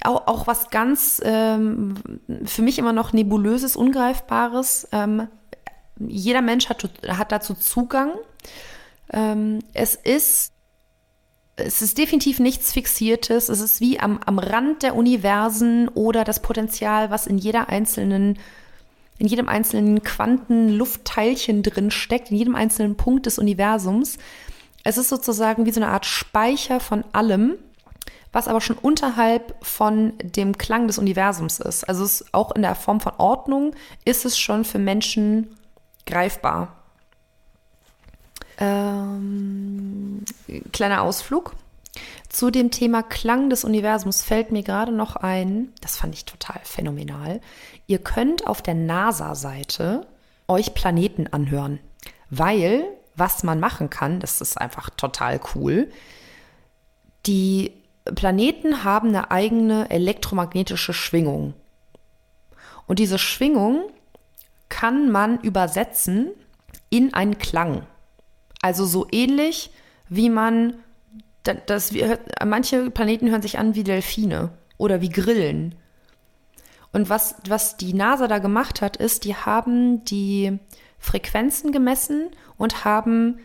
auch, 0.04 0.28
auch, 0.28 0.48
was 0.48 0.70
ganz 0.70 1.22
ähm, 1.24 1.96
für 2.46 2.62
mich 2.62 2.78
immer 2.78 2.94
noch 2.94 3.14
nebulöses, 3.14 3.76
ungreifbares. 3.76 4.88
Ähm, 4.92 5.28
jeder 5.98 6.42
Mensch 6.42 6.70
hat, 6.70 6.90
hat 7.08 7.32
dazu 7.32 7.54
Zugang. 7.54 8.12
Ähm, 9.12 9.60
es 9.74 9.96
ist 9.96 10.54
es 11.62 11.82
ist 11.82 11.98
definitiv 11.98 12.40
nichts 12.40 12.72
Fixiertes. 12.72 13.50
Es 13.50 13.60
ist 13.60 13.82
wie 13.82 14.00
am, 14.00 14.20
am 14.26 14.40
Rand 14.40 14.84
der 14.84 14.96
Universen 14.96 15.90
oder 15.90 16.24
das 16.24 16.42
Potenzial, 16.42 17.12
was 17.12 17.28
in 17.28 17.38
jeder 17.38 17.70
einzelnen, 17.70 18.40
in 19.18 19.28
jedem 19.28 19.50
einzelnen 19.50 20.02
Quantenluftteilchen 20.02 21.64
drin 21.64 21.92
steckt, 21.92 22.32
in 22.32 22.38
jedem 22.38 22.56
einzelnen 22.56 22.96
Punkt 22.96 23.26
des 23.26 23.40
Universums. 23.40 24.18
Es 24.84 24.98
ist 24.98 25.10
sozusagen 25.10 25.66
wie 25.66 25.72
so 25.72 25.82
eine 25.82 25.92
Art 25.92 26.06
Speicher 26.06 26.80
von 26.80 27.04
allem, 27.12 27.56
was 28.32 28.48
aber 28.48 28.62
schon 28.62 28.78
unterhalb 28.78 29.56
von 29.66 30.14
dem 30.22 30.58
Klang 30.58 30.88
des 30.88 30.98
Universums 30.98 31.60
ist. 31.60 31.84
Also 31.84 32.04
ist 32.04 32.34
auch 32.34 32.52
in 32.52 32.62
der 32.62 32.76
Form 32.76 33.00
von 33.00 33.14
Ordnung 33.18 33.76
ist 34.06 34.26
es 34.26 34.38
schon 34.38 34.66
für 34.66 34.80
Menschen 34.80 35.56
greifbar. 36.06 36.76
Ähm, 38.60 40.24
kleiner 40.72 41.02
Ausflug. 41.02 41.56
Zu 42.30 42.52
dem 42.52 42.70
Thema 42.70 43.02
Klang 43.02 43.50
des 43.50 43.64
Universums 43.64 44.22
fällt 44.22 44.52
mir 44.52 44.62
gerade 44.62 44.92
noch 44.92 45.16
ein, 45.16 45.74
das 45.82 45.98
fand 45.98 46.14
ich 46.14 46.26
total 46.26 46.60
phänomenal. 46.64 47.42
Ihr 47.88 47.98
könnt 48.00 48.46
auf 48.46 48.62
der 48.62 48.76
NASA-Seite 48.76 50.06
euch 50.48 50.76
Planeten 50.76 51.28
anhören, 51.28 51.80
weil 52.30 52.84
was 53.16 53.44
man 53.44 53.60
machen 53.60 53.90
kann, 53.90 54.20
das 54.20 54.40
ist 54.42 54.60
einfach 54.60 54.90
total 54.92 55.42
cool. 55.54 55.92
Die 57.26 57.74
Planeten 58.16 58.84
haben 58.84 59.10
eine 59.10 59.32
eigene 59.32 59.90
elektromagnetische 59.90 60.94
Schwingung. 60.94 61.54
Und 62.88 63.00
diese 63.00 63.20
Schwingung 63.20 63.84
kann 64.70 65.12
man 65.12 65.40
übersetzen 65.42 66.30
in 66.90 67.14
einen 67.14 67.38
Klang. 67.38 67.86
Also 68.62 68.86
so 68.86 69.08
ähnlich, 69.12 69.72
wie 70.08 70.30
man, 70.30 70.76
das, 71.44 71.94
manche 72.46 72.90
Planeten 72.90 73.30
hören 73.30 73.42
sich 73.42 73.58
an 73.60 73.76
wie 73.76 73.84
Delfine 73.84 74.52
oder 74.78 75.02
wie 75.02 75.10
Grillen. 75.10 75.76
Und 76.92 77.10
was, 77.10 77.36
was 77.48 77.78
die 77.78 77.94
NASA 77.94 78.28
da 78.28 78.40
gemacht 78.40 78.82
hat, 78.82 78.98
ist, 78.98 79.24
die 79.24 79.36
haben 79.36 80.04
die 80.06 80.58
Frequenzen 80.98 81.72
gemessen 81.72 82.30
und 82.58 82.84
haben, 82.84 83.40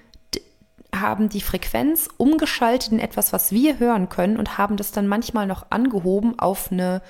haben 1.00 1.28
die 1.28 1.40
Frequenz 1.40 2.08
umgeschaltet 2.16 2.92
in 2.92 2.98
etwas, 2.98 3.32
was 3.32 3.52
wir 3.52 3.78
hören 3.78 4.08
können 4.08 4.36
und 4.36 4.58
haben 4.58 4.76
das 4.76 4.92
dann 4.92 5.08
manchmal 5.08 5.46
noch 5.46 5.66
angehoben 5.70 6.38
auf 6.38 6.70
eine, 6.70 7.02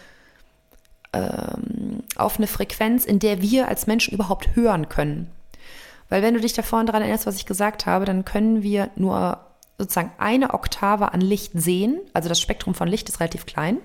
ähm, 1.13 2.03
auf 2.17 2.39
eine 2.39 2.47
Frequenz, 2.47 3.05
in 3.05 3.19
der 3.19 3.43
wir 3.43 3.69
als 3.69 3.87
Menschen 3.87 4.15
überhaupt 4.15 4.57
hören 4.57 4.89
können. 4.89 5.31
Weil 6.09 6.23
wenn 6.23 6.35
du 6.35 6.41
dich 6.41 6.53
da 6.53 6.63
vorne 6.63 6.91
dran 6.91 7.03
erinnerst, 7.03 7.27
was 7.27 7.37
ich 7.37 7.47
gesagt 7.47 7.87
habe, 7.87 8.05
dann 8.05 8.25
können 8.25 8.63
wir 8.63 8.91
nur 8.97 9.39
sozusagen 9.79 10.13
eine 10.19 10.55
Oktave 10.55 11.13
an 11.13 11.21
Licht 11.21 11.53
sehen. 11.55 11.99
Also 12.13 12.29
das 12.29 12.41
Spektrum 12.41 12.75
von 12.75 12.89
Licht 12.89 13.09
ist 13.09 13.21
relativ 13.21 13.47
klein. 13.47 13.79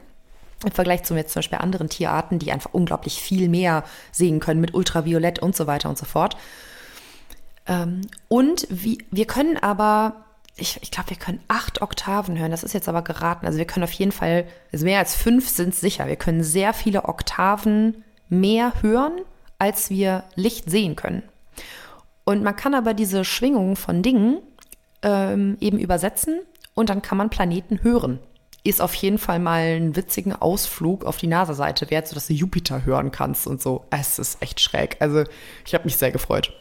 Im 0.66 0.72
Vergleich 0.72 1.04
zu 1.04 1.16
jetzt 1.16 1.32
zum 1.32 1.39
Beispiel 1.39 1.60
anderen 1.60 1.89
Tierarten, 1.89 2.38
die 2.38 2.52
einfach 2.52 2.74
unglaublich 2.74 3.22
viel 3.22 3.47
mehr 3.47 3.84
sehen 4.12 4.39
können 4.39 4.60
mit 4.60 4.74
Ultraviolett 4.74 5.39
und 5.39 5.56
so 5.56 5.68
weiter 5.68 5.89
und 5.89 5.97
so 5.97 6.06
fort. 6.06 6.36
Ähm, 7.70 8.01
und 8.28 8.67
wie, 8.70 8.97
wir 9.11 9.26
können 9.26 9.55
aber, 9.55 10.26
ich, 10.57 10.80
ich 10.82 10.91
glaube, 10.91 11.11
wir 11.11 11.17
können 11.17 11.39
acht 11.47 11.82
Oktaven 11.82 12.38
hören. 12.38 12.51
Das 12.51 12.63
ist 12.63 12.74
jetzt 12.74 12.89
aber 12.89 13.03
geraten. 13.03 13.45
Also 13.45 13.59
wir 13.59 13.65
können 13.65 13.84
auf 13.86 13.91
jeden 13.93 14.11
Fall, 14.11 14.45
also 14.74 14.84
mehr 14.84 14.99
als 14.99 15.15
fünf 15.15 15.47
sind 15.47 15.74
sicher. 15.74 16.07
Wir 16.07 16.17
können 16.17 16.43
sehr 16.43 16.74
viele 16.74 17.05
Oktaven 17.05 18.03
mehr 18.28 18.74
hören, 18.82 19.22
als 19.59 19.89
wir 19.89 20.24
Licht 20.36 20.70
sehen 20.70 20.95
können. 20.95 21.24
Und 22.26 22.43
man 22.43 22.55
kann 22.55 22.74
aber 22.74 22.93
diese 22.93 23.24
Schwingungen 23.24 23.76
von 23.76 24.01
Dingen 24.01 24.39
ähm, 25.01 25.57
eben 25.61 25.80
übersetzen 25.80 26.39
und 26.74 26.89
dann 26.89 27.01
kann 27.01 27.17
man 27.17 27.30
Planeten 27.30 27.84
hören. 27.84 28.20
Ist 28.63 28.82
auf 28.82 28.93
jeden 28.95 29.17
Fall 29.17 29.39
mal 29.39 29.61
ein 29.61 29.95
witzigen 29.95 30.34
Ausflug 30.34 31.05
auf 31.05 31.17
die 31.17 31.28
NASA-Seite 31.28 31.89
wert, 31.89 32.07
sodass 32.07 32.28
du 32.28 32.34
Jupiter 32.34 32.86
hören 32.86 33.11
kannst 33.11 33.47
und 33.47 33.61
so. 33.61 33.86
Es 33.89 34.20
ist 34.20 34.41
echt 34.41 34.59
schräg. 34.59 34.97
Also 34.99 35.24
ich 35.65 35.74
habe 35.74 35.86
mich 35.86 35.95
sehr 35.95 36.11
gefreut. 36.11 36.53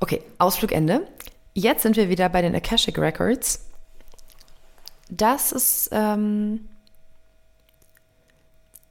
Okay, 0.00 0.22
Ausflug 0.38 0.72
Ende. 0.72 1.06
Jetzt 1.54 1.82
sind 1.82 1.96
wir 1.96 2.08
wieder 2.08 2.28
bei 2.28 2.42
den 2.42 2.54
Akashic 2.54 2.98
Records. 2.98 3.66
Das 5.08 5.52
ist, 5.52 5.88
ähm, 5.92 6.68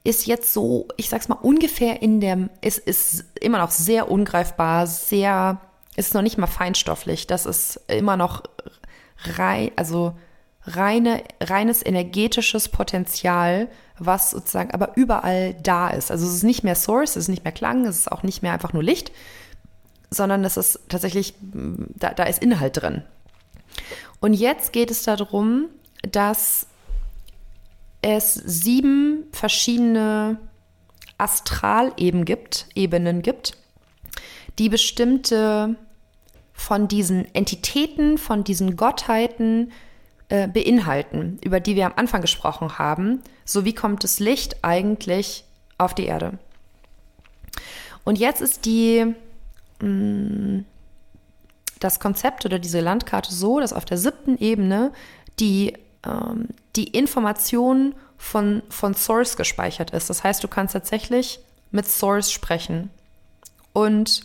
ist 0.02 0.26
jetzt 0.26 0.52
so, 0.52 0.88
ich 0.96 1.08
sag's 1.08 1.28
mal, 1.28 1.36
ungefähr 1.36 2.02
in 2.02 2.20
dem, 2.20 2.50
es 2.60 2.78
ist 2.78 3.24
immer 3.40 3.58
noch 3.58 3.70
sehr 3.70 4.10
ungreifbar, 4.10 4.86
sehr, 4.86 5.60
ist 5.94 6.14
noch 6.14 6.22
nicht 6.22 6.38
mal 6.38 6.46
feinstofflich. 6.46 7.26
Das 7.26 7.46
ist 7.46 7.80
immer 7.88 8.16
noch 8.16 8.42
rein, 9.36 9.70
also 9.76 10.16
reine, 10.62 11.22
reines 11.40 11.84
energetisches 11.84 12.68
Potenzial, 12.68 13.68
was 13.98 14.32
sozusagen 14.32 14.72
aber 14.72 14.96
überall 14.96 15.54
da 15.54 15.88
ist. 15.88 16.10
Also 16.10 16.26
es 16.26 16.34
ist 16.34 16.42
nicht 16.42 16.64
mehr 16.64 16.74
Source, 16.74 17.10
es 17.10 17.24
ist 17.24 17.28
nicht 17.28 17.44
mehr 17.44 17.52
Klang, 17.52 17.86
es 17.86 18.00
ist 18.00 18.12
auch 18.12 18.24
nicht 18.24 18.42
mehr 18.42 18.52
einfach 18.52 18.72
nur 18.72 18.82
Licht, 18.82 19.12
sondern 20.10 20.44
es 20.44 20.56
ist 20.56 20.80
tatsächlich, 20.88 21.34
da, 21.42 22.14
da 22.14 22.24
ist 22.24 22.42
Inhalt 22.42 22.82
drin. 22.82 23.02
Und 24.20 24.34
jetzt 24.34 24.72
geht 24.72 24.90
es 24.90 25.02
darum, 25.02 25.66
dass 26.10 26.66
es 28.02 28.34
sieben 28.34 29.24
verschiedene 29.32 30.38
Astraleben 31.18 32.24
gibt, 32.24 32.66
Ebenen 32.74 33.22
gibt, 33.22 33.56
die 34.58 34.68
bestimmte 34.68 35.76
von 36.52 36.88
diesen 36.88 37.32
Entitäten, 37.34 38.16
von 38.16 38.44
diesen 38.44 38.76
Gottheiten 38.76 39.72
äh, 40.28 40.48
beinhalten, 40.48 41.38
über 41.44 41.60
die 41.60 41.76
wir 41.76 41.86
am 41.86 41.92
Anfang 41.96 42.22
gesprochen 42.22 42.78
haben. 42.78 43.22
So 43.44 43.64
wie 43.64 43.74
kommt 43.74 44.04
das 44.04 44.18
Licht 44.18 44.64
eigentlich 44.64 45.44
auf 45.78 45.94
die 45.94 46.06
Erde? 46.06 46.38
Und 48.04 48.18
jetzt 48.18 48.40
ist 48.40 48.64
die, 48.64 49.14
mm, 49.80 50.60
das 51.80 52.00
Konzept 52.00 52.44
oder 52.46 52.58
diese 52.58 52.80
Landkarte 52.80 53.32
so, 53.32 53.60
dass 53.60 53.72
auf 53.72 53.84
der 53.84 53.98
siebten 53.98 54.38
Ebene 54.38 54.92
die, 55.38 55.74
ähm, 56.04 56.48
die 56.74 56.88
Information 56.88 57.94
von, 58.16 58.62
von 58.70 58.94
Source 58.94 59.36
gespeichert 59.36 59.90
ist. 59.90 60.08
Das 60.08 60.24
heißt, 60.24 60.42
du 60.42 60.48
kannst 60.48 60.72
tatsächlich 60.72 61.40
mit 61.70 61.86
Source 61.86 62.32
sprechen. 62.32 62.90
Und 63.72 64.22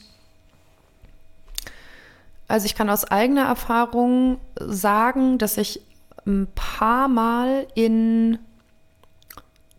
also 2.47 2.65
ich 2.65 2.75
kann 2.75 2.89
aus 2.89 3.05
eigener 3.05 3.45
Erfahrung 3.45 4.39
sagen, 4.59 5.37
dass 5.37 5.57
ich 5.57 5.81
ein 6.25 6.47
paar 6.53 7.07
Mal 7.07 7.67
in, 7.75 8.39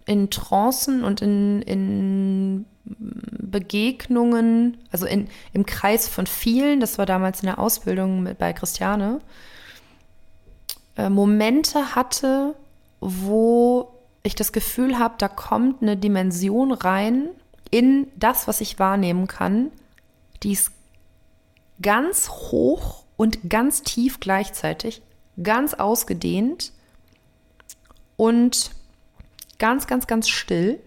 in 0.07 0.31
Trancen 0.31 1.05
und 1.05 1.23
in, 1.23 1.63
in 1.63 2.65
Begegnungen, 2.85 4.79
also 4.91 5.07
in, 5.07 5.29
im 5.53 5.67
Kreis 5.67 6.09
von 6.09 6.27
vielen, 6.27 6.81
das 6.81 6.99
war 6.99 7.07
damals 7.07 7.41
in 7.41 7.47
der 7.47 7.59
Ausbildung 7.59 8.23
mit, 8.23 8.39
bei 8.39 8.53
Christiane, 8.53 9.21
äh, 10.97 11.09
Momente 11.09 11.95
hatte, 11.95 12.55
wo 13.01 13.93
ich 14.23 14.35
das 14.35 14.53
Gefühl 14.53 14.99
habe, 14.99 15.15
da 15.19 15.29
kommt 15.29 15.83
eine 15.83 15.97
Dimension 15.97 16.73
rein 16.73 17.29
in 17.71 18.09
das, 18.17 18.47
was 18.47 18.61
ich 18.61 18.79
wahrnehmen 18.79 19.27
kann, 19.27 19.73
die 20.43 20.53
ist 20.53 20.73
ganz 21.81 22.29
hoch 22.29 23.05
und 23.17 23.49
ganz 23.49 23.83
tief 23.83 24.21
gleichzeitig, 24.21 25.03
ganz 25.43 25.75
ausgedehnt 25.75 26.73
und 28.17 28.73
ganz, 29.59 29.87
ganz, 29.87 30.07
ganz 30.07 30.29
still. 30.29 30.81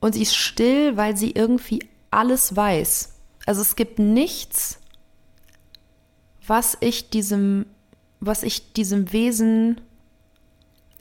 Und 0.00 0.14
sie 0.14 0.22
ist 0.22 0.34
still, 0.34 0.96
weil 0.96 1.16
sie 1.16 1.30
irgendwie 1.32 1.80
alles 2.10 2.56
weiß. 2.56 3.14
Also 3.46 3.60
es 3.60 3.76
gibt 3.76 3.98
nichts, 3.98 4.78
was 6.46 6.76
ich 6.80 7.10
diesem, 7.10 7.66
was 8.18 8.42
ich 8.42 8.72
diesem 8.72 9.12
Wesen 9.12 9.80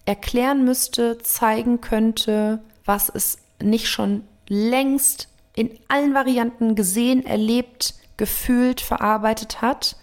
erklären 0.06 0.66
müsste, 0.66 1.18
zeigen 1.20 1.82
könnte, 1.82 2.62
was 2.86 3.10
es 3.10 3.40
nicht 3.62 3.88
schon 3.88 4.24
längst 4.48 5.28
in 5.56 5.78
allen 5.88 6.14
Varianten 6.14 6.76
gesehen, 6.76 7.26
erlebt, 7.26 7.94
gefühlt, 8.18 8.82
verarbeitet 8.82 9.62
hat. 9.62 9.98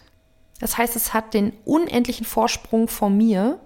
Das 0.61 0.79
heißt, 0.79 0.97
es 0.97 1.13
hat 1.13 1.35
den 1.35 1.53
unendlichen 1.65 2.27
Vorsprung 2.27 2.89
vor 2.89 3.11
mir 3.11 3.59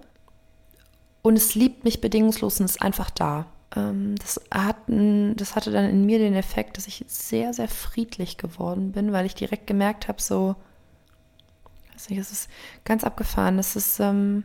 und 1.21 1.35
es 1.37 1.55
liebt 1.55 1.83
mich 1.83 2.01
bedingungslos 2.01 2.59
und 2.59 2.65
ist 2.65 2.81
einfach 2.81 3.09
da. 3.09 3.45
Ähm, 3.75 4.15
das, 4.19 4.41
hat, 4.51 4.77
das 4.87 5.55
hatte 5.55 5.71
dann 5.71 5.89
in 5.89 6.05
mir 6.05 6.19
den 6.19 6.33
Effekt, 6.33 6.77
dass 6.77 6.87
ich 6.87 7.05
sehr, 7.07 7.53
sehr 7.53 7.67
friedlich 7.67 8.37
geworden 8.37 8.91
bin, 8.91 9.11
weil 9.11 9.25
ich 9.25 9.35
direkt 9.35 9.67
gemerkt 9.67 10.07
habe, 10.07 10.21
so, 10.21 10.55
weiß 11.93 12.09
nicht, 12.09 12.19
es 12.19 12.31
ist 12.31 12.49
ganz 12.85 13.03
abgefahren. 13.03 13.59
Es 13.59 13.75
ist, 13.75 13.99
ähm, 13.99 14.43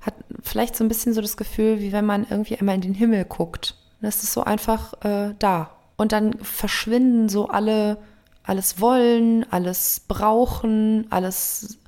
hat 0.00 0.14
vielleicht 0.42 0.76
so 0.76 0.84
ein 0.84 0.88
bisschen 0.88 1.12
so 1.12 1.20
das 1.20 1.36
Gefühl, 1.36 1.80
wie 1.80 1.92
wenn 1.92 2.06
man 2.06 2.26
irgendwie 2.28 2.56
einmal 2.58 2.76
in 2.76 2.82
den 2.82 2.94
Himmel 2.94 3.24
guckt. 3.24 3.74
Es 4.00 4.22
ist 4.22 4.32
so 4.32 4.44
einfach 4.44 4.94
äh, 5.04 5.34
da. 5.38 5.70
Und 5.96 6.12
dann 6.12 6.34
verschwinden 6.38 7.28
so 7.28 7.48
alle 7.48 7.98
alles 8.48 8.80
wollen, 8.80 9.44
alles 9.52 10.00
brauchen, 10.08 11.06
alles 11.10 11.78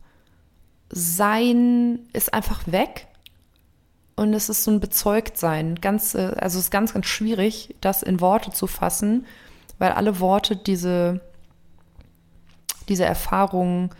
sein 0.90 2.00
ist 2.12 2.34
einfach 2.34 2.60
weg. 2.66 3.06
Und 4.20 4.34
es 4.34 4.50
ist 4.50 4.64
so 4.64 4.70
ein 4.70 4.80
Bezeugtsein. 4.80 5.76
Ganz, 5.76 6.14
äh, 6.14 6.34
also 6.36 6.58
es 6.58 6.66
ist 6.66 6.70
ganz, 6.70 6.92
ganz 6.92 7.06
schwierig, 7.06 7.74
das 7.80 8.02
in 8.02 8.20
Worte 8.20 8.50
zu 8.50 8.66
fassen, 8.66 9.24
weil 9.78 9.92
alle 9.92 10.20
Worte 10.20 10.56
diese, 10.56 11.22
diese 12.90 13.06
Erfahrung 13.06 13.94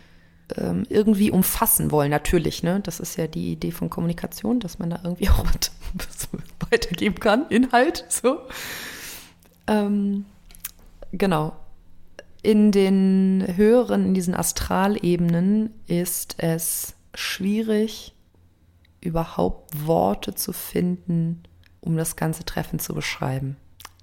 ähm, 0.55 0.83
irgendwie 0.89 1.31
umfassen 1.31 1.89
wollen. 1.89 2.11
Natürlich, 2.11 2.61
ne? 2.61 2.81
Das 2.81 2.99
ist 2.99 3.15
ja 3.17 3.25
die 3.25 3.53
Idee 3.53 3.71
von 3.71 3.89
Kommunikation, 3.89 4.59
dass 4.59 4.77
man 4.77 4.91
da 4.91 4.99
irgendwie 5.03 5.27
auch 5.31 5.43
weitergeben 6.69 7.19
kann, 7.19 7.47
Inhalt, 7.49 8.05
so. 8.07 8.41
Ähm, 9.65 10.25
genau. 11.13 11.53
In 12.43 12.71
den 12.71 13.53
höheren, 13.55 14.05
in 14.05 14.13
diesen 14.13 14.35
Astralebenen 14.35 15.73
ist 15.87 16.35
es 16.37 16.93
schwierig, 17.15 18.13
überhaupt 19.01 19.85
Worte 19.85 20.35
zu 20.35 20.53
finden, 20.53 21.43
um 21.81 21.97
das 21.97 22.15
ganze 22.15 22.45
Treffen 22.45 22.79
zu 22.79 22.93
beschreiben. 22.93 23.57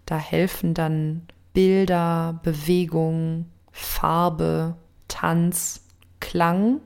Da 0.05 0.19
helfen 0.19 0.75
dann 0.75 1.27
Bilder, 1.53 2.41
Bewegung, 2.43 3.47
Farbe, 3.73 4.77
Tanz, 5.07 5.83
Klang. 6.21 6.81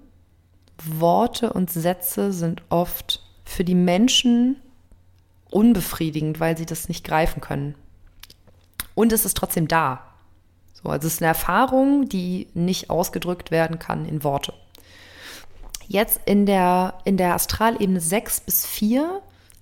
Worte 0.85 1.53
und 1.53 1.71
Sätze 1.71 2.33
sind 2.33 2.63
oft 2.69 3.23
für 3.45 3.65
die 3.65 3.75
Menschen 3.75 4.57
unbefriedigend, 5.51 6.41
weil 6.41 6.57
sie 6.57 6.67
das 6.67 6.89
nicht 6.89 7.05
greifen 7.05 7.41
können. 7.41 7.75
Und 8.95 9.13
es 9.13 9.25
ist 9.25 9.37
trotzdem 9.37 9.69
da. 9.69 10.01
So, 10.73 10.89
also 10.89 11.07
es 11.07 11.15
ist 11.15 11.23
eine 11.23 11.29
Erfahrung, 11.29 12.09
die 12.09 12.49
nicht 12.55 12.91
ausgedrückt 12.91 13.51
werden 13.51 13.79
kann 13.79 14.05
in 14.07 14.25
Worte. 14.25 14.55
Jetzt 15.93 16.23
in 16.25 16.47
der, 16.47 16.95
in 17.05 17.19
der 17.19 17.35
Astralebene 17.35 18.01
6 18.01 18.41
bis 18.41 18.65
4 18.65 19.21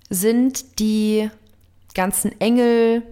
sind 0.09 0.79
die 0.79 1.29
ganzen 1.93 2.39
Engel, 2.39 3.03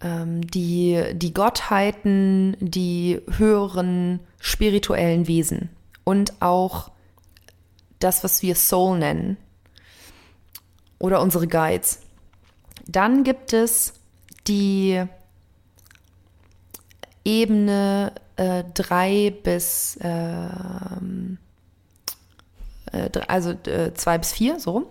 ähm, 0.00 0.46
die, 0.46 1.06
die 1.14 1.34
Gottheiten, 1.34 2.56
die 2.60 3.20
höheren 3.36 4.20
spirituellen 4.38 5.26
Wesen 5.26 5.70
und 6.04 6.40
auch 6.40 6.92
das, 7.98 8.22
was 8.22 8.42
wir 8.42 8.54
Soul 8.54 9.00
nennen 9.00 9.36
oder 11.00 11.22
unsere 11.22 11.48
Guides. 11.48 11.98
Dann 12.86 13.24
gibt 13.24 13.52
es 13.52 13.94
die 14.46 15.02
Ebene 17.24 18.12
3 18.36 19.10
äh, 19.10 19.30
bis, 19.30 19.98
ähm, 20.00 21.38
äh, 21.40 21.49
also 23.28 23.54
2 23.54 24.14
äh, 24.14 24.18
bis 24.18 24.32
4, 24.32 24.60
so. 24.60 24.90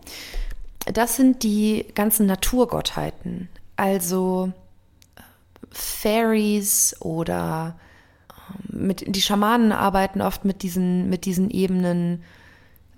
Das 0.94 1.16
sind 1.16 1.44
die 1.44 1.86
ganzen 1.94 2.26
Naturgottheiten. 2.26 3.50
Also 3.76 4.52
äh, 5.16 5.22
Fairies 5.72 6.96
oder 7.02 7.78
ähm, 8.72 8.88
mit, 8.88 9.04
die 9.16 9.22
Schamanen 9.22 9.72
arbeiten 9.72 10.22
oft 10.22 10.46
mit 10.46 10.64
diesen, 10.64 11.10
mit 11.10 11.26
diesen 11.26 11.50
Ebenen 11.50 12.24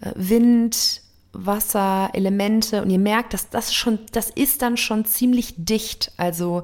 äh, 0.02 0.12
Wind, 0.16 1.02
Wasser, 1.34 2.10
Elemente 2.14 2.82
und 2.82 2.90
ihr 2.90 3.00
merkt, 3.00 3.34
dass 3.34 3.50
das 3.50 3.74
schon, 3.74 4.00
das 4.12 4.30
ist 4.30 4.62
dann 4.62 4.78
schon 4.78 5.06
ziemlich 5.06 5.56
dicht. 5.58 6.12
Also 6.18 6.64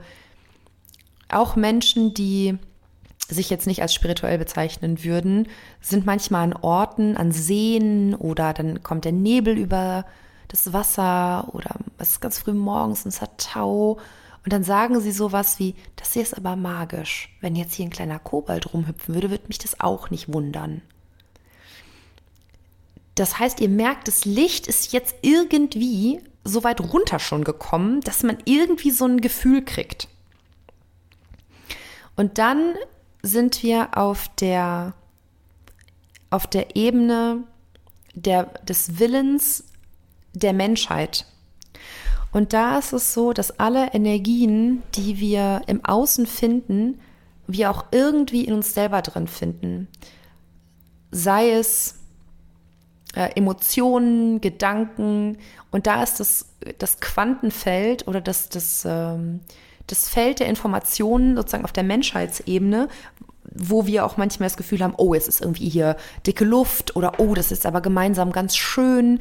auch 1.29 1.55
Menschen, 1.55 2.13
die 2.13 2.57
sich 3.29 3.49
jetzt 3.49 3.67
nicht 3.67 3.81
als 3.81 3.93
spirituell 3.93 4.37
bezeichnen 4.37 5.03
würden, 5.03 5.47
sind 5.81 6.05
manchmal 6.05 6.43
an 6.43 6.53
Orten, 6.53 7.17
an 7.17 7.31
Seen 7.31 8.15
oder 8.15 8.53
dann 8.53 8.83
kommt 8.83 9.05
der 9.05 9.11
Nebel 9.11 9.57
über 9.57 10.05
das 10.47 10.71
Wasser 10.73 11.49
oder 11.53 11.75
es 11.97 12.11
ist 12.11 12.21
ganz 12.21 12.39
früh 12.39 12.53
morgens 12.53 13.03
und 13.03 13.09
es 13.09 13.21
hat 13.21 13.37
Tau. 13.37 13.97
Und 14.43 14.53
dann 14.53 14.63
sagen 14.63 15.01
sie 15.01 15.11
sowas 15.11 15.59
wie, 15.59 15.75
das 15.97 16.13
hier 16.13 16.21
ist 16.21 16.37
aber 16.37 16.55
magisch. 16.55 17.35
Wenn 17.41 17.57
jetzt 17.57 17.73
hier 17.73 17.85
ein 17.85 17.91
kleiner 17.91 18.19
Kobold 18.19 18.73
rumhüpfen 18.73 19.13
würde, 19.13 19.29
würde 19.29 19.47
mich 19.47 19.57
das 19.57 19.81
auch 19.81 20.09
nicht 20.09 20.31
wundern. 20.31 20.81
Das 23.15 23.39
heißt, 23.39 23.59
ihr 23.59 23.69
merkt, 23.69 24.07
das 24.07 24.23
Licht 24.23 24.67
ist 24.67 24.93
jetzt 24.93 25.15
irgendwie 25.21 26.21
so 26.45 26.63
weit 26.63 26.79
runter 26.79 27.19
schon 27.19 27.43
gekommen, 27.43 27.99
dass 28.01 28.23
man 28.23 28.37
irgendwie 28.45 28.91
so 28.91 29.05
ein 29.05 29.19
Gefühl 29.19 29.65
kriegt. 29.65 30.07
Und 32.15 32.37
dann 32.37 32.75
sind 33.27 33.63
wir 33.63 33.97
auf 33.97 34.29
der, 34.39 34.93
auf 36.29 36.47
der 36.47 36.75
Ebene 36.75 37.43
der, 38.13 38.45
des 38.63 38.99
Willens 38.99 39.65
der 40.33 40.53
Menschheit. 40.53 41.25
Und 42.31 42.53
da 42.53 42.77
ist 42.77 42.93
es 42.93 43.13
so, 43.13 43.33
dass 43.33 43.59
alle 43.59 43.93
Energien, 43.93 44.83
die 44.95 45.19
wir 45.19 45.61
im 45.67 45.83
Außen 45.83 46.25
finden, 46.25 46.99
wir 47.47 47.71
auch 47.71 47.85
irgendwie 47.91 48.43
in 48.43 48.53
uns 48.53 48.73
selber 48.73 49.01
drin 49.01 49.27
finden. 49.27 49.87
Sei 51.11 51.51
es 51.51 51.95
äh, 53.15 53.31
Emotionen, 53.35 54.41
Gedanken. 54.41 55.37
Und 55.71 55.87
da 55.87 56.03
ist 56.03 56.19
das, 56.19 56.49
das 56.77 56.99
Quantenfeld 56.99 58.07
oder 58.07 58.21
das, 58.21 58.49
das, 58.49 58.85
ähm, 58.85 59.39
das 59.87 60.09
Feld 60.09 60.39
der 60.39 60.47
Informationen 60.47 61.35
sozusagen 61.35 61.63
auf 61.63 61.73
der 61.73 61.83
Menschheitsebene, 61.83 62.87
wo 63.43 63.87
wir 63.87 64.05
auch 64.05 64.17
manchmal 64.17 64.47
das 64.47 64.57
Gefühl 64.57 64.81
haben, 64.81 64.93
oh, 64.97 65.13
es 65.13 65.27
ist 65.27 65.41
irgendwie 65.41 65.69
hier 65.69 65.95
dicke 66.25 66.45
Luft 66.45 66.95
oder 66.95 67.19
oh, 67.19 67.33
das 67.33 67.51
ist 67.51 67.65
aber 67.65 67.81
gemeinsam 67.81 68.31
ganz 68.31 68.55
schön. 68.55 69.19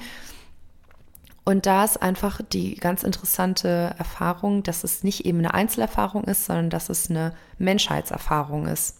Und 1.44 1.66
da 1.66 1.84
ist 1.84 2.02
einfach 2.02 2.40
die 2.42 2.74
ganz 2.74 3.04
interessante 3.04 3.94
Erfahrung, 3.96 4.64
dass 4.64 4.82
es 4.82 5.04
nicht 5.04 5.24
eben 5.24 5.38
eine 5.38 5.54
Einzelerfahrung 5.54 6.24
ist, 6.24 6.46
sondern 6.46 6.70
dass 6.70 6.88
es 6.88 7.08
eine 7.08 7.32
Menschheitserfahrung 7.58 8.66
ist. 8.66 8.96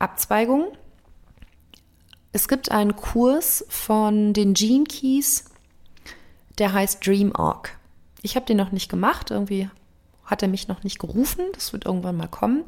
Abzweigung 0.00 0.72
es 2.32 2.48
gibt 2.48 2.70
einen 2.70 2.96
Kurs 2.96 3.64
von 3.68 4.32
den 4.32 4.54
Gene 4.54 4.84
Keys, 4.84 5.44
der 6.58 6.72
heißt 6.72 7.06
Dream 7.06 7.36
Arc. 7.36 7.78
Ich 8.22 8.36
habe 8.36 8.46
den 8.46 8.56
noch 8.56 8.72
nicht 8.72 8.88
gemacht, 8.88 9.30
irgendwie 9.30 9.68
hat 10.32 10.42
er 10.42 10.48
mich 10.48 10.66
noch 10.66 10.82
nicht 10.82 10.98
gerufen, 10.98 11.44
das 11.52 11.74
wird 11.74 11.84
irgendwann 11.84 12.16
mal 12.16 12.26
kommen. 12.26 12.64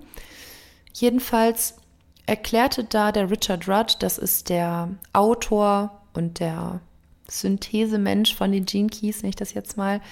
Jedenfalls 0.92 1.76
erklärte 2.26 2.84
da 2.84 3.10
der 3.10 3.30
Richard 3.30 3.66
Rudd, 3.66 3.96
das 4.00 4.18
ist 4.18 4.50
der 4.50 4.90
Autor 5.14 6.02
und 6.12 6.40
der 6.40 6.80
Synthesemensch 7.26 8.34
von 8.34 8.52
den 8.52 8.66
Gene 8.66 8.90
Keys, 8.90 9.22
nenne 9.22 9.30
ich 9.30 9.36
das 9.36 9.54
jetzt 9.54 9.78
mal, 9.78 10.02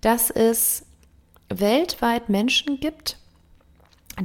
dass 0.00 0.30
es 0.30 0.84
weltweit 1.48 2.28
Menschen 2.28 2.78
gibt, 2.78 3.18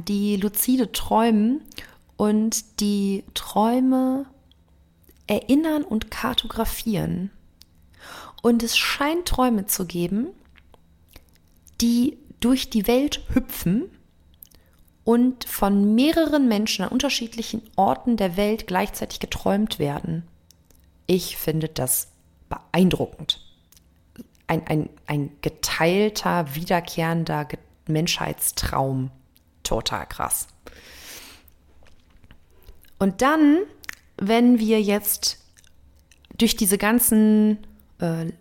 die 0.06 0.36
luzide 0.36 0.92
träumen 0.92 1.60
und 2.16 2.80
die 2.80 3.24
Träume 3.34 4.26
erinnern 5.26 5.82
und 5.82 6.12
kartografieren. 6.12 7.30
Und 8.42 8.62
es 8.62 8.76
scheint 8.76 9.26
Träume 9.26 9.66
zu 9.66 9.86
geben, 9.86 10.28
die 11.80 12.18
durch 12.44 12.70
die 12.70 12.86
Welt 12.86 13.22
hüpfen 13.32 13.90
und 15.04 15.44
von 15.44 15.94
mehreren 15.94 16.48
Menschen 16.48 16.84
an 16.84 16.90
unterschiedlichen 16.92 17.62
Orten 17.76 18.16
der 18.16 18.36
Welt 18.36 18.66
gleichzeitig 18.66 19.20
geträumt 19.20 19.78
werden. 19.78 20.24
Ich 21.06 21.36
finde 21.36 21.68
das 21.68 22.08
beeindruckend. 22.48 23.40
Ein, 24.46 24.66
ein, 24.66 24.88
ein 25.06 25.30
geteilter, 25.40 26.54
wiederkehrender 26.54 27.48
Menschheitstraum. 27.86 29.10
Total 29.62 30.06
krass. 30.06 30.48
Und 32.98 33.22
dann 33.22 33.58
wenn 34.16 34.58
wir 34.58 34.80
jetzt 34.80 35.38
durch 36.36 36.56
diese 36.56 36.78
ganzen 36.78 37.58
äh, 38.04 38.32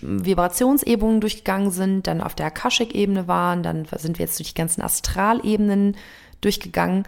Vibrationsebenen 0.00 1.20
durchgegangen 1.20 1.70
sind, 1.70 2.06
dann 2.06 2.20
auf 2.20 2.34
der 2.34 2.46
Akashic-Ebene 2.46 3.28
waren, 3.28 3.62
dann 3.62 3.86
sind 3.96 4.18
wir 4.18 4.26
jetzt 4.26 4.38
durch 4.38 4.50
die 4.50 4.60
ganzen 4.60 4.82
Astralebenen 4.82 5.96
durchgegangen, 6.40 7.04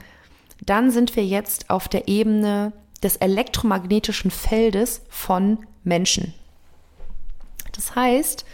dann 0.64 0.90
sind 0.90 1.16
wir 1.16 1.24
jetzt 1.24 1.70
auf 1.70 1.88
der 1.88 2.08
Ebene 2.08 2.72
des 3.02 3.16
elektromagnetischen 3.16 4.30
Feldes 4.30 5.02
von 5.08 5.58
Menschen. 5.82 6.32
Das 7.72 7.94
heißt, 7.94 8.44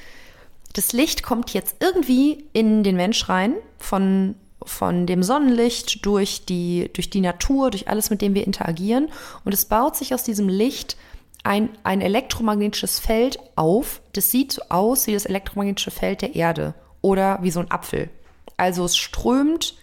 das 0.73 0.93
Licht 0.93 1.23
kommt 1.23 1.53
jetzt 1.53 1.77
irgendwie 1.81 2.45
in 2.53 2.83
den 2.83 2.97
Mensch 2.97 3.29
rein, 3.29 3.55
von 3.79 4.35
von 4.63 5.07
dem 5.07 5.23
Sonnenlicht 5.23 6.05
durch 6.05 6.45
die, 6.45 6.91
durch 6.93 7.09
die 7.09 7.23
Natur, 7.23 7.71
durch 7.71 7.89
alles, 7.89 8.11
mit 8.11 8.21
dem 8.21 8.35
wir 8.35 8.47
interagieren. 8.47 9.09
Und 9.45 9.55
es 9.55 9.65
baut 9.65 9.97
sich 9.97 10.13
aus 10.13 10.23
diesem 10.23 10.51
Licht 10.51 10.99
ein, 11.43 11.71
ein 11.85 12.01
elektromagnetisches 12.01 12.99
Feld 12.99 13.39
auf. 13.57 14.03
Das 14.13 14.31
sieht 14.31 14.53
so 14.53 14.63
aus 14.69 15.07
wie 15.07 15.15
das 15.15 15.27
elektromagnetische 15.27 15.91
Feld 15.91 16.23
der 16.23 16.35
Erde 16.35 16.75
oder 17.01 17.39
wie 17.43 17.51
so 17.51 17.61
ein 17.61 17.71
Apfel. 17.71 18.11
Also 18.57 18.85
es 18.85 18.97
strömt 18.97 19.75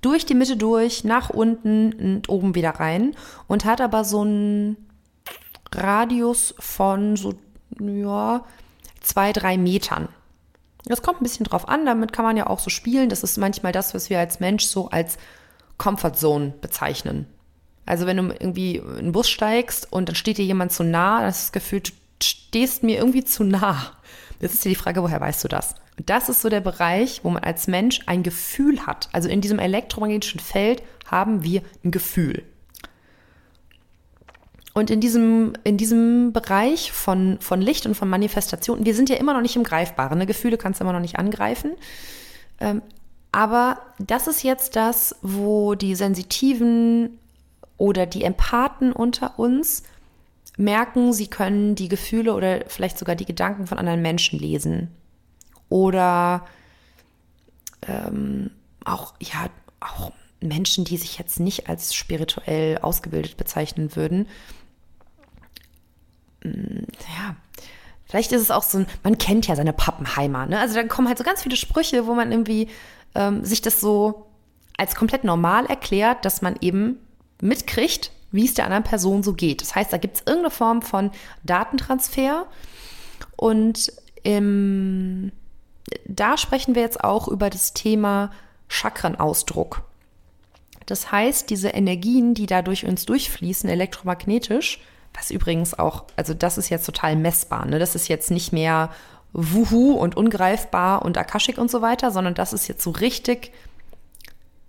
durch 0.00 0.26
die 0.26 0.34
Mitte 0.34 0.56
durch, 0.56 1.02
nach 1.02 1.30
unten 1.30 1.92
und 1.94 2.28
oben 2.28 2.54
wieder 2.54 2.70
rein 2.70 3.16
und 3.48 3.64
hat 3.64 3.80
aber 3.80 4.04
so 4.04 4.20
einen 4.20 4.76
Radius 5.72 6.54
von 6.58 7.16
so, 7.16 7.34
ja, 7.80 8.44
zwei, 9.00 9.32
drei 9.32 9.56
Metern. 9.56 10.08
Das 10.84 11.02
kommt 11.02 11.20
ein 11.20 11.24
bisschen 11.24 11.44
drauf 11.44 11.68
an, 11.68 11.86
damit 11.86 12.12
kann 12.12 12.24
man 12.24 12.36
ja 12.36 12.46
auch 12.46 12.58
so 12.58 12.68
spielen. 12.68 13.08
Das 13.08 13.22
ist 13.22 13.38
manchmal 13.38 13.72
das, 13.72 13.94
was 13.94 14.10
wir 14.10 14.18
als 14.18 14.40
Mensch 14.40 14.66
so 14.66 14.90
als 14.90 15.16
Comfort 15.78 16.14
Zone 16.14 16.52
bezeichnen. 16.60 17.26
Also 17.86 18.06
wenn 18.06 18.16
du 18.16 18.22
irgendwie 18.24 18.76
in 18.76 18.96
den 18.96 19.12
Bus 19.12 19.28
steigst 19.28 19.92
und 19.92 20.08
dann 20.08 20.16
steht 20.16 20.38
dir 20.38 20.44
jemand 20.44 20.72
zu 20.72 20.84
nah, 20.84 21.20
dann 21.20 21.30
ist 21.30 21.44
das 21.44 21.52
Gefühl, 21.52 21.80
du 21.80 21.92
stehst 22.22 22.82
mir 22.82 22.98
irgendwie 22.98 23.24
zu 23.24 23.44
nah. 23.44 23.92
Jetzt 24.40 24.54
ist 24.54 24.64
dir 24.64 24.70
die 24.70 24.74
Frage, 24.74 25.02
woher 25.02 25.20
weißt 25.20 25.44
du 25.44 25.48
das? 25.48 25.74
Und 25.98 26.10
das 26.10 26.28
ist 26.28 26.42
so 26.42 26.48
der 26.48 26.60
Bereich, 26.60 27.20
wo 27.22 27.30
man 27.30 27.44
als 27.44 27.66
Mensch 27.66 28.00
ein 28.06 28.22
Gefühl 28.22 28.86
hat. 28.86 29.08
Also 29.12 29.28
in 29.28 29.40
diesem 29.40 29.58
elektromagnetischen 29.58 30.40
Feld 30.40 30.82
haben 31.06 31.44
wir 31.44 31.62
ein 31.84 31.90
Gefühl. 31.90 32.42
Und 34.72 34.90
in 34.90 35.00
diesem, 35.00 35.52
in 35.62 35.76
diesem 35.76 36.32
Bereich 36.32 36.90
von, 36.90 37.38
von 37.40 37.60
Licht 37.60 37.86
und 37.86 37.94
von 37.94 38.08
Manifestation, 38.08 38.84
wir 38.84 38.94
sind 38.94 39.08
ja 39.08 39.16
immer 39.16 39.32
noch 39.32 39.40
nicht 39.40 39.54
im 39.54 39.62
Greifbaren. 39.62 40.18
Ne? 40.18 40.26
Gefühle 40.26 40.58
kannst 40.58 40.80
du 40.80 40.84
immer 40.84 40.92
noch 40.92 41.00
nicht 41.00 41.16
angreifen. 41.16 41.72
Ähm, 42.58 42.82
aber 43.30 43.78
das 43.98 44.26
ist 44.26 44.42
jetzt 44.42 44.74
das, 44.74 45.14
wo 45.22 45.76
die 45.76 45.94
Sensitiven 45.94 47.18
oder 47.76 48.06
die 48.06 48.24
Empathen 48.24 48.92
unter 48.92 49.38
uns 49.38 49.82
merken, 50.56 51.12
sie 51.12 51.26
können 51.26 51.74
die 51.74 51.88
Gefühle 51.88 52.34
oder 52.34 52.64
vielleicht 52.68 52.98
sogar 52.98 53.16
die 53.16 53.24
Gedanken 53.24 53.66
von 53.66 53.78
anderen 53.78 54.02
Menschen 54.02 54.38
lesen. 54.38 54.88
Oder 55.68 56.46
ähm, 57.86 58.50
auch, 58.84 59.14
ja, 59.20 59.48
auch 59.80 60.12
Menschen, 60.40 60.84
die 60.84 60.96
sich 60.96 61.18
jetzt 61.18 61.40
nicht 61.40 61.68
als 61.68 61.94
spirituell 61.94 62.78
ausgebildet 62.78 63.36
bezeichnen 63.36 63.96
würden, 63.96 64.28
ja, 66.44 67.36
vielleicht 68.04 68.32
ist 68.32 68.42
es 68.42 68.50
auch 68.50 68.62
so 68.62 68.78
ein, 68.78 68.86
man 69.02 69.18
kennt 69.18 69.46
ja 69.46 69.56
seine 69.56 69.72
Pappenheimer, 69.72 70.46
ne? 70.46 70.60
Also 70.60 70.74
da 70.74 70.84
kommen 70.84 71.08
halt 71.08 71.18
so 71.18 71.24
ganz 71.24 71.42
viele 71.42 71.56
Sprüche, 71.56 72.06
wo 72.06 72.14
man 72.14 72.30
irgendwie 72.30 72.68
ähm, 73.14 73.44
sich 73.44 73.62
das 73.62 73.80
so 73.80 74.26
als 74.76 74.94
komplett 74.94 75.24
normal 75.24 75.66
erklärt, 75.66 76.24
dass 76.24 76.42
man 76.42 76.56
eben 76.60 76.98
mitkriegt, 77.40 78.10
wie 78.32 78.44
es 78.44 78.54
der 78.54 78.64
anderen 78.64 78.84
Person 78.84 79.22
so 79.22 79.32
geht. 79.32 79.62
Das 79.62 79.74
heißt, 79.74 79.92
da 79.92 79.96
gibt 79.96 80.16
es 80.16 80.22
irgendeine 80.26 80.50
Form 80.50 80.82
von 80.82 81.10
Datentransfer 81.44 82.46
und 83.36 83.92
im, 84.22 85.30
da 86.06 86.36
sprechen 86.36 86.74
wir 86.74 86.82
jetzt 86.82 87.04
auch 87.04 87.28
über 87.28 87.50
das 87.50 87.74
Thema 87.74 88.30
Chakrenausdruck. 88.68 89.82
Das 90.86 91.12
heißt, 91.12 91.48
diese 91.50 91.68
Energien, 91.68 92.34
die 92.34 92.46
da 92.46 92.62
durch 92.62 92.84
uns 92.84 93.06
durchfließen, 93.06 93.68
elektromagnetisch, 93.70 94.80
was 95.14 95.30
übrigens 95.30 95.78
auch, 95.78 96.04
also 96.16 96.34
das 96.34 96.58
ist 96.58 96.68
jetzt 96.68 96.86
total 96.86 97.16
messbar. 97.16 97.64
Ne? 97.66 97.78
Das 97.78 97.94
ist 97.94 98.08
jetzt 98.08 98.30
nicht 98.30 98.52
mehr 98.52 98.90
Wuhu 99.32 99.92
und 99.92 100.16
ungreifbar 100.16 101.02
und 101.04 101.16
Akashic 101.16 101.58
und 101.58 101.70
so 101.70 101.82
weiter, 101.82 102.10
sondern 102.10 102.34
das 102.34 102.52
ist 102.52 102.68
jetzt 102.68 102.82
so 102.82 102.90
richtig 102.90 103.52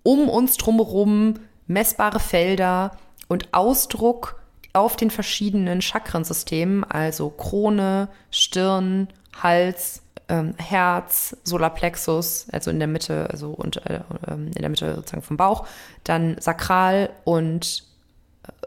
um 0.04 0.30
uns 0.30 0.58
drumherum 0.58 1.40
messbare 1.68 2.20
Felder 2.20 2.92
und 3.28 3.54
Ausdruck 3.54 4.40
auf 4.74 4.96
den 4.96 5.10
verschiedenen 5.10 5.82
Chakrensystemen, 5.82 6.84
also 6.84 7.30
Krone, 7.30 8.10
Stirn, 8.30 9.08
Hals, 9.42 10.02
ähm, 10.28 10.54
Herz, 10.58 11.38
Solarplexus, 11.44 12.48
also 12.52 12.72
in 12.72 12.80
der 12.80 12.88
Mitte, 12.88 13.30
also 13.30 13.52
und, 13.52 13.86
äh, 13.86 14.02
ähm, 14.28 14.48
in 14.48 14.62
der 14.62 14.70
Mitte 14.70 14.96
sozusagen 14.96 15.22
vom 15.22 15.38
Bauch, 15.38 15.68
dann 16.04 16.36
Sakral 16.40 17.10
und 17.24 17.84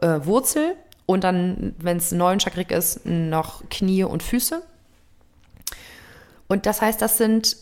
äh, 0.01 0.19
Wurzel 0.23 0.75
und 1.05 1.23
dann, 1.23 1.75
wenn 1.79 1.97
es 1.97 2.11
neun 2.11 2.39
chakrig 2.39 2.71
ist, 2.71 3.05
noch 3.05 3.67
Knie 3.69 4.03
und 4.03 4.23
Füße. 4.23 4.61
Und 6.47 6.65
das 6.65 6.81
heißt, 6.81 7.01
das 7.01 7.17
sind 7.17 7.57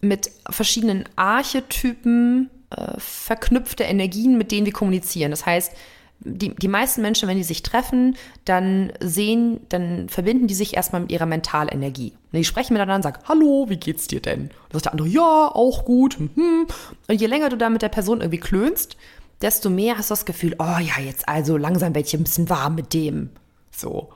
mit 0.00 0.30
verschiedenen 0.48 1.04
Archetypen 1.16 2.50
äh, 2.70 2.92
verknüpfte 2.98 3.84
Energien, 3.84 4.38
mit 4.38 4.52
denen 4.52 4.66
wir 4.66 4.72
kommunizieren. 4.72 5.30
Das 5.30 5.46
heißt, 5.46 5.72
die, 6.20 6.54
die 6.54 6.68
meisten 6.68 7.00
Menschen, 7.00 7.28
wenn 7.28 7.36
die 7.36 7.44
sich 7.44 7.62
treffen, 7.62 8.16
dann 8.44 8.92
sehen, 9.00 9.60
dann 9.68 10.08
verbinden 10.08 10.48
die 10.48 10.54
sich 10.54 10.74
erstmal 10.74 11.02
mit 11.02 11.12
ihrer 11.12 11.26
Mentalenergie. 11.26 12.12
Und 12.32 12.38
die 12.38 12.44
sprechen 12.44 12.72
miteinander 12.72 12.96
und 12.96 13.02
sagen, 13.02 13.28
hallo, 13.28 13.66
wie 13.68 13.76
geht's 13.76 14.08
dir 14.08 14.20
denn? 14.20 14.50
Und 14.72 14.72
sagt 14.72 14.86
der 14.86 14.92
andere, 14.92 15.08
ja, 15.08 15.50
auch 15.54 15.84
gut. 15.84 16.18
Mhm. 16.18 16.66
Und 17.08 17.20
je 17.20 17.26
länger 17.26 17.50
du 17.50 17.56
da 17.56 17.70
mit 17.70 17.82
der 17.82 17.88
Person 17.88 18.20
irgendwie 18.20 18.40
klönst, 18.40 18.96
desto 19.40 19.70
mehr 19.70 19.96
hast 19.96 20.10
du 20.10 20.12
das 20.12 20.26
Gefühl, 20.26 20.56
oh 20.58 20.78
ja, 20.80 21.00
jetzt 21.00 21.28
also 21.28 21.56
langsam 21.56 21.94
werde 21.94 22.06
ich 22.08 22.14
ein 22.14 22.24
bisschen 22.24 22.50
warm 22.50 22.74
mit 22.74 22.94
dem. 22.94 23.30
So. 23.70 24.10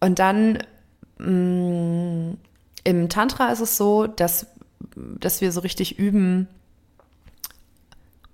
Und 0.00 0.20
dann 0.20 0.58
mh, 1.18 1.28
mm, 1.28 2.38
im 2.84 3.08
Tantra 3.08 3.50
ist 3.50 3.60
es 3.60 3.76
so, 3.76 4.06
dass, 4.06 4.46
dass 4.94 5.40
wir 5.40 5.50
so 5.50 5.60
richtig 5.60 5.98
üben, 5.98 6.48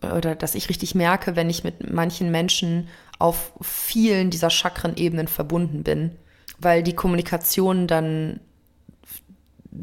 oder 0.02 0.34
dass 0.34 0.54
ich 0.54 0.68
richtig 0.68 0.94
merke, 0.94 1.36
wenn 1.36 1.50
ich 1.50 1.64
mit 1.64 1.92
manchen 1.92 2.30
Menschen 2.30 2.88
auf 3.18 3.52
vielen 3.60 4.30
dieser 4.30 4.50
Chakrenebenen 4.50 5.28
verbunden 5.28 5.82
bin, 5.82 6.16
weil 6.58 6.82
die 6.82 6.94
Kommunikation 6.94 7.86
dann 7.86 8.40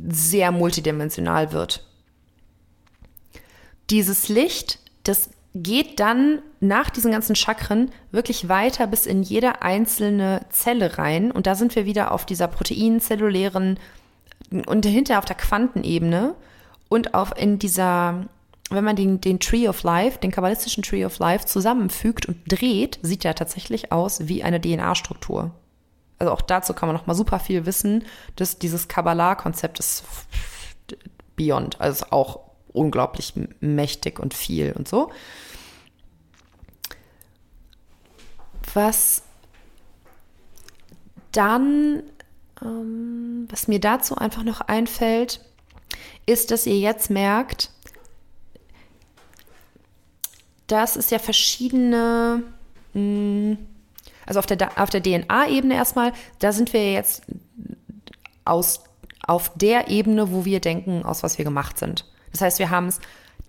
sehr 0.10 0.52
multidimensional 0.52 1.52
wird. 1.52 1.86
Dieses 3.90 4.28
Licht, 4.28 4.80
das 5.04 5.30
geht 5.54 6.00
dann 6.00 6.42
nach 6.60 6.90
diesen 6.90 7.12
ganzen 7.12 7.36
Chakren 7.36 7.92
wirklich 8.12 8.50
weiter 8.50 8.88
bis 8.88 9.06
in 9.06 9.24
jede 9.24 9.62
einzelne 9.62 10.46
Zelle 10.50 10.98
rein. 10.98 11.32
Und 11.32 11.48
da 11.48 11.56
sind 11.56 11.76
wir 11.76 11.86
wieder 11.86 12.12
auf 12.12 12.26
dieser 12.26 12.48
proteinzellulären 12.48 13.80
und 14.66 14.86
dahinter 14.86 15.20
auf 15.20 15.26
der 15.26 15.36
Quantenebene 15.36 16.36
und 16.90 17.14
auf 17.14 17.38
in 17.38 17.60
dieser 17.60 18.26
wenn 18.70 18.84
man 18.84 18.96
den, 18.96 19.22
den 19.22 19.40
Tree 19.40 19.68
of 19.68 19.84
Life, 19.84 20.20
den 20.20 20.32
kabbalistischen 20.32 20.84
Tree 20.84 21.06
of 21.06 21.20
Life 21.20 21.46
zusammenfügt 21.46 22.26
und 22.26 22.38
dreht, 22.48 23.00
sieht 23.02 23.24
er 23.24 23.36
tatsächlich 23.36 23.92
aus 23.92 24.28
wie 24.28 24.44
eine 24.44 24.60
DNA-Struktur. 24.60 25.52
Also 26.20 26.34
auch 26.34 26.42
dazu 26.42 26.74
kann 26.74 26.88
man 26.88 26.96
noch 26.96 27.08
mal 27.08 27.14
super 27.14 27.40
viel 27.40 27.66
wissen. 27.66 28.04
dass 28.36 28.60
dieses 28.60 28.88
Kabbalah-Konzept 28.88 29.80
ist 29.80 30.04
beyond, 31.36 31.80
also 31.80 32.08
auch 32.10 32.40
unglaublich 32.74 33.34
mächtig 33.60 34.20
und 34.20 34.34
viel 34.34 34.74
und 34.74 34.88
so. 34.88 35.12
Was 38.74 39.24
dann, 41.32 42.04
ähm, 42.62 43.48
was 43.50 43.68
mir 43.68 43.80
dazu 43.80 44.16
einfach 44.16 44.44
noch 44.44 44.62
einfällt, 44.62 45.42
ist, 46.26 46.52
dass 46.52 46.66
ihr 46.66 46.78
jetzt 46.78 47.10
merkt, 47.10 47.72
dass 50.68 50.96
es 50.96 51.10
ja 51.10 51.20
verschiedene, 51.20 52.44
hm, 52.94 53.58
also 54.26 54.40
auf 54.40 54.46
der, 54.46 54.70
auf 54.78 54.90
der 54.90 55.02
DNA-Ebene 55.02 55.76
erstmal, 55.76 56.14
da 56.40 56.52
sind 56.52 56.74
wir 56.74 56.92
jetzt 56.92 57.24
aus, 58.46 58.84
auf 59.26 59.52
der 59.56 59.90
Ebene, 59.90 60.32
wo 60.32 60.46
wir 60.46 60.60
denken, 60.60 61.04
aus 61.04 61.24
was 61.24 61.38
wir 61.38 61.46
gemacht 61.46 61.78
sind. 61.78 62.06
Das 62.32 62.42
heißt, 62.42 62.60
wir 62.60 62.70
haben 62.70 62.88
es 62.88 63.00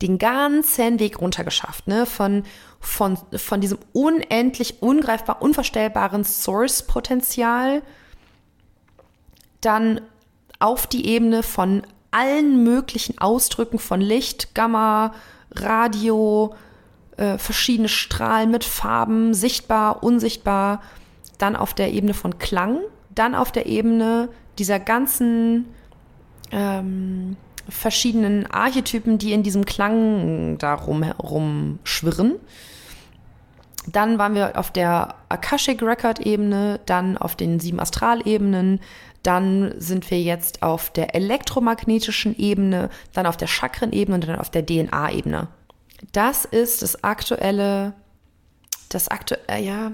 den 0.00 0.18
ganzen 0.18 1.00
Weg 1.00 1.20
runtergeschafft, 1.20 1.88
ne? 1.88 2.06
Von, 2.06 2.44
von, 2.80 3.18
von 3.36 3.60
diesem 3.60 3.78
unendlich, 3.92 4.80
ungreifbar, 4.80 5.42
unvorstellbaren 5.42 6.24
Source-Potenzial 6.24 7.82
dann 9.60 10.00
auf 10.60 10.86
die 10.86 11.06
Ebene 11.06 11.42
von 11.42 11.82
allen 12.10 12.62
möglichen 12.62 13.18
Ausdrücken 13.18 13.78
von 13.78 14.00
Licht, 14.00 14.54
Gamma, 14.54 15.14
Radio, 15.50 16.54
äh, 17.18 17.36
verschiedene 17.38 17.88
Strahlen 17.88 18.50
mit 18.50 18.64
Farben, 18.64 19.34
sichtbar, 19.34 20.02
unsichtbar, 20.02 20.80
dann 21.36 21.56
auf 21.56 21.74
der 21.74 21.92
Ebene 21.92 22.14
von 22.14 22.38
Klang, 22.38 22.78
dann 23.14 23.34
auf 23.34 23.52
der 23.52 23.66
Ebene 23.66 24.28
dieser 24.58 24.80
ganzen 24.80 25.66
ähm, 26.50 27.36
verschiedenen 27.68 28.46
Archetypen, 28.50 29.18
die 29.18 29.32
in 29.32 29.42
diesem 29.42 29.64
Klang 29.64 30.58
da 30.58 30.74
rum, 30.74 31.02
rumschwirren. 31.02 32.36
Dann 33.86 34.18
waren 34.18 34.34
wir 34.34 34.58
auf 34.58 34.70
der 34.70 35.14
Akashic 35.28 35.82
Record 35.82 36.20
Ebene, 36.20 36.80
dann 36.86 37.16
auf 37.16 37.36
den 37.36 37.58
sieben 37.58 37.80
Astralebenen, 37.80 38.80
dann 39.22 39.74
sind 39.78 40.10
wir 40.10 40.20
jetzt 40.20 40.62
auf 40.62 40.90
der 40.90 41.14
elektromagnetischen 41.14 42.38
Ebene, 42.38 42.90
dann 43.12 43.26
auf 43.26 43.36
der 43.36 43.48
Chakrenebene 43.48 44.14
und 44.14 44.28
dann 44.28 44.38
auf 44.38 44.50
der 44.50 44.64
DNA-Ebene. 44.64 45.48
Das 46.12 46.44
ist 46.44 46.82
das 46.82 47.02
aktuelle, 47.02 47.94
das 48.88 49.08
aktuelle, 49.08 49.44
äh, 49.48 49.64
ja, 49.64 49.92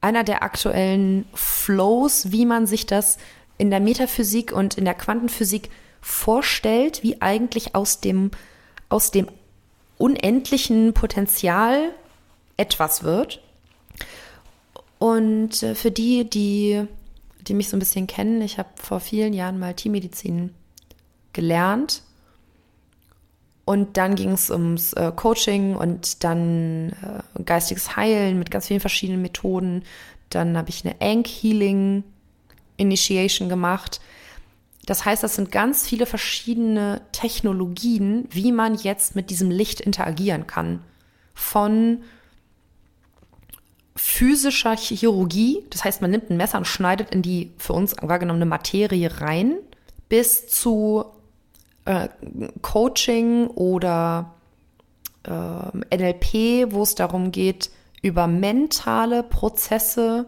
einer 0.00 0.24
der 0.24 0.42
aktuellen 0.42 1.26
Flows, 1.34 2.30
wie 2.30 2.46
man 2.46 2.66
sich 2.66 2.86
das 2.86 3.18
in 3.56 3.70
der 3.70 3.80
Metaphysik 3.80 4.52
und 4.52 4.78
in 4.78 4.84
der 4.84 4.94
Quantenphysik 4.94 5.70
vorstellt, 6.00 7.02
wie 7.02 7.20
eigentlich 7.20 7.74
aus 7.74 8.00
dem, 8.00 8.30
aus 8.88 9.10
dem 9.10 9.28
unendlichen 9.96 10.94
Potenzial 10.94 11.92
etwas 12.56 13.02
wird. 13.02 13.40
Und 14.98 15.62
äh, 15.62 15.74
für 15.74 15.90
die, 15.90 16.28
die, 16.28 16.84
die 17.40 17.54
mich 17.54 17.68
so 17.68 17.76
ein 17.76 17.80
bisschen 17.80 18.06
kennen, 18.06 18.42
ich 18.42 18.58
habe 18.58 18.68
vor 18.76 19.00
vielen 19.00 19.32
Jahren 19.32 19.58
mal 19.58 19.74
Tiermedizin 19.74 20.54
gelernt 21.32 22.02
und 23.68 23.98
dann 23.98 24.14
ging 24.14 24.30
es 24.30 24.48
ums 24.48 24.94
äh, 24.94 25.12
Coaching 25.14 25.76
und 25.76 26.24
dann 26.24 26.88
äh, 26.88 27.42
geistiges 27.42 27.96
Heilen 27.96 28.38
mit 28.38 28.50
ganz 28.50 28.68
vielen 28.68 28.80
verschiedenen 28.80 29.20
Methoden. 29.20 29.82
Dann 30.30 30.56
habe 30.56 30.70
ich 30.70 30.86
eine 30.86 30.94
Ank 31.02 31.26
Healing 31.26 32.02
Initiation 32.78 33.50
gemacht. 33.50 34.00
Das 34.86 35.04
heißt, 35.04 35.22
das 35.22 35.34
sind 35.34 35.52
ganz 35.52 35.86
viele 35.86 36.06
verschiedene 36.06 37.02
Technologien, 37.12 38.26
wie 38.30 38.52
man 38.52 38.74
jetzt 38.74 39.14
mit 39.14 39.28
diesem 39.28 39.50
Licht 39.50 39.82
interagieren 39.82 40.46
kann. 40.46 40.80
Von 41.34 42.04
physischer 43.96 44.78
Chirurgie, 44.78 45.62
das 45.68 45.84
heißt, 45.84 46.00
man 46.00 46.10
nimmt 46.10 46.30
ein 46.30 46.38
Messer 46.38 46.56
und 46.56 46.66
schneidet 46.66 47.10
in 47.10 47.20
die 47.20 47.52
für 47.58 47.74
uns 47.74 47.94
wahrgenommene 48.00 48.46
Materie 48.46 49.20
rein, 49.20 49.58
bis 50.08 50.48
zu 50.48 51.04
äh, 51.88 52.08
Coaching 52.60 53.46
oder 53.46 54.34
äh, 55.24 55.96
NLP, 55.96 56.70
wo 56.72 56.82
es 56.82 56.94
darum 56.94 57.32
geht, 57.32 57.70
über 58.02 58.26
mentale 58.26 59.22
Prozesse 59.22 60.26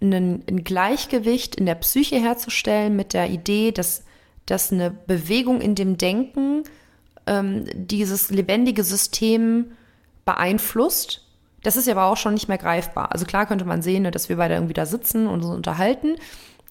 ein, 0.00 0.42
ein 0.48 0.64
Gleichgewicht 0.64 1.56
in 1.56 1.66
der 1.66 1.74
Psyche 1.74 2.16
herzustellen 2.16 2.96
mit 2.96 3.12
der 3.12 3.28
Idee, 3.28 3.72
dass, 3.72 4.04
dass 4.46 4.72
eine 4.72 4.90
Bewegung 4.90 5.60
in 5.60 5.74
dem 5.74 5.98
Denken 5.98 6.64
ähm, 7.26 7.66
dieses 7.74 8.30
lebendige 8.30 8.82
System 8.82 9.72
beeinflusst. 10.24 11.26
Das 11.62 11.76
ist 11.76 11.90
aber 11.90 12.06
auch 12.06 12.16
schon 12.16 12.32
nicht 12.32 12.48
mehr 12.48 12.56
greifbar. 12.56 13.12
Also 13.12 13.26
klar 13.26 13.44
könnte 13.44 13.66
man 13.66 13.82
sehen, 13.82 14.04
ne, 14.04 14.10
dass 14.10 14.30
wir 14.30 14.36
beide 14.36 14.54
irgendwie 14.54 14.72
da 14.72 14.86
sitzen 14.86 15.26
und 15.26 15.44
uns 15.44 15.54
unterhalten, 15.54 16.16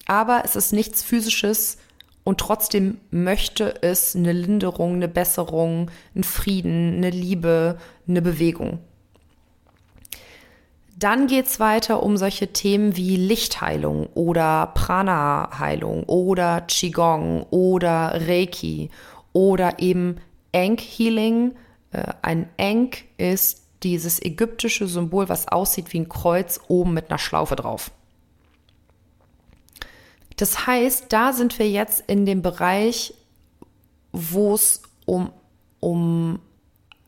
aber 0.06 0.42
es 0.44 0.56
ist 0.56 0.72
nichts 0.72 1.04
Physisches, 1.04 1.78
und 2.24 2.38
trotzdem 2.38 2.98
möchte 3.10 3.82
es 3.82 4.14
eine 4.14 4.32
Linderung, 4.32 4.94
eine 4.94 5.08
Besserung, 5.08 5.90
einen 6.14 6.24
Frieden, 6.24 6.96
eine 6.96 7.10
Liebe, 7.10 7.78
eine 8.06 8.22
Bewegung. 8.22 8.78
Dann 10.98 11.28
geht 11.28 11.46
es 11.46 11.58
weiter 11.58 12.02
um 12.02 12.18
solche 12.18 12.52
Themen 12.52 12.94
wie 12.94 13.16
Lichtheilung 13.16 14.08
oder 14.14 14.70
Prana-Heilung 14.74 16.04
oder 16.04 16.60
Qigong 16.60 17.46
oder 17.48 18.20
Reiki 18.28 18.90
oder 19.32 19.78
eben 19.78 20.16
Enk 20.52 20.80
Healing. 20.82 21.52
Äh, 21.92 22.04
ein 22.20 22.50
Enk 22.58 23.04
ist 23.16 23.62
dieses 23.82 24.22
ägyptische 24.22 24.86
Symbol, 24.86 25.30
was 25.30 25.48
aussieht 25.48 25.92
wie 25.94 26.00
ein 26.00 26.08
Kreuz 26.10 26.60
oben 26.68 26.92
mit 26.92 27.08
einer 27.08 27.18
Schlaufe 27.18 27.56
drauf. 27.56 27.92
Das 30.40 30.66
heißt, 30.66 31.12
da 31.12 31.34
sind 31.34 31.58
wir 31.58 31.68
jetzt 31.68 32.02
in 32.06 32.24
dem 32.24 32.40
Bereich, 32.40 33.12
wo 34.10 34.54
es 34.54 34.80
um, 35.04 35.30
um 35.80 36.40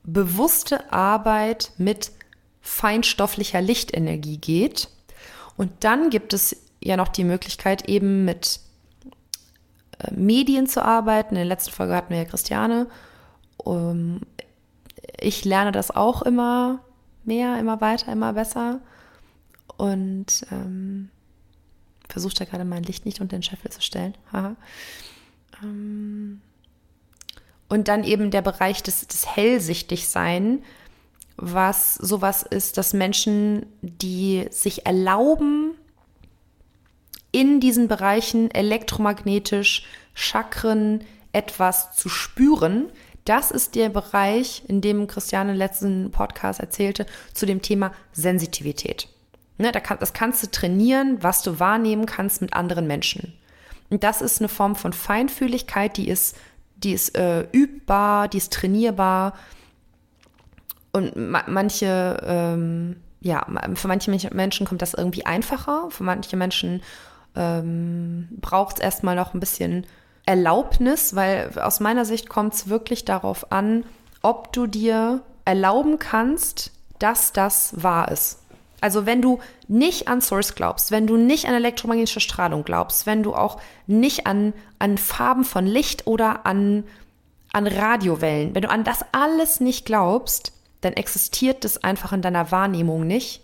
bewusste 0.03 0.93
Arbeit 0.93 1.73
mit 1.79 2.13
feinstofflicher 2.61 3.63
Lichtenergie 3.63 4.37
geht. 4.37 4.91
Und 5.57 5.73
dann 5.81 6.11
gibt 6.11 6.35
es 6.35 6.57
ja 6.83 6.99
noch 6.99 7.09
die 7.09 7.25
Möglichkeit, 7.25 7.89
eben 7.89 8.27
mit 8.27 8.61
äh, 9.99 10.13
Medien 10.13 10.67
zu 10.67 10.85
arbeiten. 10.85 11.35
In 11.35 11.41
der 11.41 11.45
letzten 11.47 11.73
Folge 11.73 11.97
hatten 11.97 12.11
wir 12.11 12.19
ja 12.19 12.25
Christiane. 12.27 12.87
ich 15.21 15.45
lerne 15.47 15.73
das 15.73 15.91
auch 15.91 16.21
immer 16.21 16.81
mehr, 17.25 17.59
immer 17.59 17.81
weiter, 17.81 18.13
immer 18.13 18.35
besser. 18.35 18.81
Und 19.79 20.45
ähm, 20.51 21.09
versuche 22.13 22.35
da 22.35 22.45
gerade 22.45 22.65
mein 22.65 22.83
Licht 22.83 23.07
nicht 23.07 23.21
unter 23.21 23.37
den 23.37 23.43
Scheffel 23.43 23.71
zu 23.71 23.81
stellen. 23.83 24.15
Ähm 25.63 26.41
und 27.69 27.89
dann 27.89 28.05
eben 28.05 28.31
der 28.31 28.43
Bereich 28.43 28.83
des, 28.83 29.07
des 29.07 29.27
Hellsichtigsein, 29.27 30.63
was 31.37 31.95
sowas 31.95 32.43
ist, 32.43 32.77
dass 32.77 32.93
Menschen, 32.93 33.67
die 33.81 34.47
sich 34.51 34.85
erlauben, 34.87 35.75
in 37.31 37.61
diesen 37.61 37.89
Bereichen 37.89 38.51
elektromagnetisch, 38.51 39.87
Chakren 40.15 41.05
etwas 41.33 41.95
zu 41.95 42.09
spüren, 42.09 42.91
das 43.25 43.51
ist 43.51 43.75
der 43.75 43.89
Bereich, 43.89 44.65
in 44.67 44.81
dem 44.81 45.07
Christiane 45.07 45.55
letzten 45.55 46.11
Podcast 46.11 46.61
erzählte, 46.61 47.07
zu 47.33 47.47
dem 47.47 47.63
Thema 47.63 47.93
Sensitivität. 48.13 49.09
Ne, 49.63 49.71
das 49.71 50.13
kannst 50.13 50.43
du 50.43 50.51
trainieren, 50.51 51.23
was 51.23 51.43
du 51.43 51.61
wahrnehmen 51.61 52.05
kannst 52.05 52.43
mit 52.43 52.53
anderen 52.53 52.89
Menschen. 52.89 53.33
Und 53.91 54.03
das 54.03 54.21
ist 54.21 54.41
eine 54.41 54.49
Form 54.49 54.75
von 54.75 54.93
Feinfühligkeit, 54.93 55.97
die 55.97 56.09
ist, 56.09 56.37
die 56.75 56.93
ist 56.93 57.17
äh, 57.17 57.43
übbar, 57.53 58.27
die 58.27 58.39
ist 58.39 58.53
trainierbar. 58.53 59.35
Und 60.91 61.15
ma 61.15 61.45
manche, 61.47 62.21
ähm, 62.27 62.97
ja, 63.21 63.47
für 63.75 63.87
manche 63.87 64.11
Menschen 64.35 64.67
kommt 64.67 64.83
das 64.83 64.95
irgendwie 64.95 65.27
einfacher, 65.27 65.87
für 65.91 66.03
manche 66.03 66.37
Menschen 66.37 66.83
ähm, 67.37 68.31
braucht 68.41 68.79
es 68.79 68.83
erstmal 68.83 69.15
noch 69.15 69.33
ein 69.33 69.39
bisschen 69.39 69.87
Erlaubnis, 70.27 71.15
weil 71.15 71.57
aus 71.61 71.79
meiner 71.79 72.05
Sicht 72.05 72.29
kommt 72.29 72.55
es 72.55 72.69
wirklich 72.69 73.05
darauf 73.05 73.53
an, 73.53 73.85
ob 74.23 74.53
du 74.53 74.67
dir 74.67 75.23
erlauben 75.45 76.01
kannst, 76.01 76.73
dass 76.99 77.33
das 77.33 77.81
wahr 77.81 78.11
ist. 78.11 78.42
Also 78.83 79.07
wenn 79.07 79.23
du 79.23 79.39
nicht 79.69 80.09
an 80.09 80.21
Source 80.21 80.57
glaubst, 80.57 80.91
wenn 80.91 81.07
du 81.07 81.17
nicht 81.17 81.47
an 81.47 81.55
elektromagnetische 81.55 82.19
Strahlung 82.19 82.65
glaubst, 82.65 83.07
wenn 83.07 83.23
du 83.23 83.33
auch 83.33 83.61
nicht 83.87 84.27
an, 84.27 84.53
an 84.81 84.99
Farben 84.99 85.45
von 85.45 85.67
Licht 85.67 86.09
oder 86.09 86.47
an, 86.47 86.83
an 87.53 87.69
Radiowellen, 87.69 88.57
wenn 88.57 88.63
du 88.63 88.71
an 88.71 88.83
das 88.83 89.05
alles 89.13 89.61
nicht 89.61 89.87
glaubst, 89.87 90.53
dann 90.81 90.95
existiert 90.95 91.63
das 91.63 91.85
einfach 91.85 92.13
in 92.13 92.23
deiner 92.23 92.51
Wahrnehmung 92.51 93.07
nicht 93.07 93.43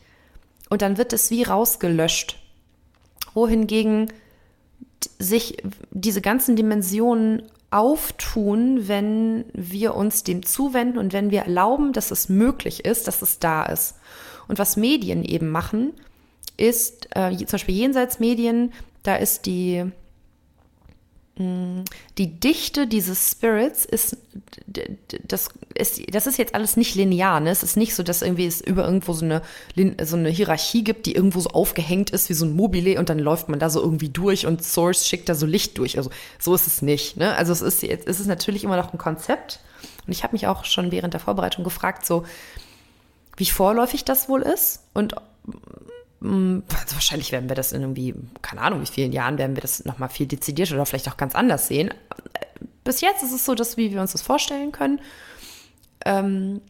und 0.71 0.83
dann 0.83 0.99
wird 0.99 1.13
es 1.13 1.31
wie 1.31 1.45
rausgelöscht. 1.45 2.37
Wohingegen 3.33 4.13
sich 5.21 5.63
diese 5.93 6.21
ganzen 6.21 6.57
Dimensionen 6.57 7.45
auftun, 7.71 8.89
wenn 8.89 9.45
wir 9.53 9.95
uns 9.95 10.25
dem 10.25 10.45
zuwenden 10.45 10.99
und 10.99 11.13
wenn 11.13 11.31
wir 11.31 11.43
erlauben, 11.43 11.93
dass 11.93 12.11
es 12.11 12.29
möglich 12.29 12.85
ist, 12.85 13.07
dass 13.07 13.23
es 13.23 13.39
da 13.39 13.65
ist. 13.67 13.95
Und 14.49 14.59
was 14.59 14.77
Medien 14.77 15.25
eben 15.25 15.51
machen, 15.51 15.93
ist 16.57 17.09
äh, 17.15 17.37
zum 17.37 17.47
Beispiel 17.47 17.77
Jenseitsmedien, 17.77 18.73
da 19.03 19.17
ist 19.17 19.47
die, 19.47 19.85
die 21.39 22.41
Dichte 22.41 22.89
dieses 22.89 23.31
Spirits 23.31 23.85
ist 23.85 24.17
das, 24.67 25.51
ist, 25.75 26.03
das 26.13 26.27
ist 26.27 26.37
jetzt 26.37 26.55
alles 26.55 26.77
nicht 26.77 26.97
linear. 26.97 27.39
Ne? 27.39 27.51
Es 27.51 27.63
ist 27.63 27.77
nicht 27.77 27.95
so, 27.95 28.03
dass 28.03 28.23
irgendwie 28.23 28.47
es 28.47 28.61
über 28.61 28.85
irgendwo 28.85 29.13
so 29.13 29.25
eine, 29.25 29.43
so 30.03 30.17
eine 30.17 30.31
Hierarchie 30.31 30.83
gibt, 30.83 31.07
die 31.07 31.15
irgendwo 31.15 31.39
so 31.39 31.51
aufgehängt 31.51 32.11
ist 32.11 32.29
wie 32.29 32.35
so 32.35 32.45
ein 32.45 32.57
Mobile 32.57 32.99
und 32.99 33.09
dann 33.09 33.21
läuft 33.21 33.49
man 33.49 33.61
da 33.61 33.71
so 33.71 33.81
irgendwie 33.81 34.09
durch 34.09 34.47
und 34.47 34.65
Source 34.65 35.07
schickt 35.07 35.29
da 35.29 35.37
so 35.37 35.47
Licht 35.47 35.79
durch. 35.79 35.97
Also 35.97 36.11
so 36.41 36.55
ist 36.57 36.67
es 36.67 36.83
nicht. 36.83 37.17
Ne? 37.17 37.35
Also 37.37 37.53
es 37.53 37.63
ist, 37.63 37.83
jetzt, 37.83 38.09
es 38.09 38.19
ist 38.19 38.27
natürlich 38.27 38.65
immer 38.65 38.77
noch 38.77 38.93
ein 38.93 38.99
Konzept. 38.99 39.61
Und 40.07 40.13
ich 40.13 40.25
habe 40.25 40.33
mich 40.33 40.49
auch 40.49 40.65
schon 40.65 40.91
während 40.91 41.15
der 41.15 41.21
Vorbereitung 41.21 41.63
gefragt, 41.63 42.05
so 42.05 42.25
wie 43.39 43.47
vorläufig 43.47 44.05
das 44.05 44.29
wohl 44.29 44.43
ist 44.43 44.85
und 44.93 45.15
Mm, 46.21 46.61
also 46.81 46.95
wahrscheinlich 46.95 47.33
werden 47.33 47.49
wir 47.49 47.57
das 47.57 47.73
in 47.73 47.81
irgendwie, 47.81 48.15
keine 48.43 48.63
Ahnung, 48.63 48.81
wie 48.83 48.87
vielen 48.87 49.13
Jahren 49.13 49.39
werden 49.39 49.57
wir 49.57 49.61
das 49.61 49.85
nochmal 49.85 50.09
viel 50.09 50.27
dezidiert 50.27 50.73
oder 50.73 50.85
vielleicht 50.87 51.09
auch 51.09 51.17
ganz 51.17 51.35
anders 51.35 51.69
sehen. 51.69 51.95
Bis 52.85 53.01
jetzt 53.01 53.23
ist 53.23 53.33
es 53.33 53.45
so, 53.45 53.55
dass 53.55 53.77
wie 53.77 53.93
wir 53.93 54.01
uns 54.01 54.13
das 54.13 54.23
vorstellen 54.23 54.73
können. 54.73 55.01
Ähm, 56.05 56.61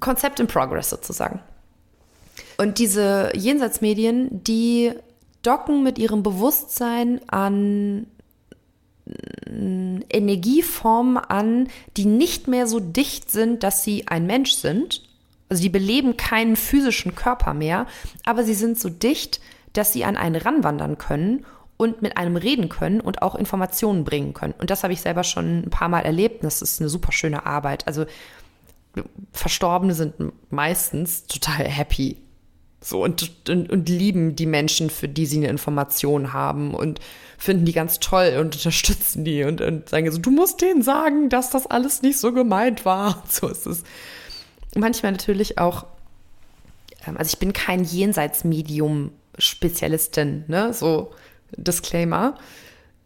Konzept 0.00 0.40
in 0.40 0.46
Progress 0.46 0.90
sozusagen. 0.90 1.40
Und 2.56 2.78
diese 2.78 3.32
Jenseitsmedien, 3.34 4.42
die 4.42 4.92
docken 5.42 5.82
mit 5.82 5.98
ihrem 5.98 6.22
Bewusstsein 6.22 7.20
an 7.28 8.06
mm, 9.50 10.00
Energieformen 10.08 11.18
an, 11.18 11.68
die 11.96 12.06
nicht 12.06 12.48
mehr 12.48 12.66
so 12.66 12.80
dicht 12.80 13.30
sind, 13.30 13.62
dass 13.62 13.84
sie 13.84 14.08
ein 14.08 14.26
Mensch 14.26 14.52
sind, 14.52 15.02
also 15.48 15.62
die 15.62 15.68
beleben 15.68 16.16
keinen 16.16 16.56
physischen 16.56 17.14
Körper 17.14 17.54
mehr, 17.54 17.86
aber 18.24 18.44
sie 18.44 18.54
sind 18.54 18.78
so 18.78 18.88
dicht, 18.88 19.40
dass 19.72 19.92
sie 19.92 20.04
an 20.04 20.16
einen 20.16 20.36
ranwandern 20.36 20.98
können 20.98 21.44
und 21.76 22.02
mit 22.02 22.16
einem 22.16 22.36
reden 22.36 22.68
können 22.68 23.00
und 23.00 23.22
auch 23.22 23.34
Informationen 23.34 24.04
bringen 24.04 24.32
können. 24.32 24.54
Und 24.58 24.70
das 24.70 24.84
habe 24.84 24.92
ich 24.92 25.00
selber 25.00 25.24
schon 25.24 25.64
ein 25.64 25.70
paar 25.70 25.88
Mal 25.88 26.00
erlebt. 26.00 26.44
Das 26.44 26.62
ist 26.62 26.80
eine 26.80 26.88
super 26.88 27.12
schöne 27.12 27.46
Arbeit. 27.46 27.86
Also 27.86 28.06
Verstorbene 29.32 29.94
sind 29.94 30.14
meistens 30.50 31.26
total 31.26 31.66
happy. 31.66 32.18
So 32.80 33.02
und, 33.02 33.48
und, 33.48 33.70
und 33.70 33.88
lieben 33.88 34.36
die 34.36 34.46
Menschen, 34.46 34.90
für 34.90 35.08
die 35.08 35.26
sie 35.26 35.38
eine 35.38 35.48
Information 35.48 36.32
haben 36.32 36.74
und 36.74 37.00
finden 37.38 37.64
die 37.64 37.72
ganz 37.72 37.98
toll 37.98 38.36
und 38.38 38.54
unterstützen 38.54 39.24
die 39.24 39.42
und, 39.42 39.60
und 39.60 39.88
sagen 39.88 40.10
so, 40.12 40.18
du 40.18 40.30
musst 40.30 40.60
denen 40.60 40.82
sagen, 40.82 41.30
dass 41.30 41.50
das 41.50 41.66
alles 41.66 42.02
nicht 42.02 42.18
so 42.18 42.32
gemeint 42.32 42.84
war. 42.84 43.22
So 43.28 43.48
ist 43.48 43.66
es 43.66 43.82
manchmal 44.76 45.12
natürlich 45.12 45.58
auch, 45.58 45.86
ähm, 47.06 47.16
also 47.16 47.30
ich 47.30 47.38
bin 47.38 47.52
kein 47.52 47.84
Jenseitsmedium-Spezialistin, 47.84 50.44
ne? 50.48 50.72
so 50.72 51.12
Disclaimer. 51.56 52.34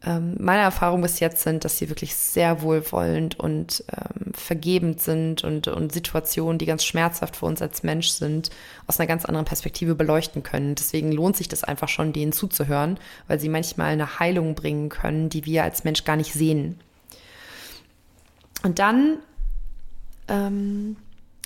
Ähm, 0.04 0.36
meine 0.38 0.62
Erfahrungen 0.62 1.02
bis 1.02 1.18
jetzt 1.18 1.42
sind, 1.42 1.64
dass 1.64 1.78
sie 1.78 1.88
wirklich 1.88 2.14
sehr 2.14 2.62
wohlwollend 2.62 3.40
und 3.40 3.82
ähm, 3.90 4.32
vergebend 4.32 5.00
sind 5.00 5.42
und, 5.42 5.66
und 5.66 5.92
Situationen, 5.92 6.58
die 6.58 6.66
ganz 6.66 6.84
schmerzhaft 6.84 7.34
für 7.34 7.46
uns 7.46 7.60
als 7.60 7.82
Mensch 7.82 8.10
sind, 8.10 8.50
aus 8.86 9.00
einer 9.00 9.08
ganz 9.08 9.24
anderen 9.24 9.44
Perspektive 9.44 9.96
beleuchten 9.96 10.44
können. 10.44 10.76
Deswegen 10.76 11.10
lohnt 11.10 11.36
sich 11.36 11.48
das 11.48 11.64
einfach 11.64 11.88
schon, 11.88 12.12
denen 12.12 12.30
zuzuhören, 12.30 13.00
weil 13.26 13.40
sie 13.40 13.48
manchmal 13.48 13.92
eine 13.92 14.20
Heilung 14.20 14.54
bringen 14.54 14.88
können, 14.88 15.30
die 15.30 15.44
wir 15.44 15.64
als 15.64 15.82
Mensch 15.82 16.04
gar 16.04 16.16
nicht 16.16 16.32
sehen. 16.32 16.78
Und 18.62 18.78
dann 18.78 19.18
ähm, 20.28 20.96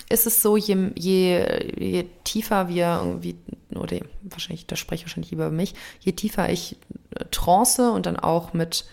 ist 0.09 0.27
es 0.27 0.41
so, 0.41 0.57
je, 0.57 0.91
je, 0.95 1.45
je 1.77 2.05
tiefer 2.23 2.67
wir 2.69 3.01
irgendwie, 3.03 3.35
oder 3.73 3.97
wahrscheinlich, 4.23 4.67
da 4.67 4.75
spreche 4.75 5.01
ich 5.01 5.05
wahrscheinlich 5.05 5.31
über 5.31 5.49
mich, 5.49 5.73
je 5.99 6.11
tiefer 6.11 6.49
ich 6.49 6.77
äh, 7.15 7.25
trance 7.31 7.91
und 7.91 8.05
dann 8.05 8.17
auch 8.17 8.53
mit 8.53 8.85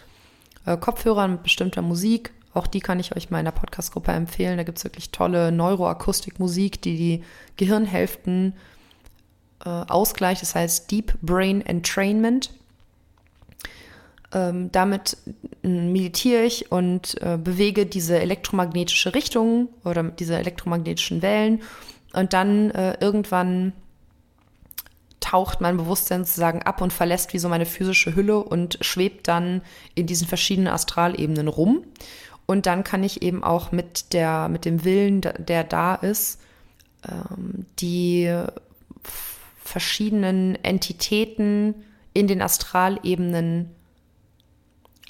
äh, 0.66 0.76
Kopfhörern, 0.76 1.32
mit 1.32 1.42
bestimmter 1.42 1.82
Musik, 1.82 2.32
auch 2.52 2.66
die 2.66 2.80
kann 2.80 2.98
ich 2.98 3.16
euch 3.16 3.30
mal 3.30 3.38
in 3.38 3.44
der 3.44 3.52
Podcast-Gruppe 3.52 4.10
empfehlen. 4.12 4.56
Da 4.56 4.64
gibt 4.64 4.78
es 4.78 4.84
wirklich 4.84 5.10
tolle 5.10 5.52
Neuroakustikmusik, 5.52 6.82
die 6.82 6.96
die 6.96 7.24
Gehirnhälften 7.56 8.54
äh, 9.64 9.68
ausgleicht. 9.68 10.42
Das 10.42 10.54
heißt 10.54 10.90
Deep 10.90 11.14
Brain 11.22 11.64
Entrainment. 11.64 12.50
Ähm, 14.32 14.70
damit 14.70 15.16
meditiere 15.62 16.44
ich 16.44 16.70
und 16.70 17.20
äh, 17.20 17.36
bewege 17.36 17.84
diese 17.86 18.18
elektromagnetische 18.18 19.14
Richtung 19.14 19.68
oder 19.84 20.04
diese 20.04 20.36
elektromagnetischen 20.36 21.20
Wellen 21.20 21.62
und 22.12 22.32
dann 22.32 22.70
äh, 22.70 22.96
irgendwann 23.00 23.72
taucht 25.20 25.60
mein 25.60 25.76
Bewusstsein 25.76 26.24
sozusagen 26.24 26.62
ab 26.62 26.80
und 26.80 26.92
verlässt 26.92 27.32
wie 27.32 27.38
so 27.38 27.48
meine 27.48 27.66
physische 27.66 28.14
Hülle 28.14 28.38
und 28.38 28.78
schwebt 28.80 29.28
dann 29.28 29.62
in 29.94 30.06
diesen 30.06 30.26
verschiedenen 30.26 30.72
Astralebenen 30.72 31.48
rum. 31.48 31.84
Und 32.46 32.66
dann 32.66 32.82
kann 32.82 33.04
ich 33.04 33.22
eben 33.22 33.44
auch 33.44 33.70
mit 33.70 34.12
der, 34.12 34.48
mit 34.48 34.64
dem 34.64 34.84
Willen, 34.84 35.20
der 35.20 35.62
da 35.62 35.94
ist, 35.94 36.40
ähm, 37.08 37.66
die 37.78 38.34
verschiedenen 39.62 40.56
Entitäten 40.64 41.74
in 42.12 42.26
den 42.26 42.42
Astralebenen 42.42 43.70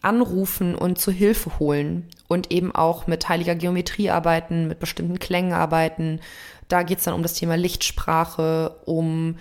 anrufen 0.02 0.74
und 0.74 0.98
zu 0.98 1.10
Hilfe 1.10 1.58
holen 1.58 2.08
und 2.28 2.50
eben 2.50 2.74
auch 2.74 3.06
mit 3.06 3.28
heiliger 3.28 3.54
Geometrie 3.54 4.10
arbeiten, 4.10 4.68
mit 4.68 4.78
bestimmten 4.78 5.18
Klängen 5.18 5.52
arbeiten. 5.52 6.20
Da 6.68 6.82
geht 6.82 6.98
es 6.98 7.04
dann 7.04 7.14
um 7.14 7.22
das 7.22 7.34
Thema 7.34 7.56
Lichtsprache, 7.56 8.76
um 8.84 9.36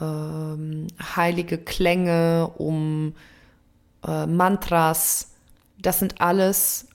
ähm, 0.00 0.88
heilige 1.16 1.58
Klänge, 1.58 2.50
um 2.58 3.14
äh, 4.06 4.26
Mantras. 4.26 5.32
Das 5.80 5.98
sind 5.98 6.20
alles 6.20 6.88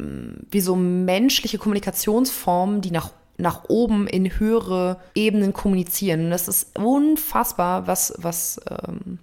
äh, 0.00 0.04
wie 0.50 0.60
so 0.60 0.76
menschliche 0.76 1.58
Kommunikationsformen, 1.58 2.80
die 2.80 2.90
nach 2.90 3.10
nach 3.40 3.66
oben 3.68 4.08
in 4.08 4.38
höhere 4.40 4.98
Ebenen 5.14 5.52
kommunizieren. 5.52 6.30
Das 6.30 6.48
ist 6.48 6.76
unfassbar, 6.76 7.86
was, 7.86 8.12
was 8.18 8.60
ähm, 8.68 9.20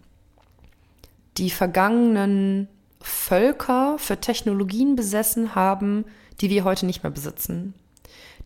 die 1.38 1.50
vergangenen 1.50 2.70
Völker 3.06 3.98
für 4.00 4.20
Technologien 4.20 4.96
besessen 4.96 5.56
haben, 5.56 6.06
die 6.42 6.50
wir 6.50 6.64
heute 6.64 6.86
nicht 6.86 7.04
mehr 7.04 7.12
besitzen. 7.12 7.74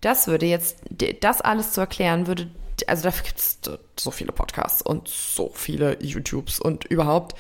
Das 0.02 0.28
würde 0.28 0.46
jetzt, 0.46 0.78
das 1.22 1.42
alles 1.42 1.74
zu 1.74 1.82
erklären, 1.82 2.28
würde, 2.28 2.50
also 2.88 3.04
dafür 3.04 3.26
gibt 3.26 3.40
es 3.40 3.60
so 3.98 4.12
viele 4.12 4.32
Podcasts 4.32 4.82
und 4.82 5.08
so 5.08 5.52
viele 5.54 6.02
YouTubes 6.02 6.60
und 6.60 6.86
überhaupt. 6.86 7.38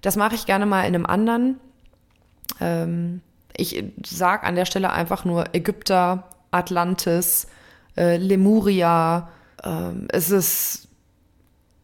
Das 0.00 0.16
mache 0.16 0.34
ich 0.34 0.46
gerne 0.46 0.66
mal 0.66 0.82
in 0.82 0.94
einem 0.94 1.06
anderen. 1.06 1.60
Ähm, 2.60 3.22
ich 3.56 3.82
sage 4.04 4.44
an 4.44 4.54
der 4.54 4.64
Stelle 4.64 4.90
einfach 4.90 5.24
nur 5.24 5.54
Ägypter, 5.54 6.28
Atlantis, 6.50 7.46
äh, 7.96 8.16
Lemuria. 8.16 9.28
Ähm, 9.62 10.08
es 10.10 10.30
ist 10.30 10.88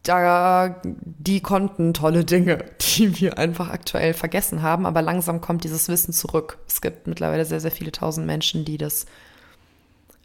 da, 0.09 0.81
die 0.83 1.41
konnten 1.41 1.93
tolle 1.93 2.25
Dinge, 2.25 2.65
die 2.81 3.21
wir 3.21 3.39
einfach 3.39 3.69
aktuell 3.69 4.15
vergessen 4.15 4.63
haben, 4.63 4.87
aber 4.87 5.03
langsam 5.03 5.41
kommt 5.41 5.65
dieses 5.65 5.89
Wissen 5.89 6.13
zurück. 6.13 6.59
Es 6.67 6.81
gibt 6.81 7.07
mittlerweile 7.07 7.45
sehr, 7.45 7.61
sehr 7.61 7.71
viele 7.71 7.93
tausend 7.93 8.27
Menschen, 8.27 8.65
die 8.65 8.79
das 8.79 9.07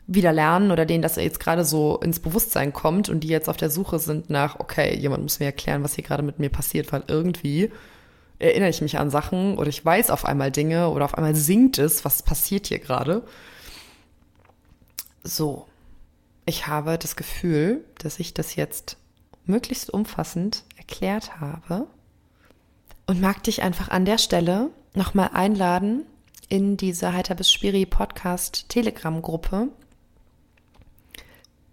wieder 0.08 0.34
lernen 0.34 0.72
oder 0.72 0.86
denen 0.86 1.02
das 1.02 1.16
jetzt 1.16 1.40
gerade 1.40 1.64
so 1.64 1.98
ins 2.00 2.20
Bewusstsein 2.20 2.74
kommt 2.74 3.10
und 3.10 3.22
die 3.22 3.30
jetzt 3.30 3.50
auf 3.50 3.58
der 3.58 3.70
Suche 3.70 4.00
sind 4.00 4.30
nach, 4.30 4.60
okay, 4.60 4.96
jemand 4.98 5.24
muss 5.24 5.40
mir 5.40 5.46
erklären, 5.46 5.84
was 5.84 5.96
hier 5.96 6.04
gerade 6.04 6.24
mit 6.24 6.40
mir 6.40 6.50
passiert, 6.50 6.92
weil 6.92 7.04
irgendwie 7.08 7.72
erinnere 8.40 8.70
ich 8.70 8.82
mich 8.82 8.98
an 8.98 9.10
Sachen 9.10 9.58
oder 9.58 9.70
ich 9.70 9.84
weiß 9.84 10.10
auf 10.10 10.26
einmal 10.26 10.52
Dinge 10.52 10.90
oder 10.90 11.06
auf 11.06 11.16
einmal 11.16 11.36
singt 11.36 11.78
es, 11.78 12.04
was 12.04 12.24
passiert 12.24 12.68
hier 12.68 12.80
gerade. 12.80 13.24
So, 15.24 15.68
ich 16.46 16.68
habe 16.68 16.98
das 16.98 17.16
Gefühl, 17.16 17.86
dass 18.00 18.20
ich 18.20 18.34
das 18.34 18.56
jetzt 18.56 18.98
möglichst 19.46 19.90
umfassend 19.90 20.64
erklärt 20.78 21.40
habe 21.40 21.88
und 23.08 23.22
mag 23.22 23.44
dich 23.44 23.62
einfach 23.62 23.90
an 23.90 24.06
der 24.06 24.18
Stelle 24.18 24.70
nochmal 24.96 25.32
einladen 25.34 26.06
in 26.50 26.78
diese 26.78 27.14
Heiter 27.14 27.36
bis 27.36 27.52
Spiri 27.52 27.86
Podcast 27.86 28.70
Telegram 28.70 29.22
Gruppe, 29.22 29.70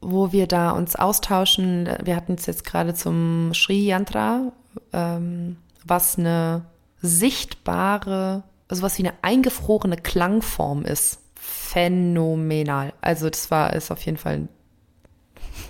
wo 0.00 0.32
wir 0.32 0.46
da 0.46 0.70
uns 0.70 0.96
austauschen. 0.96 1.88
Wir 2.02 2.16
hatten 2.16 2.34
es 2.34 2.46
jetzt 2.46 2.64
gerade 2.64 2.94
zum 2.94 3.52
Sri 3.54 3.86
Yantra, 3.86 4.52
ähm, 4.92 5.56
was 5.84 6.18
eine 6.18 6.64
sichtbare, 7.02 8.42
also 8.68 8.82
was 8.82 8.98
wie 8.98 9.06
eine 9.06 9.14
eingefrorene 9.22 9.96
Klangform 9.96 10.84
ist. 10.84 11.20
Phänomenal. 11.34 12.92
Also 13.00 13.30
das 13.30 13.50
war, 13.50 13.72
ist 13.74 13.90
auf 13.90 14.04
jeden 14.04 14.18
Fall 14.18 14.34
ein 14.36 14.48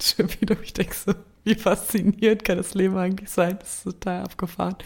schon 0.00 0.30
wieder, 0.40 0.60
ich 0.62 0.72
denke 0.72 0.94
so, 0.94 1.14
wie 1.44 1.54
faszinierend 1.54 2.44
kann 2.44 2.58
das 2.58 2.74
Leben 2.74 2.96
eigentlich 2.96 3.30
sein? 3.30 3.58
Das 3.58 3.78
ist 3.78 3.84
total 3.84 4.24
abgefahren. 4.24 4.76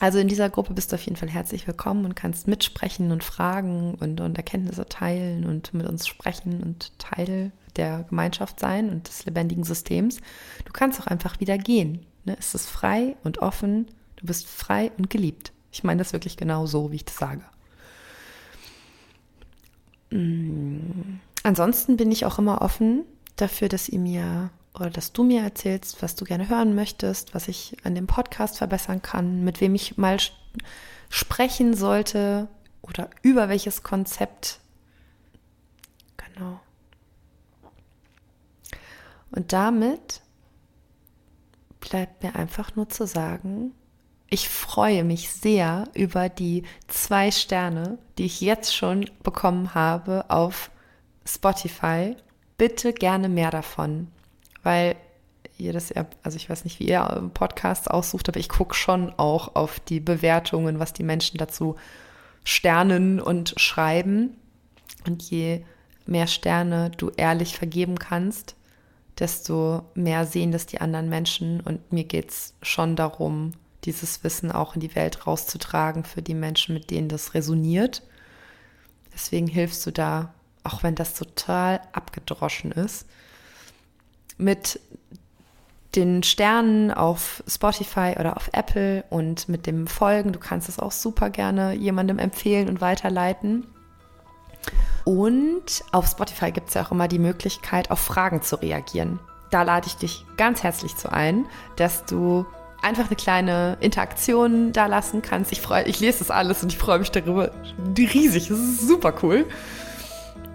Also 0.00 0.18
in 0.18 0.28
dieser 0.28 0.48
Gruppe 0.48 0.72
bist 0.72 0.90
du 0.90 0.96
auf 0.96 1.02
jeden 1.02 1.16
Fall 1.16 1.28
herzlich 1.28 1.66
willkommen 1.66 2.06
und 2.06 2.16
kannst 2.16 2.48
mitsprechen 2.48 3.12
und 3.12 3.22
fragen 3.22 3.94
und, 3.96 4.20
und 4.22 4.36
Erkenntnisse 4.38 4.86
teilen 4.86 5.44
und 5.44 5.74
mit 5.74 5.86
uns 5.86 6.06
sprechen 6.06 6.62
und 6.62 6.98
Teil 6.98 7.52
der 7.76 8.04
Gemeinschaft 8.04 8.60
sein 8.60 8.88
und 8.88 9.08
des 9.08 9.26
lebendigen 9.26 9.62
Systems. 9.62 10.16
Du 10.64 10.72
kannst 10.72 11.00
auch 11.00 11.06
einfach 11.06 11.38
wieder 11.40 11.58
gehen. 11.58 12.06
Ne? 12.24 12.34
Es 12.38 12.54
ist 12.54 12.66
frei 12.66 13.16
und 13.24 13.38
offen. 13.38 13.88
Du 14.16 14.26
bist 14.26 14.46
frei 14.46 14.90
und 14.96 15.10
geliebt. 15.10 15.52
Ich 15.70 15.84
meine 15.84 15.98
das 15.98 16.14
wirklich 16.14 16.38
genau 16.38 16.64
so, 16.64 16.90
wie 16.90 16.96
ich 16.96 17.04
das 17.04 17.16
sage. 17.16 17.42
Mm. 20.10 21.20
Ansonsten 21.42 21.96
bin 21.98 22.10
ich 22.10 22.24
auch 22.24 22.38
immer 22.38 22.62
offen 22.62 23.04
dafür, 23.36 23.68
dass 23.68 23.88
ihr 23.88 23.98
mir 23.98 24.50
oder 24.74 24.90
dass 24.90 25.12
du 25.12 25.24
mir 25.24 25.42
erzählst, 25.42 26.02
was 26.02 26.14
du 26.14 26.24
gerne 26.24 26.48
hören 26.48 26.74
möchtest, 26.74 27.34
was 27.34 27.48
ich 27.48 27.76
an 27.84 27.94
dem 27.94 28.06
Podcast 28.06 28.58
verbessern 28.58 29.02
kann, 29.02 29.42
mit 29.42 29.60
wem 29.60 29.74
ich 29.74 29.96
mal 29.96 30.18
sprechen 31.08 31.74
sollte 31.74 32.48
oder 32.82 33.10
über 33.22 33.48
welches 33.48 33.82
Konzept. 33.82 34.60
Genau. 36.16 36.60
Und 39.32 39.52
damit 39.52 40.22
bleibt 41.80 42.22
mir 42.22 42.36
einfach 42.36 42.76
nur 42.76 42.88
zu 42.88 43.06
sagen, 43.06 43.72
ich 44.28 44.48
freue 44.48 45.02
mich 45.02 45.30
sehr 45.30 45.88
über 45.94 46.28
die 46.28 46.62
zwei 46.86 47.32
Sterne, 47.32 47.98
die 48.16 48.26
ich 48.26 48.40
jetzt 48.40 48.74
schon 48.74 49.10
bekommen 49.24 49.74
habe 49.74 50.30
auf 50.30 50.70
Spotify. 51.26 52.16
Bitte 52.56 52.92
gerne 52.92 53.28
mehr 53.28 53.50
davon 53.50 54.08
weil 54.62 54.96
jedes, 55.60 55.92
also 56.22 56.36
ich 56.36 56.48
weiß 56.48 56.64
nicht, 56.64 56.80
wie 56.80 56.88
ihr 56.88 57.30
Podcasts 57.34 57.86
aussucht, 57.86 58.28
aber 58.28 58.40
ich 58.40 58.48
gucke 58.48 58.74
schon 58.74 59.12
auch 59.16 59.54
auf 59.54 59.78
die 59.80 60.00
Bewertungen, 60.00 60.78
was 60.78 60.92
die 60.92 61.02
Menschen 61.02 61.38
dazu 61.38 61.76
sternen 62.44 63.20
und 63.20 63.54
schreiben. 63.58 64.36
Und 65.06 65.22
je 65.22 65.64
mehr 66.06 66.26
Sterne 66.26 66.90
du 66.96 67.10
ehrlich 67.16 67.56
vergeben 67.56 67.98
kannst, 67.98 68.56
desto 69.18 69.82
mehr 69.94 70.26
sehen 70.26 70.50
das 70.50 70.66
die 70.66 70.80
anderen 70.80 71.08
Menschen. 71.08 71.60
Und 71.60 71.92
mir 71.92 72.04
geht 72.04 72.30
es 72.30 72.54
schon 72.62 72.96
darum, 72.96 73.52
dieses 73.84 74.24
Wissen 74.24 74.50
auch 74.50 74.74
in 74.74 74.80
die 74.80 74.94
Welt 74.94 75.26
rauszutragen 75.26 76.04
für 76.04 76.22
die 76.22 76.34
Menschen, 76.34 76.74
mit 76.74 76.90
denen 76.90 77.08
das 77.08 77.34
resoniert. 77.34 78.02
Deswegen 79.12 79.46
hilfst 79.46 79.86
du 79.86 79.90
da, 79.90 80.34
auch 80.64 80.82
wenn 80.82 80.94
das 80.94 81.14
total 81.14 81.80
abgedroschen 81.92 82.72
ist 82.72 83.06
mit 84.40 84.80
den 85.94 86.22
Sternen 86.22 86.90
auf 86.92 87.42
Spotify 87.48 88.14
oder 88.18 88.36
auf 88.36 88.50
Apple 88.52 89.04
und 89.10 89.48
mit 89.48 89.66
dem 89.66 89.86
Folgen. 89.86 90.32
Du 90.32 90.38
kannst 90.38 90.68
es 90.68 90.78
auch 90.78 90.92
super 90.92 91.30
gerne 91.30 91.74
jemandem 91.74 92.18
empfehlen 92.18 92.68
und 92.68 92.80
weiterleiten. 92.80 93.66
Und 95.04 95.82
auf 95.92 96.06
Spotify 96.06 96.52
gibt 96.52 96.68
es 96.68 96.74
ja 96.74 96.84
auch 96.84 96.92
immer 96.92 97.08
die 97.08 97.18
Möglichkeit, 97.18 97.90
auf 97.90 97.98
Fragen 97.98 98.42
zu 98.42 98.56
reagieren. 98.56 99.18
Da 99.50 99.62
lade 99.62 99.88
ich 99.88 99.96
dich 99.96 100.24
ganz 100.36 100.62
herzlich 100.62 100.96
zu 100.96 101.10
ein, 101.10 101.46
dass 101.76 102.04
du 102.04 102.46
einfach 102.82 103.06
eine 103.06 103.16
kleine 103.16 103.76
Interaktion 103.80 104.72
da 104.72 104.86
lassen 104.86 105.22
kannst. 105.22 105.50
Ich 105.50 105.60
freue, 105.60 105.84
ich 105.84 105.98
lese 105.98 106.20
das 106.20 106.30
alles 106.30 106.62
und 106.62 106.72
ich 106.72 106.78
freue 106.78 107.00
mich 107.00 107.10
darüber 107.10 107.50
riesig. 107.96 108.48
Das 108.48 108.58
ist 108.58 108.86
super 108.86 109.14
cool. 109.22 109.46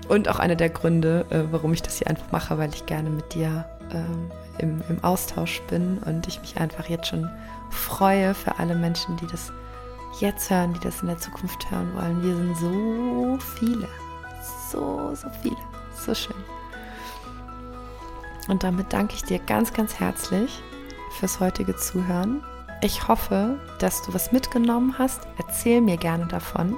Und 0.07 0.29
auch 0.29 0.39
einer 0.39 0.55
der 0.55 0.69
Gründe, 0.69 1.25
äh, 1.29 1.41
warum 1.51 1.73
ich 1.73 1.81
das 1.81 1.97
hier 1.97 2.07
einfach 2.07 2.31
mache, 2.31 2.57
weil 2.57 2.73
ich 2.73 2.85
gerne 2.85 3.09
mit 3.09 3.33
dir 3.33 3.65
ähm, 3.91 4.31
im, 4.57 4.81
im 4.89 5.03
Austausch 5.03 5.61
bin 5.63 5.97
und 5.99 6.27
ich 6.27 6.39
mich 6.41 6.57
einfach 6.57 6.87
jetzt 6.87 7.07
schon 7.07 7.29
freue 7.69 8.33
für 8.33 8.57
alle 8.59 8.75
Menschen, 8.75 9.17
die 9.17 9.27
das 9.27 9.51
jetzt 10.19 10.49
hören, 10.49 10.73
die 10.73 10.79
das 10.79 11.01
in 11.01 11.07
der 11.07 11.17
Zukunft 11.17 11.69
hören 11.69 11.93
wollen. 11.95 12.23
Wir 12.23 12.35
sind 12.35 12.57
so 12.57 13.37
viele, 13.57 13.87
so, 14.71 15.13
so 15.13 15.27
viele, 15.41 15.57
so 15.95 16.13
schön. 16.15 16.35
Und 18.47 18.63
damit 18.63 18.93
danke 18.93 19.15
ich 19.15 19.23
dir 19.23 19.39
ganz, 19.39 19.73
ganz 19.73 19.99
herzlich 19.99 20.61
fürs 21.19 21.39
heutige 21.39 21.75
Zuhören. 21.75 22.43
Ich 22.81 23.07
hoffe, 23.07 23.59
dass 23.79 24.03
du 24.03 24.13
was 24.13 24.31
mitgenommen 24.31 24.95
hast. 24.97 25.21
Erzähl 25.37 25.81
mir 25.81 25.97
gerne 25.97 26.27
davon. 26.27 26.77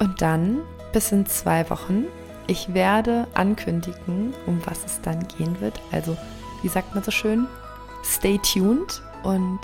Und 0.00 0.20
dann 0.20 0.62
bis 0.92 1.12
in 1.12 1.26
zwei 1.26 1.68
Wochen 1.70 2.06
ich 2.46 2.74
werde 2.74 3.26
ankündigen, 3.34 4.34
um 4.46 4.60
was 4.66 4.84
es 4.84 5.00
dann 5.00 5.26
gehen 5.28 5.60
wird. 5.60 5.80
Also, 5.92 6.16
wie 6.62 6.68
sagt 6.68 6.94
man 6.94 7.04
so 7.04 7.10
schön? 7.10 7.46
Stay 8.04 8.38
tuned 8.38 9.02
und 9.22 9.60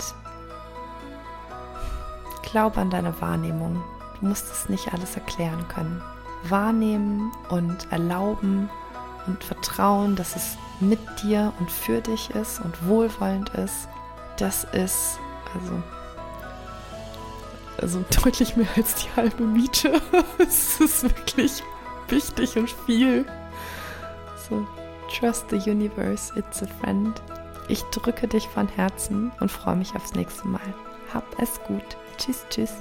glaub 2.43 2.77
an 2.77 2.89
deine 2.89 3.19
Wahrnehmung. 3.21 3.83
Du 4.19 4.27
musst 4.27 4.51
es 4.51 4.69
nicht 4.69 4.93
alles 4.93 5.15
erklären 5.15 5.67
können. 5.67 6.01
Wahrnehmen 6.43 7.31
und 7.49 7.91
erlauben 7.91 8.69
und 9.27 9.43
vertrauen, 9.43 10.15
dass 10.15 10.35
es 10.35 10.57
mit 10.79 10.99
dir 11.21 11.53
und 11.59 11.71
für 11.71 12.01
dich 12.01 12.31
ist 12.31 12.59
und 12.61 12.87
wohlwollend 12.87 13.49
ist. 13.49 13.87
Das 14.37 14.63
ist 14.63 15.19
also 15.53 15.81
also 17.81 18.03
deutlich 18.23 18.55
mehr 18.55 18.67
als 18.75 18.95
die 18.95 19.09
halbe 19.15 19.43
Miete. 19.43 20.01
es 20.37 20.79
ist 20.79 21.03
wirklich 21.03 21.63
wichtig 22.11 22.57
und 22.57 22.69
viel. 22.69 23.25
So, 24.49 24.67
trust 25.09 25.49
the 25.49 25.57
universe, 25.57 26.31
it's 26.37 26.61
a 26.61 26.67
friend. 26.79 27.21
Ich 27.67 27.81
drücke 27.83 28.27
dich 28.27 28.47
von 28.47 28.67
Herzen 28.67 29.31
und 29.39 29.51
freue 29.51 29.77
mich 29.77 29.95
aufs 29.95 30.13
nächste 30.13 30.47
Mal. 30.47 30.73
Hab 31.13 31.23
es 31.39 31.61
gut. 31.63 31.97
Tschüss, 32.17 32.45
tschüss. 32.49 32.73